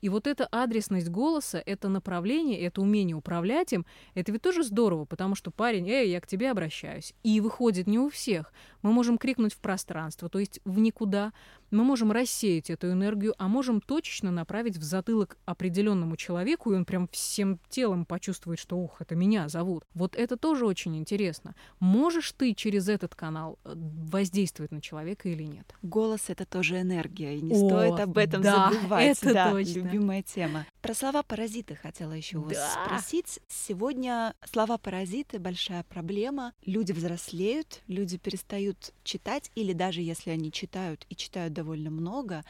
И 0.01 0.09
вот 0.09 0.27
эта 0.27 0.47
адресность 0.51 1.09
голоса, 1.09 1.63
это 1.65 1.89
направление, 1.89 2.61
это 2.61 2.81
умение 2.81 3.17
управлять 3.17 3.73
им, 3.73 3.87
это 4.15 4.33
ведь 4.33 4.43
тоже 4.43 4.63
здорово, 4.63 5.05
потому 5.05 5.35
что 5.35 5.51
парень, 5.51 5.89
эй, 5.89 6.11
я 6.11 6.21
к 6.21 6.27
тебе 6.27 6.51
обращаюсь. 6.51 7.15
И 7.23 7.41
выходит 7.41 7.87
не 7.87 7.99
у 7.99 8.09
всех. 8.09 8.53
Мы 8.83 8.93
можем 8.93 9.19
крикнуть 9.19 9.55
в 9.55 9.59
пространство, 9.59 10.29
то 10.29 10.39
есть 10.39 10.61
в 10.65 10.79
никуда. 10.79 11.33
Мы 11.73 11.83
можем 11.83 12.13
рассеять 12.13 12.71
эту 12.71 12.93
энергию, 12.93 13.35
а 13.39 13.49
можем 13.49 13.81
точечно 13.81 14.31
направить 14.31 14.77
в 14.77 14.83
затылок 14.83 15.37
определенному 15.47 16.17
человеку, 16.17 16.73
и 16.73 16.77
он 16.77 16.85
прям 16.85 17.09
всем 17.09 17.59
телом 17.69 18.05
почувствует, 18.05 18.61
что, 18.61 18.77
ух, 18.77 19.01
это 19.01 19.17
меня 19.17 19.49
зовут. 19.49 19.85
Вот 19.95 20.15
это 20.15 20.37
тоже 20.37 20.65
очень 20.65 20.97
интересно. 20.97 21.57
Можешь 21.81 22.33
ты 22.33 22.55
через 22.55 22.89
этот 22.89 23.17
канал 23.17 23.59
э, 23.65 23.73
воздействовать 23.75 24.71
на 24.71 24.81
человека 24.81 25.29
или 25.29 25.43
нет? 25.43 25.75
Голос— 25.83 26.25
это 26.29 26.47
тоже 26.47 26.81
энергия, 26.81 27.37
и 27.37 27.41
не 27.41 27.55
О, 27.55 27.69
стоит 27.69 27.99
об 27.99 28.17
этом 28.17 28.43
да, 28.43 28.71
забывать. 28.71 29.19
Это 29.19 29.35
да, 29.35 29.51
точно. 29.51 29.86
Любимая 29.87 30.23
тема. 30.23 30.67
Про 30.83 30.95
слова 30.95 31.23
паразиты 31.23 31.75
хотела 31.75 32.13
еще 32.13 32.39
да. 32.39 32.45
вас 32.45 32.73
спросить. 32.85 33.41
Сегодня 33.49 34.35
слова 34.45 34.79
паразиты 34.79 35.39
большая 35.39 35.85
проблема. 35.85 36.53
Люди 36.65 36.93
взрослеют, 36.93 37.83
люди 37.87 38.19
перестают 38.19 38.93
читать, 39.05 39.51
или 39.55 39.73
даже 39.73 40.01
если 40.01 40.31
они 40.31 40.53
читают 40.53 41.07
и 41.09 41.17
читают 41.17 41.53
довольно 41.53 41.91
много, 41.91 42.45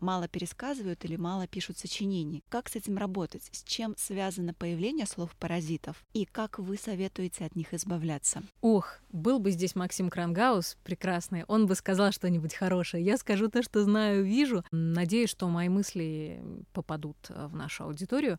мало 0.00 0.28
пересказывают 0.28 1.04
или 1.04 1.16
мало 1.16 1.46
пишут 1.46 1.78
сочинений. 1.78 2.42
Как 2.48 2.68
с 2.68 2.76
этим 2.76 2.98
работать? 2.98 3.48
С 3.52 3.62
чем 3.62 3.94
связано 3.96 4.54
появление 4.54 5.06
слов-паразитов? 5.06 6.04
И 6.12 6.24
как 6.24 6.58
вы 6.58 6.76
советуете 6.76 7.44
от 7.44 7.56
них 7.56 7.74
избавляться? 7.74 8.42
Ох, 8.60 8.98
был 9.12 9.38
бы 9.38 9.50
здесь 9.50 9.74
Максим 9.74 10.10
Крангаус 10.10 10.76
прекрасный, 10.84 11.44
он 11.44 11.66
бы 11.66 11.74
сказал 11.74 12.12
что-нибудь 12.12 12.54
хорошее. 12.54 13.04
Я 13.04 13.16
скажу 13.16 13.48
то, 13.48 13.62
что 13.62 13.84
знаю, 13.84 14.24
вижу. 14.24 14.64
Надеюсь, 14.70 15.30
что 15.30 15.48
мои 15.48 15.68
мысли 15.68 16.42
попадут 16.72 17.16
в 17.28 17.54
нашу 17.54 17.84
аудиторию. 17.84 18.38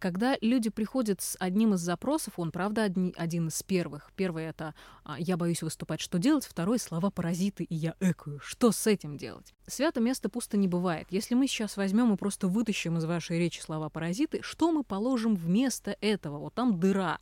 Когда 0.00 0.36
люди 0.40 0.70
приходят 0.70 1.20
с 1.20 1.36
одним 1.38 1.74
из 1.74 1.80
запросов, 1.80 2.32
он, 2.38 2.50
правда, 2.50 2.84
одни, 2.84 3.12
один 3.18 3.48
из 3.48 3.62
первых. 3.62 4.10
Первый— 4.16 4.44
это 4.46 4.74
а, 5.04 5.20
«я 5.20 5.36
боюсь 5.36 5.62
выступать, 5.62 6.00
что 6.00 6.18
делать?», 6.18 6.46
второй— 6.46 6.78
«слова 6.80 7.10
паразиты, 7.10 7.64
и 7.64 7.74
я 7.74 7.94
экую, 8.00 8.40
что 8.40 8.72
с 8.72 8.86
этим 8.86 9.18
делать?». 9.18 9.54
Свято 9.66 10.00
место 10.00 10.30
пусто 10.30 10.56
не 10.56 10.68
бывает. 10.68 11.06
Если 11.10 11.34
мы 11.34 11.46
сейчас 11.46 11.76
возьмем 11.76 12.14
и 12.14 12.16
просто 12.16 12.48
вытащим 12.48 12.96
из 12.96 13.04
вашей 13.04 13.38
речи 13.38 13.60
слова 13.60 13.90
паразиты, 13.90 14.40
что 14.42 14.72
мы 14.72 14.84
положим 14.84 15.36
вместо 15.36 15.94
этого? 16.00 16.38
Вот 16.38 16.54
там 16.54 16.80
дыра. 16.80 17.18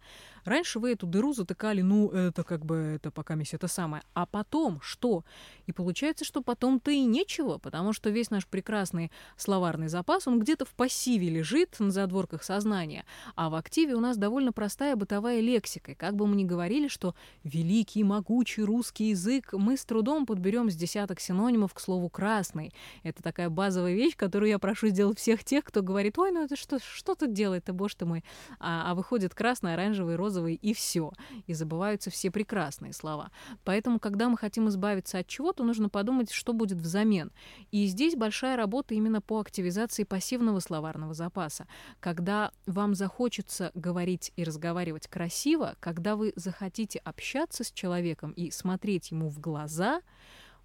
Раньше 0.49 0.79
вы 0.79 0.93
эту 0.93 1.07
дыру 1.07 1.35
затыкали, 1.35 1.83
ну, 1.83 2.09
это 2.09 2.43
как 2.43 2.65
бы, 2.65 2.95
это 2.97 3.11
пока 3.11 3.35
мисс 3.35 3.53
это 3.53 3.69
самое. 3.69 4.03
А 4.15 4.25
потом 4.25 4.81
что? 4.81 5.25
И 5.67 5.73
получается, 5.73 6.25
что 6.25 6.41
потом-то 6.41 6.91
и 6.91 7.05
нечего, 7.05 7.59
потому 7.59 7.93
что 7.93 8.09
весь 8.09 8.31
наш 8.31 8.47
прекрасный 8.47 9.13
словарный 9.37 9.89
запас, 9.89 10.27
он 10.27 10.41
где-то 10.41 10.65
в 10.65 10.71
пассиве 10.71 11.29
лежит 11.29 11.77
на 11.79 11.91
задворках 11.91 12.43
сознания, 12.43 13.05
а 13.35 13.51
в 13.51 13.55
активе 13.55 13.95
у 13.95 14.01
нас 14.01 14.17
довольно 14.17 14.53
простая 14.53 14.97
бытовая 14.97 15.41
лексика. 15.41 15.93
И 15.93 15.95
как 15.95 16.17
бы 16.17 16.27
мы 16.27 16.35
ни 16.37 16.45
говорили, 16.45 16.89
что 16.89 17.15
великий, 17.45 18.03
могучий 18.03 18.63
русский 18.63 19.11
язык, 19.11 19.53
мы 19.53 19.77
с 19.77 19.85
трудом 19.85 20.25
подберем 20.25 20.71
с 20.71 20.75
десяток 20.75 21.21
синонимов 21.21 21.75
к 21.75 21.81
слову 21.81 22.09
«красный». 22.09 22.73
Это 23.03 23.23
такая 23.23 23.51
базовая 23.51 23.93
вещь, 23.95 24.17
которую 24.17 24.49
я 24.49 24.59
прошу 24.59 24.89
сделать 24.89 25.19
всех 25.19 25.45
тех, 25.45 25.65
кто 25.65 25.83
говорит, 25.83 26.19
ой, 26.19 26.33
ну 26.33 26.45
это 26.45 26.57
что, 26.57 26.79
что 26.79 27.15
тут 27.15 27.35
делает-то, 27.35 27.75
боже 27.75 27.97
ты 27.97 28.07
мой. 28.07 28.25
А, 28.59 28.91
а 28.91 28.95
выходит 28.95 29.35
красный, 29.35 29.75
оранжевый, 29.75 30.17
розовый, 30.17 30.38
розовый 30.39 30.55
и 30.55 30.73
все. 30.73 31.13
И 31.47 31.55
забываются 31.55 32.11
все 32.11 32.31
прекрасные 32.31 32.93
слова. 32.93 33.31
Поэтому, 33.65 33.99
когда 33.99 34.29
мы 34.29 34.37
хотим 34.37 34.69
избавиться 34.69 35.19
от 35.19 35.27
чего-то, 35.27 35.65
нужно 35.65 35.89
подумать, 35.89 36.31
что 36.31 36.53
будет 36.53 36.79
взамен. 36.79 37.33
И 37.71 37.87
здесь 37.87 38.15
большая 38.15 38.57
работа 38.57 38.95
именно 38.95 39.21
по 39.21 39.41
активизации 39.41 40.05
пассивного 40.05 40.61
словарного 40.61 41.15
запаса. 41.15 41.67
Когда 42.01 42.53
вам 42.67 42.95
захочется 42.95 43.71
говорить 43.75 44.33
и 44.37 44.45
разговаривать 44.45 45.09
красиво, 45.09 45.77
когда 45.81 46.17
вы 46.17 46.33
захотите 46.37 47.01
общаться 47.01 47.65
с 47.65 47.73
человеком 47.73 48.33
и 48.33 48.51
смотреть 48.51 49.11
ему 49.11 49.29
в 49.29 49.41
глаза, 49.41 50.01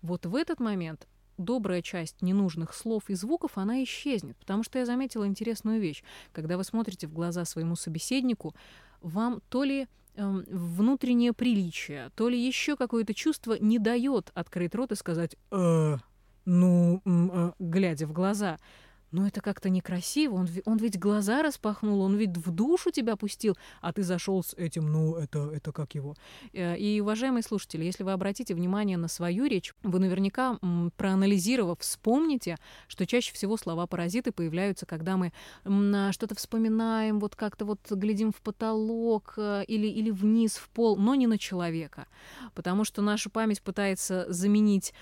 вот 0.02 0.26
в 0.26 0.36
этот 0.36 0.60
момент 0.60 1.08
добрая 1.38 1.82
часть 1.82 2.22
ненужных 2.22 2.74
слов 2.74 3.10
и 3.10 3.16
звуков, 3.16 3.58
она 3.58 3.84
исчезнет. 3.84 4.38
Потому 4.38 4.64
что 4.64 4.80
я 4.80 4.86
заметила 4.86 5.28
интересную 5.28 5.80
вещь. 5.80 6.04
Когда 6.32 6.58
вы 6.58 6.64
смотрите 6.64 7.08
в 7.08 7.14
глаза 7.14 7.46
своему 7.46 7.76
собеседнику, 7.76 8.56
вам 9.02 9.42
то 9.50 9.64
ли 9.64 9.88
э, 10.16 10.44
внутреннее 10.50 11.34
приличие, 11.34 12.12
то 12.16 12.30
ли 12.30 12.40
еще 12.40 12.76
какое-то 12.76 13.14
чувство 13.14 13.58
не 13.60 13.80
дает 13.80 14.32
открыть 14.34 14.76
рот 14.76 14.92
и 14.92 14.96
сказать 14.96 15.36
«э, 15.52 15.98
ну, 16.46 17.02
э, 17.06 17.52
глядя 17.60 18.08
в 18.08 18.14
глаза 18.14 18.58
но 19.14 19.28
это 19.28 19.42
как-то 19.42 19.70
некрасиво. 19.70 20.36
Он, 20.36 20.50
он 20.66 20.78
ведь 20.78 21.00
глаза 21.00 21.44
распахнул, 21.44 22.02
он 22.02 22.18
ведь 22.18 22.36
в 22.36 22.52
душу 22.52 22.92
тебя 22.92 23.16
пустил, 23.16 23.56
а 23.80 23.94
ты 23.94 24.04
зашел 24.04 24.44
с 24.44 24.54
этим, 24.56 24.92
ну, 24.92 25.16
это, 25.16 25.52
это 25.54 25.72
как 25.72 25.96
его. 25.96 26.16
Э, 26.52 26.76
и, 26.76 27.00
уважаемые 27.00 27.44
слушатели, 27.44 27.86
если 27.86 28.04
вы 28.04 28.12
обратите 28.12 28.56
внимание 28.56 28.98
на 28.98 29.08
свою 29.08 29.46
речь, 29.46 29.74
вы 29.84 30.00
наверняка, 30.00 30.60
проанализировав, 30.98 31.80
вспомните, 31.80 32.58
что 32.88 33.06
чаще 33.06 33.34
всего 33.34 33.56
слова-паразиты 33.56 34.32
появляются, 34.32 34.86
когда 34.86 35.16
мы 35.16 35.32
что-то 36.12 36.36
вспоминаем, 36.36 37.20
вот 37.20 37.36
как-то 37.36 37.66
вот 37.66 37.80
глядим 37.92 38.32
в 38.32 38.42
потолок 38.42 39.36
э, 39.38 39.64
или, 39.68 39.88
или 39.88 40.10
вниз, 40.10 40.56
в 40.56 40.70
пол, 40.70 40.98
но 40.98 41.14
не 41.14 41.28
на 41.28 41.38
человека. 41.38 42.08
Потому 42.56 42.84
что 42.84 43.04
наша 43.04 43.30
память 43.30 43.62
пытается 43.62 44.26
заменить 44.30 44.94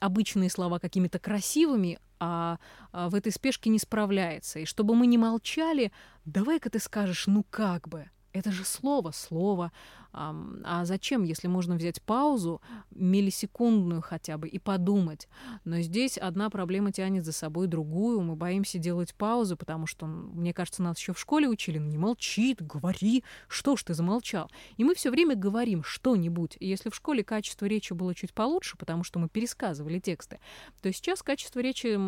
обычные 0.00 0.50
слова 0.50 0.78
какими-то 0.78 1.18
красивыми, 1.18 1.98
а, 2.20 2.58
а 2.92 3.08
в 3.08 3.14
этой 3.14 3.32
спешке 3.32 3.70
не 3.70 3.78
справляется. 3.78 4.58
И 4.60 4.64
чтобы 4.64 4.94
мы 4.94 5.06
не 5.06 5.18
молчали, 5.18 5.92
давай-ка 6.24 6.70
ты 6.70 6.78
скажешь, 6.78 7.26
ну 7.26 7.44
как 7.50 7.88
бы. 7.88 8.10
Это 8.32 8.52
же 8.52 8.64
слово, 8.64 9.10
слово. 9.10 9.72
А 10.12 10.84
зачем, 10.84 11.22
если 11.22 11.48
можно 11.48 11.76
взять 11.76 12.00
паузу, 12.02 12.60
миллисекундную 12.90 14.00
хотя 14.00 14.38
бы, 14.38 14.48
и 14.48 14.58
подумать? 14.58 15.28
Но 15.64 15.80
здесь 15.80 16.16
одна 16.16 16.50
проблема 16.50 16.92
тянет 16.92 17.24
за 17.24 17.32
собой 17.32 17.66
другую. 17.66 18.22
Мы 18.22 18.34
боимся 18.34 18.78
делать 18.78 19.14
паузу, 19.14 19.56
потому 19.56 19.86
что, 19.86 20.06
мне 20.06 20.54
кажется, 20.54 20.82
нас 20.82 20.98
еще 20.98 21.12
в 21.12 21.20
школе 21.20 21.48
учили, 21.48 21.78
ну 21.78 21.88
не 21.88 21.98
молчи, 21.98 22.56
говори, 22.58 23.22
что 23.48 23.76
ж 23.76 23.84
ты 23.84 23.94
замолчал? 23.94 24.50
И 24.76 24.84
мы 24.84 24.94
все 24.94 25.10
время 25.10 25.34
говорим 25.36 25.84
что-нибудь. 25.84 26.56
Если 26.58 26.90
в 26.90 26.94
школе 26.94 27.22
качество 27.22 27.66
речи 27.66 27.92
было 27.92 28.14
чуть 28.14 28.32
получше, 28.32 28.76
потому 28.78 29.04
что 29.04 29.18
мы 29.18 29.28
пересказывали 29.28 29.98
тексты, 29.98 30.40
то 30.80 30.92
сейчас 30.92 31.22
качество 31.22 31.60
речи 31.60 31.98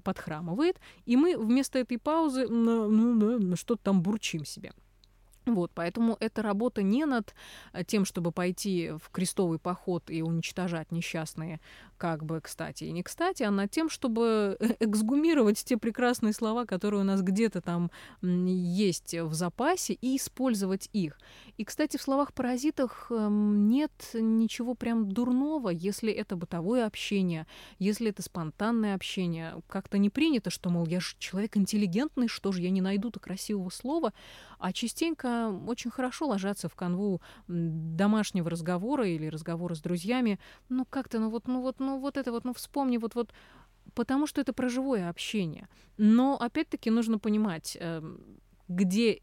подхрамывает, 0.00 0.80
и 1.04 1.16
мы 1.16 1.36
вместо 1.36 1.78
этой 1.78 1.98
паузы 1.98 2.48
ну, 2.48 2.88
ну, 2.88 3.56
что-то 3.56 3.82
там 3.84 4.02
бурчим 4.02 4.44
себе. 4.44 4.72
Вот, 5.54 5.70
поэтому 5.74 6.16
эта 6.20 6.42
работа 6.42 6.82
не 6.82 7.04
над 7.04 7.34
э, 7.72 7.84
тем, 7.84 8.04
чтобы 8.04 8.32
пойти 8.32 8.92
в 9.02 9.10
крестовый 9.10 9.58
поход 9.58 10.10
и 10.10 10.22
уничтожать 10.22 10.92
несчастные 10.92 11.60
как 12.00 12.24
бы 12.24 12.40
кстати 12.40 12.84
и 12.84 12.92
не 12.92 13.02
кстати, 13.02 13.42
а 13.42 13.50
над 13.50 13.70
тем, 13.70 13.90
чтобы 13.90 14.56
эксгумировать 14.80 15.62
те 15.62 15.76
прекрасные 15.76 16.32
слова, 16.32 16.64
которые 16.64 17.02
у 17.02 17.04
нас 17.04 17.20
где-то 17.20 17.60
там 17.60 17.90
есть 18.22 19.12
в 19.14 19.34
запасе, 19.34 19.92
и 19.92 20.16
использовать 20.16 20.88
их. 20.94 21.18
И, 21.58 21.64
кстати, 21.64 21.98
в 21.98 22.02
словах-паразитах 22.02 23.08
эм, 23.10 23.68
нет 23.68 23.92
ничего 24.14 24.74
прям 24.74 25.12
дурного, 25.12 25.68
если 25.68 26.10
это 26.10 26.36
бытовое 26.36 26.86
общение, 26.86 27.46
если 27.78 28.08
это 28.08 28.22
спонтанное 28.22 28.94
общение. 28.94 29.60
Как-то 29.68 29.98
не 29.98 30.08
принято, 30.08 30.48
что, 30.48 30.70
мол, 30.70 30.86
я 30.86 31.00
же 31.00 31.16
человек 31.18 31.58
интеллигентный, 31.58 32.28
что 32.28 32.50
же 32.50 32.62
я 32.62 32.70
не 32.70 32.80
найду-то 32.80 33.20
красивого 33.20 33.68
слова, 33.68 34.14
а 34.58 34.72
частенько 34.72 35.52
очень 35.66 35.90
хорошо 35.90 36.28
ложатся 36.28 36.70
в 36.70 36.74
канву 36.74 37.20
домашнего 37.46 38.48
разговора 38.48 39.06
или 39.06 39.26
разговора 39.26 39.74
с 39.74 39.80
друзьями. 39.80 40.38
Ну, 40.70 40.86
как-то, 40.88 41.18
ну 41.18 41.28
вот, 41.28 41.46
ну 41.46 41.60
вот, 41.60 41.78
ну 41.78 41.89
ну 41.90 41.98
вот 41.98 42.16
это 42.16 42.32
вот, 42.32 42.44
ну 42.44 42.52
вспомни, 42.52 42.98
вот 42.98 43.14
вот, 43.14 43.32
потому 43.94 44.26
что 44.26 44.40
это 44.40 44.52
про 44.52 44.68
живое 44.68 45.08
общение. 45.08 45.68
Но 45.98 46.36
опять-таки 46.36 46.90
нужно 46.90 47.18
понимать, 47.18 47.76
эм, 47.80 48.40
где 48.68 49.20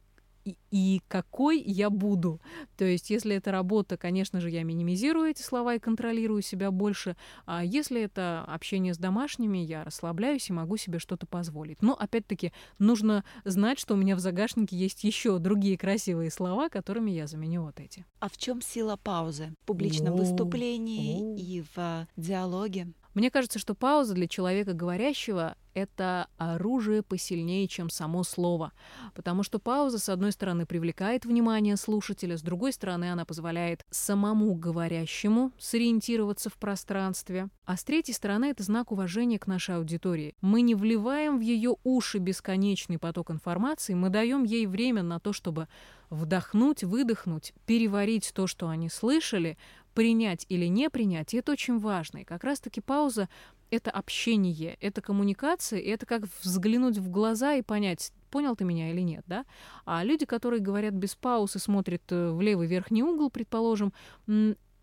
и, 0.47 0.57
и 0.71 1.01
какой 1.07 1.61
я 1.61 1.89
буду. 1.89 2.39
То 2.77 2.85
есть, 2.85 3.09
если 3.09 3.35
это 3.35 3.51
работа, 3.51 3.97
конечно 3.97 4.39
же, 4.39 4.49
я 4.49 4.63
минимизирую 4.63 5.29
эти 5.29 5.41
слова 5.41 5.75
и 5.75 5.79
контролирую 5.79 6.41
себя 6.41 6.71
больше. 6.71 7.15
А 7.45 7.63
если 7.63 8.01
это 8.01 8.45
общение 8.47 8.93
с 8.93 8.97
домашними, 8.97 9.57
я 9.57 9.83
расслабляюсь 9.83 10.49
и 10.49 10.53
могу 10.53 10.77
себе 10.77 10.99
что-то 10.99 11.25
позволить. 11.25 11.81
Но, 11.81 11.93
опять-таки, 11.93 12.53
нужно 12.79 13.23
знать, 13.43 13.79
что 13.79 13.95
у 13.95 13.97
меня 13.97 14.15
в 14.15 14.19
загашнике 14.19 14.77
есть 14.77 15.03
еще 15.03 15.39
другие 15.39 15.77
красивые 15.77 16.31
слова, 16.31 16.69
которыми 16.69 17.11
я 17.11 17.27
заменю 17.27 17.63
вот 17.63 17.79
эти. 17.79 18.05
А 18.19 18.29
в 18.29 18.37
чем 18.37 18.61
сила 18.61 18.95
паузы? 18.95 19.53
В 19.63 19.65
публичном 19.65 20.15
выступлении 20.15 21.37
и 21.37 21.63
в 21.75 22.07
диалоге? 22.15 22.87
Мне 23.17 23.31
кажется, 23.31 23.57
что 23.57 23.73
пауза 23.73 24.13
для 24.13 24.27
человека 24.27 24.73
говорящего— 24.73 25.55
это 25.73 26.27
оружие 26.37 27.01
посильнее, 27.01 27.67
чем 27.67 27.89
само 27.89 28.23
слово. 28.23 28.73
Потому 29.15 29.41
что 29.41 29.57
пауза, 29.57 29.97
с 29.97 30.07
одной 30.07 30.31
стороны, 30.31 30.67
привлекает 30.67 31.25
внимание 31.25 31.77
слушателя, 31.77 32.37
с 32.37 32.43
другой 32.43 32.73
стороны, 32.73 33.11
она 33.11 33.25
позволяет 33.25 33.87
самому 33.89 34.53
говорящему 34.53 35.51
сориентироваться 35.57 36.51
в 36.51 36.59
пространстве, 36.59 37.49
а 37.65 37.75
с 37.75 37.83
третьей 37.83 38.13
стороны, 38.13 38.51
это 38.51 38.61
знак 38.61 38.91
уважения 38.91 39.39
к 39.39 39.47
нашей 39.47 39.77
аудитории. 39.77 40.35
Мы 40.41 40.61
не 40.61 40.75
вливаем 40.75 41.39
в 41.39 41.41
ее 41.41 41.75
уши 41.83 42.19
бесконечный 42.19 42.99
поток 42.99 43.31
информации, 43.31 43.95
мы 43.95 44.09
даем 44.09 44.43
ей 44.43 44.67
время 44.67 45.01
на 45.01 45.19
то, 45.19 45.33
чтобы 45.33 45.67
вдохнуть, 46.11 46.83
выдохнуть, 46.83 47.53
переварить 47.65 48.31
то, 48.33 48.45
что 48.45 48.69
они 48.69 48.89
слышали, 48.89 49.57
принять 49.97 50.45
или 50.47 50.67
не 50.67 50.91
принять, 50.91 51.33
и 51.33 51.37
это 51.37 51.53
очень 51.53 51.79
важно. 51.79 52.19
И 52.19 52.23
как 52.23 52.43
раз-таки 52.43 52.81
пауза— 52.81 53.29
это 53.71 53.89
общение, 53.89 54.77
это 54.79 55.01
коммуникация, 55.01 55.79
и 55.79 55.89
это 55.89 56.05
как 56.05 56.25
взглянуть 56.43 56.99
в 56.99 57.09
глаза 57.09 57.55
и 57.55 57.63
понять, 57.63 58.11
понял 58.29 58.55
ты 58.55 58.63
меня 58.63 58.91
или 58.91 59.01
нет, 59.01 59.23
да? 59.25 59.43
А 59.85 60.03
люди, 60.03 60.27
которые 60.27 60.59
говорят 60.59 60.93
без 60.93 61.15
пауз 61.15 61.55
и 61.55 61.59
смотрят 61.59 62.03
э, 62.11 62.29
в 62.29 62.39
левый 62.41 62.67
верхний 62.67 63.01
угол, 63.01 63.31
предположим, 63.31 63.91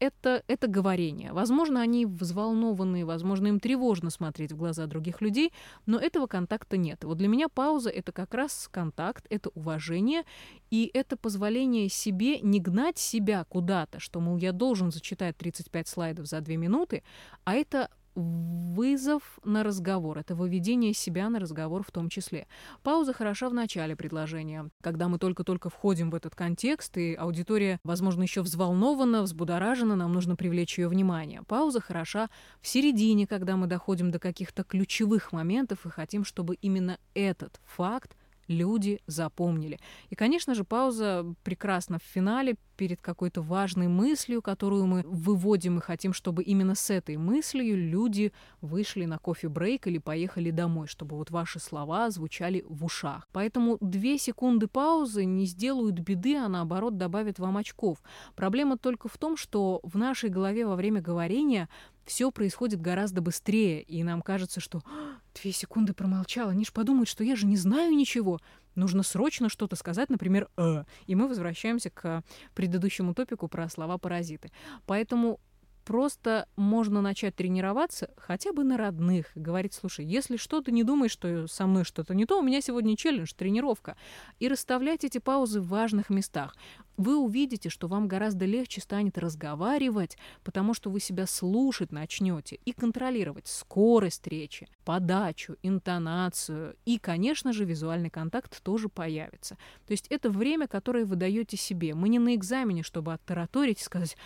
это, 0.04 0.42
это 0.46 0.66
говорение. 0.66 1.32
Возможно, 1.32 1.80
они 1.80 2.06
взволнованы, 2.06 3.04
возможно, 3.04 3.48
им 3.48 3.60
тревожно 3.60 4.10
смотреть 4.10 4.52
в 4.52 4.56
глаза 4.56 4.86
других 4.86 5.20
людей, 5.20 5.52
но 5.86 5.98
этого 5.98 6.26
контакта 6.26 6.76
нет. 6.76 7.04
Вот 7.04 7.18
для 7.18 7.28
меня 7.28 7.48
пауза— 7.48 7.90
это 7.90 8.12
как 8.12 8.34
раз 8.34 8.68
контакт, 8.70 9.26
это 9.30 9.50
уважение, 9.54 10.22
и 10.70 10.90
это 10.92 11.16
позволение 11.16 11.88
себе 11.88 12.40
не 12.40 12.60
гнать 12.60 12.98
себя 12.98 13.44
куда-то, 13.44 14.00
что, 14.00 14.20
мол, 14.20 14.36
я 14.36 14.52
должен 14.52 14.90
зачитать 14.90 15.36
35 15.36 15.88
слайдов 15.88 16.26
за 16.26 16.40
2 16.40 16.56
минуты, 16.56 17.02
а 17.44 17.54
это 17.54 17.90
вызов 18.14 19.22
на 19.44 19.62
разговор, 19.62 20.18
это 20.18 20.34
выведение 20.34 20.92
себя 20.92 21.28
на 21.28 21.38
разговор 21.38 21.82
в 21.82 21.90
том 21.90 22.08
числе. 22.08 22.46
Пауза 22.82 23.12
хороша 23.12 23.48
в 23.48 23.54
начале 23.54 23.96
предложения, 23.96 24.70
когда 24.80 25.08
мы 25.08 25.18
только-только 25.18 25.70
входим 25.70 26.10
в 26.10 26.14
этот 26.14 26.34
контекст, 26.34 26.96
и 26.96 27.14
аудитория, 27.14 27.80
возможно, 27.84 28.22
еще 28.22 28.42
взволнована, 28.42 29.22
взбудоражена, 29.22 29.96
нам 29.96 30.12
нужно 30.12 30.36
привлечь 30.36 30.78
ее 30.78 30.88
внимание. 30.88 31.42
Пауза 31.42 31.80
хороша 31.80 32.28
в 32.60 32.68
середине, 32.68 33.26
когда 33.26 33.56
мы 33.56 33.66
доходим 33.66 34.10
до 34.10 34.18
каких-то 34.18 34.64
ключевых 34.64 35.32
моментов 35.32 35.86
и 35.86 35.90
хотим, 35.90 36.24
чтобы 36.24 36.54
именно 36.56 36.98
этот 37.14 37.60
факт 37.64 38.16
люди 38.48 39.00
запомнили. 39.06 39.78
И, 40.10 40.14
конечно 40.14 40.54
же, 40.54 40.64
пауза 40.64 41.34
прекрасна 41.42 41.98
в 41.98 42.02
финале 42.02 42.56
перед 42.76 43.00
какой-то 43.00 43.40
важной 43.40 43.88
мыслью, 43.88 44.42
которую 44.42 44.86
мы 44.86 45.02
выводим 45.06 45.78
и 45.78 45.80
хотим, 45.80 46.12
чтобы 46.12 46.42
именно 46.42 46.74
с 46.74 46.90
этой 46.90 47.16
мыслью 47.16 47.76
люди 47.76 48.32
вышли 48.60 49.04
на 49.04 49.18
кофе-брейк 49.18 49.86
или 49.86 49.98
поехали 49.98 50.50
домой, 50.50 50.88
чтобы 50.88 51.16
вот 51.16 51.30
ваши 51.30 51.60
слова 51.60 52.10
звучали 52.10 52.64
в 52.68 52.84
ушах. 52.84 53.28
Поэтому 53.32 53.78
две 53.80 54.18
секунды 54.18 54.66
паузы 54.66 55.24
не 55.24 55.46
сделают 55.46 55.98
беды, 56.00 56.36
а 56.36 56.48
наоборот 56.48 56.98
добавят 56.98 57.38
вам 57.38 57.56
очков. 57.56 57.98
Проблема 58.34 58.76
только 58.76 59.08
в 59.08 59.16
том, 59.18 59.36
что 59.36 59.80
в 59.82 59.96
нашей 59.96 60.30
голове 60.30 60.66
во 60.66 60.76
время 60.76 61.00
говорения 61.00 61.68
все 62.04 62.30
происходит 62.30 62.80
гораздо 62.80 63.20
быстрее, 63.20 63.82
и 63.82 64.02
нам 64.02 64.22
кажется, 64.22 64.60
что 64.60 64.82
«А, 64.86 65.18
две 65.40 65.52
секунды 65.52 65.94
промолчала, 65.94 66.50
они 66.50 66.64
ж 66.64 66.72
подумают, 66.72 67.08
что 67.08 67.24
я 67.24 67.36
же 67.36 67.46
не 67.46 67.56
знаю 67.56 67.94
ничего. 67.94 68.40
Нужно 68.74 69.02
срочно 69.02 69.48
что-то 69.48 69.76
сказать, 69.76 70.10
например, 70.10 70.48
«э», 70.56 70.84
и 71.06 71.14
мы 71.14 71.28
возвращаемся 71.28 71.90
к 71.90 72.22
предыдущему 72.54 73.14
топику 73.14 73.48
про 73.48 73.68
слова-паразиты. 73.68 74.50
Поэтому 74.86 75.40
просто 75.84 76.48
можно 76.56 77.00
начать 77.00 77.36
тренироваться 77.36 78.10
хотя 78.16 78.52
бы 78.52 78.64
на 78.64 78.76
родных. 78.76 79.30
Говорить, 79.34 79.74
слушай, 79.74 80.04
если 80.04 80.36
что, 80.36 80.60
ты 80.60 80.72
не 80.72 80.82
думаешь, 80.82 81.12
что 81.12 81.46
со 81.46 81.66
мной 81.66 81.84
что-то 81.84 82.14
не 82.14 82.26
то, 82.26 82.38
у 82.38 82.42
меня 82.42 82.60
сегодня 82.60 82.96
челлендж, 82.96 83.32
тренировка. 83.36 83.96
И 84.40 84.48
расставлять 84.48 85.04
эти 85.04 85.18
паузы 85.18 85.60
в 85.60 85.68
важных 85.68 86.10
местах. 86.10 86.56
Вы 86.96 87.16
увидите, 87.16 87.70
что 87.70 87.88
вам 87.88 88.06
гораздо 88.06 88.44
легче 88.44 88.80
станет 88.80 89.18
разговаривать, 89.18 90.16
потому 90.44 90.74
что 90.74 90.90
вы 90.90 91.00
себя 91.00 91.26
слушать 91.26 91.90
начнете 91.90 92.58
и 92.64 92.72
контролировать 92.72 93.48
скорость 93.48 94.26
речи, 94.28 94.68
подачу, 94.84 95.56
интонацию 95.62 96.76
и, 96.84 96.98
конечно 96.98 97.52
же, 97.52 97.64
визуальный 97.64 98.10
контакт 98.10 98.62
тоже 98.62 98.88
появится. 98.88 99.56
То 99.86 99.92
есть 99.92 100.06
это 100.08 100.30
время, 100.30 100.68
которое 100.68 101.04
вы 101.04 101.16
даете 101.16 101.56
себе. 101.56 101.94
Мы 101.94 102.08
не 102.08 102.20
на 102.20 102.34
экзамене, 102.36 102.82
чтобы 102.82 103.12
оттараторить 103.12 103.80
и 103.80 103.84
сказать 103.84 104.16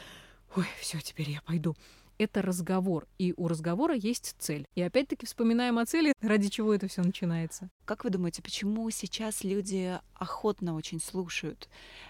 ой, 0.57 0.67
все, 0.81 1.01
теперь 1.01 1.31
я 1.31 1.41
пойду. 1.43 1.77
Это 2.19 2.43
разговор, 2.43 3.07
и 3.19 3.33
у 3.37 3.47
разговора 3.47 3.95
есть 3.95 4.35
цель. 4.39 4.67
И 4.75 4.83
опять-таки 4.83 5.25
вспоминаем 5.25 5.79
о 5.79 5.87
цели, 5.87 6.13
ради 6.21 6.49
чего 6.49 6.75
это 6.75 6.89
все 6.89 7.03
начинается. 7.03 7.71
Как 7.85 8.03
вы 8.03 8.11
думаете, 8.11 8.43
почему 8.43 8.91
сейчас 8.91 9.45
люди 9.45 9.99
охотно 10.15 10.75
очень 10.75 11.01
слушают, 11.01 11.69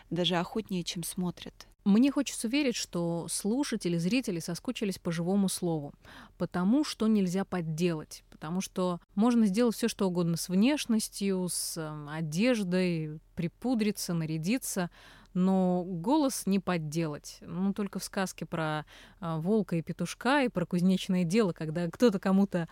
даже 0.08 0.36
охотнее, 0.36 0.82
чем 0.82 1.02
смотрят? 1.02 1.68
Мне 1.84 2.10
хочется 2.10 2.48
верить, 2.48 2.76
что 2.76 3.28
слушатели, 3.30 3.96
зрители 3.96 4.40
соскучились 4.40 4.98
по 4.98 5.10
живому 5.10 5.48
слову, 5.48 5.94
потому 6.36 6.84
что 6.84 7.06
нельзя 7.06 7.46
подделать, 7.46 8.24
потому 8.30 8.60
что 8.60 9.00
можно 9.14 9.46
сделать 9.46 9.74
все, 9.74 9.88
что 9.88 10.06
угодно 10.06 10.36
с 10.36 10.50
внешностью, 10.50 11.48
с 11.48 11.78
эм, 11.78 12.08
одеждой, 12.10 13.20
припудриться, 13.34 14.12
нарядиться, 14.12 14.90
но 15.34 15.84
голос 15.84 16.46
не 16.46 16.58
подделать. 16.58 17.38
Ну, 17.40 17.72
только 17.72 17.98
в 17.98 18.04
сказке 18.04 18.46
про 18.46 18.84
а, 19.20 19.38
волка 19.38 19.76
и 19.76 19.82
петушка 19.82 20.42
и 20.42 20.48
про 20.48 20.66
кузнечное 20.66 21.24
дело, 21.24 21.52
когда 21.52 21.88
кто-то 21.88 22.18
кому-то 22.18 22.68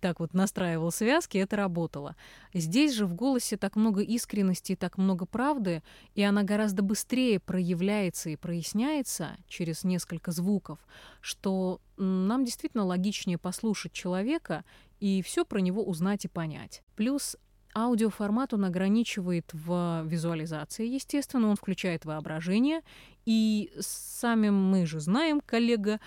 так 0.00 0.20
вот 0.20 0.34
настраивал 0.34 0.90
связки, 0.90 1.38
это 1.38 1.56
работало. 1.56 2.16
Здесь 2.54 2.94
же 2.94 3.06
в 3.06 3.14
голосе 3.14 3.56
так 3.56 3.76
много 3.76 4.02
искренности 4.02 4.76
так 4.76 4.98
много 4.98 5.26
правды, 5.26 5.82
и 6.14 6.22
она 6.22 6.42
гораздо 6.42 6.82
быстрее 6.82 7.40
проявляется 7.40 8.30
и 8.30 8.36
проясняется 8.36 9.36
через 9.46 9.84
несколько 9.84 10.32
звуков, 10.32 10.78
что 11.20 11.80
нам 11.96 12.44
действительно 12.44 12.84
логичнее 12.84 13.38
послушать 13.38 13.92
человека 13.92 14.64
и 15.00 15.22
все 15.22 15.44
про 15.44 15.60
него 15.60 15.84
узнать 15.84 16.24
и 16.24 16.28
понять. 16.28 16.82
Плюс 16.96 17.36
Аудиоформат 17.74 18.54
он 18.54 18.64
ограничивает 18.64 19.50
в 19.52 20.02
визуализации, 20.04 20.86
естественно, 20.86 21.48
он 21.48 21.56
включает 21.56 22.04
воображение. 22.04 22.80
И 23.26 23.70
сами 23.78 24.48
мы 24.48 24.86
же 24.86 25.00
знаем, 25.00 25.42
коллега, 25.44 26.00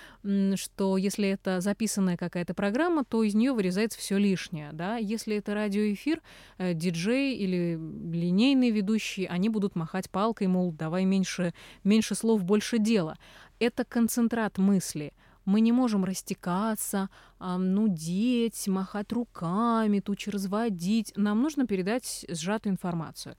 что 0.55 0.97
если 0.97 1.29
это 1.29 1.61
записанная 1.61 2.17
какая-то 2.17 2.55
программа, 2.55 3.05
то 3.05 3.21
из 3.21 3.35
нее 3.35 3.53
вырезается 3.53 3.99
все 3.99 4.17
лишнее. 4.17 4.71
Да? 4.73 4.97
Если 4.97 5.35
это 5.35 5.53
радиоэфир, 5.53 6.21
э, 6.57 6.73
диджей 6.73 7.35
или 7.35 7.79
линейный 8.11 8.71
ведущий, 8.71 9.25
они 9.25 9.49
будут 9.49 9.75
махать 9.75 10.09
палкой, 10.09 10.47
мол, 10.47 10.71
давай 10.71 11.05
меньше, 11.05 11.53
меньше 11.83 12.15
слов, 12.15 12.43
больше 12.43 12.79
дела. 12.79 13.17
Это 13.59 13.85
концентрат 13.85 14.57
мысли– 14.57 15.13
мы 15.45 15.61
не 15.61 15.71
можем 15.71 16.05
растекаться, 16.05 17.09
нудеть, 17.39 18.67
махать 18.67 19.11
руками, 19.11 19.99
тучи 19.99 20.29
разводить. 20.29 21.13
Нам 21.15 21.41
нужно 21.41 21.65
передать 21.65 22.25
сжатую 22.29 22.73
информацию. 22.73 23.35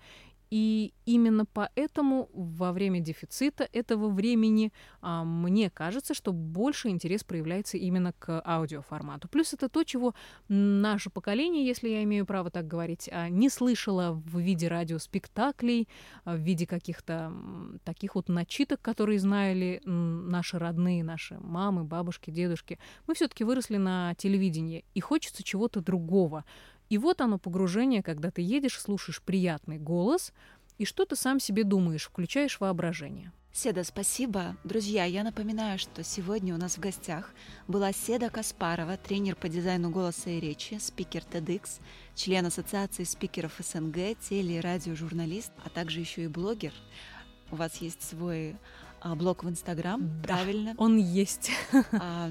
И 0.53 0.93
именно 1.07 1.47
поэтому 1.47 2.29
во 2.35 2.73
время 2.73 3.01
дефицита 3.01 3.67
этого 3.73 4.11
времени 4.11 4.71
а, 5.01 5.25
мне 5.25 5.71
кажется, 5.71 6.13
что 6.13 6.35
больше 6.35 6.91
интерес 6.91 7.25
проявляется 7.25 7.79
именно 7.79 8.13
к 8.13 8.43
аудиоформату. 8.45 9.29
Плюс 9.29 9.55
это 9.55 9.71
то, 9.71 9.83
чего 9.83 10.15
наше 10.49 11.09
поколение, 11.09 11.65
если 11.65 11.89
я 11.89 12.03
имею 12.03 12.27
право 12.27 12.51
так 12.51 12.69
говорить, 12.69 13.09
а, 13.11 13.31
не 13.31 13.49
слышало 13.49 14.13
в 14.13 14.39
виде 14.39 14.69
радиоспектаклей, 14.69 15.89
а, 16.27 16.37
в 16.37 16.41
виде 16.41 16.67
каких-то 16.67 17.33
таких 17.85 18.15
вот 18.15 18.29
начиток, 18.29 18.83
которые 18.83 19.21
знали 19.21 19.81
наши 19.87 20.59
родные, 20.59 21.03
наши 21.03 21.39
мамы, 21.39 21.85
бабушки, 21.85 22.31
дедушки. 22.31 22.79
Мы 23.07 23.15
все-таки 23.15 23.45
выросли 23.45 23.79
на 23.79 24.15
телевидении, 24.17 24.85
и 24.93 25.01
хочется 25.01 25.43
чего-то 25.43 25.81
другого. 25.81 26.45
И 26.93 26.99
вот 26.99 27.23
оно 27.23 27.39
погружение, 27.39 28.03
когда 28.03 28.31
ты 28.31 28.43
едешь, 28.43 28.79
слушаешь 28.79 29.23
приятный 29.23 29.79
голос, 29.79 30.35
и 30.77 30.85
что 30.85 31.07
ты 31.07 31.17
сам 31.17 31.41
себе 31.41 31.65
думаешь, 31.65 32.05
включаешь 32.05 32.61
воображение. 32.61 33.33
Седа, 33.51 33.83
спасибо. 33.83 34.59
Друзья, 34.63 35.07
я 35.07 35.25
напоминаю, 35.25 35.79
что 35.79 36.05
сегодня 36.05 36.55
у 36.55 36.59
нас 36.59 36.77
в 36.77 36.81
гостях 36.81 37.31
была 37.67 37.95
Седа 37.95 38.29
Каспарова, 38.29 38.99
тренер 38.99 39.37
по 39.37 39.49
дизайну 39.49 39.89
голоса 39.89 40.29
и 40.29 40.39
речи, 40.39 40.77
спикер 40.79 41.23
TEDx, 41.23 41.81
член 42.15 42.45
Ассоциации 42.45 43.05
спикеров 43.05 43.55
СНГ, 43.59 44.15
теле- 44.21 44.59
и 44.59 44.61
радиожурналист, 44.61 45.53
а 45.65 45.71
также 45.71 46.01
еще 46.01 46.25
и 46.25 46.29
блогер. 46.29 46.75
У 47.51 47.57
вас 47.57 47.77
есть 47.79 48.03
свой 48.03 48.57
а, 49.01 49.15
блог 49.15 49.45
в 49.45 49.49
Инстаграм, 49.49 50.01
Да, 50.21 50.29
правильно? 50.29 50.75
Он 50.77 50.99
есть. 50.99 51.53
А, 51.93 52.31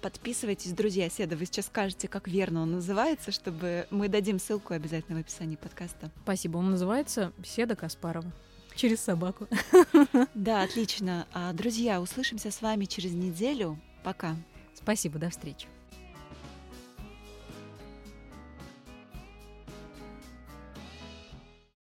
подписывайтесь, 0.00 0.72
друзья. 0.72 1.08
Седа, 1.08 1.36
вы 1.36 1.46
сейчас 1.46 1.66
скажете, 1.66 2.08
как 2.08 2.28
верно 2.28 2.62
он 2.62 2.72
называется, 2.72 3.32
чтобы 3.32 3.86
мы 3.90 4.08
дадим 4.08 4.38
ссылку 4.38 4.74
обязательно 4.74 5.18
в 5.18 5.20
описании 5.20 5.56
подкаста. 5.56 6.10
Спасибо. 6.22 6.58
Он 6.58 6.70
называется 6.70 7.32
Седа 7.44 7.76
Каспарова. 7.76 8.32
Через 8.74 9.00
собаку. 9.00 9.48
Да, 10.34 10.62
отлично. 10.62 11.26
А, 11.32 11.52
друзья, 11.52 12.00
услышимся 12.00 12.50
с 12.50 12.62
вами 12.62 12.84
через 12.84 13.12
неделю. 13.12 13.78
Пока. 14.04 14.36
Спасибо, 14.74 15.18
до 15.18 15.30
встречи. 15.30 15.66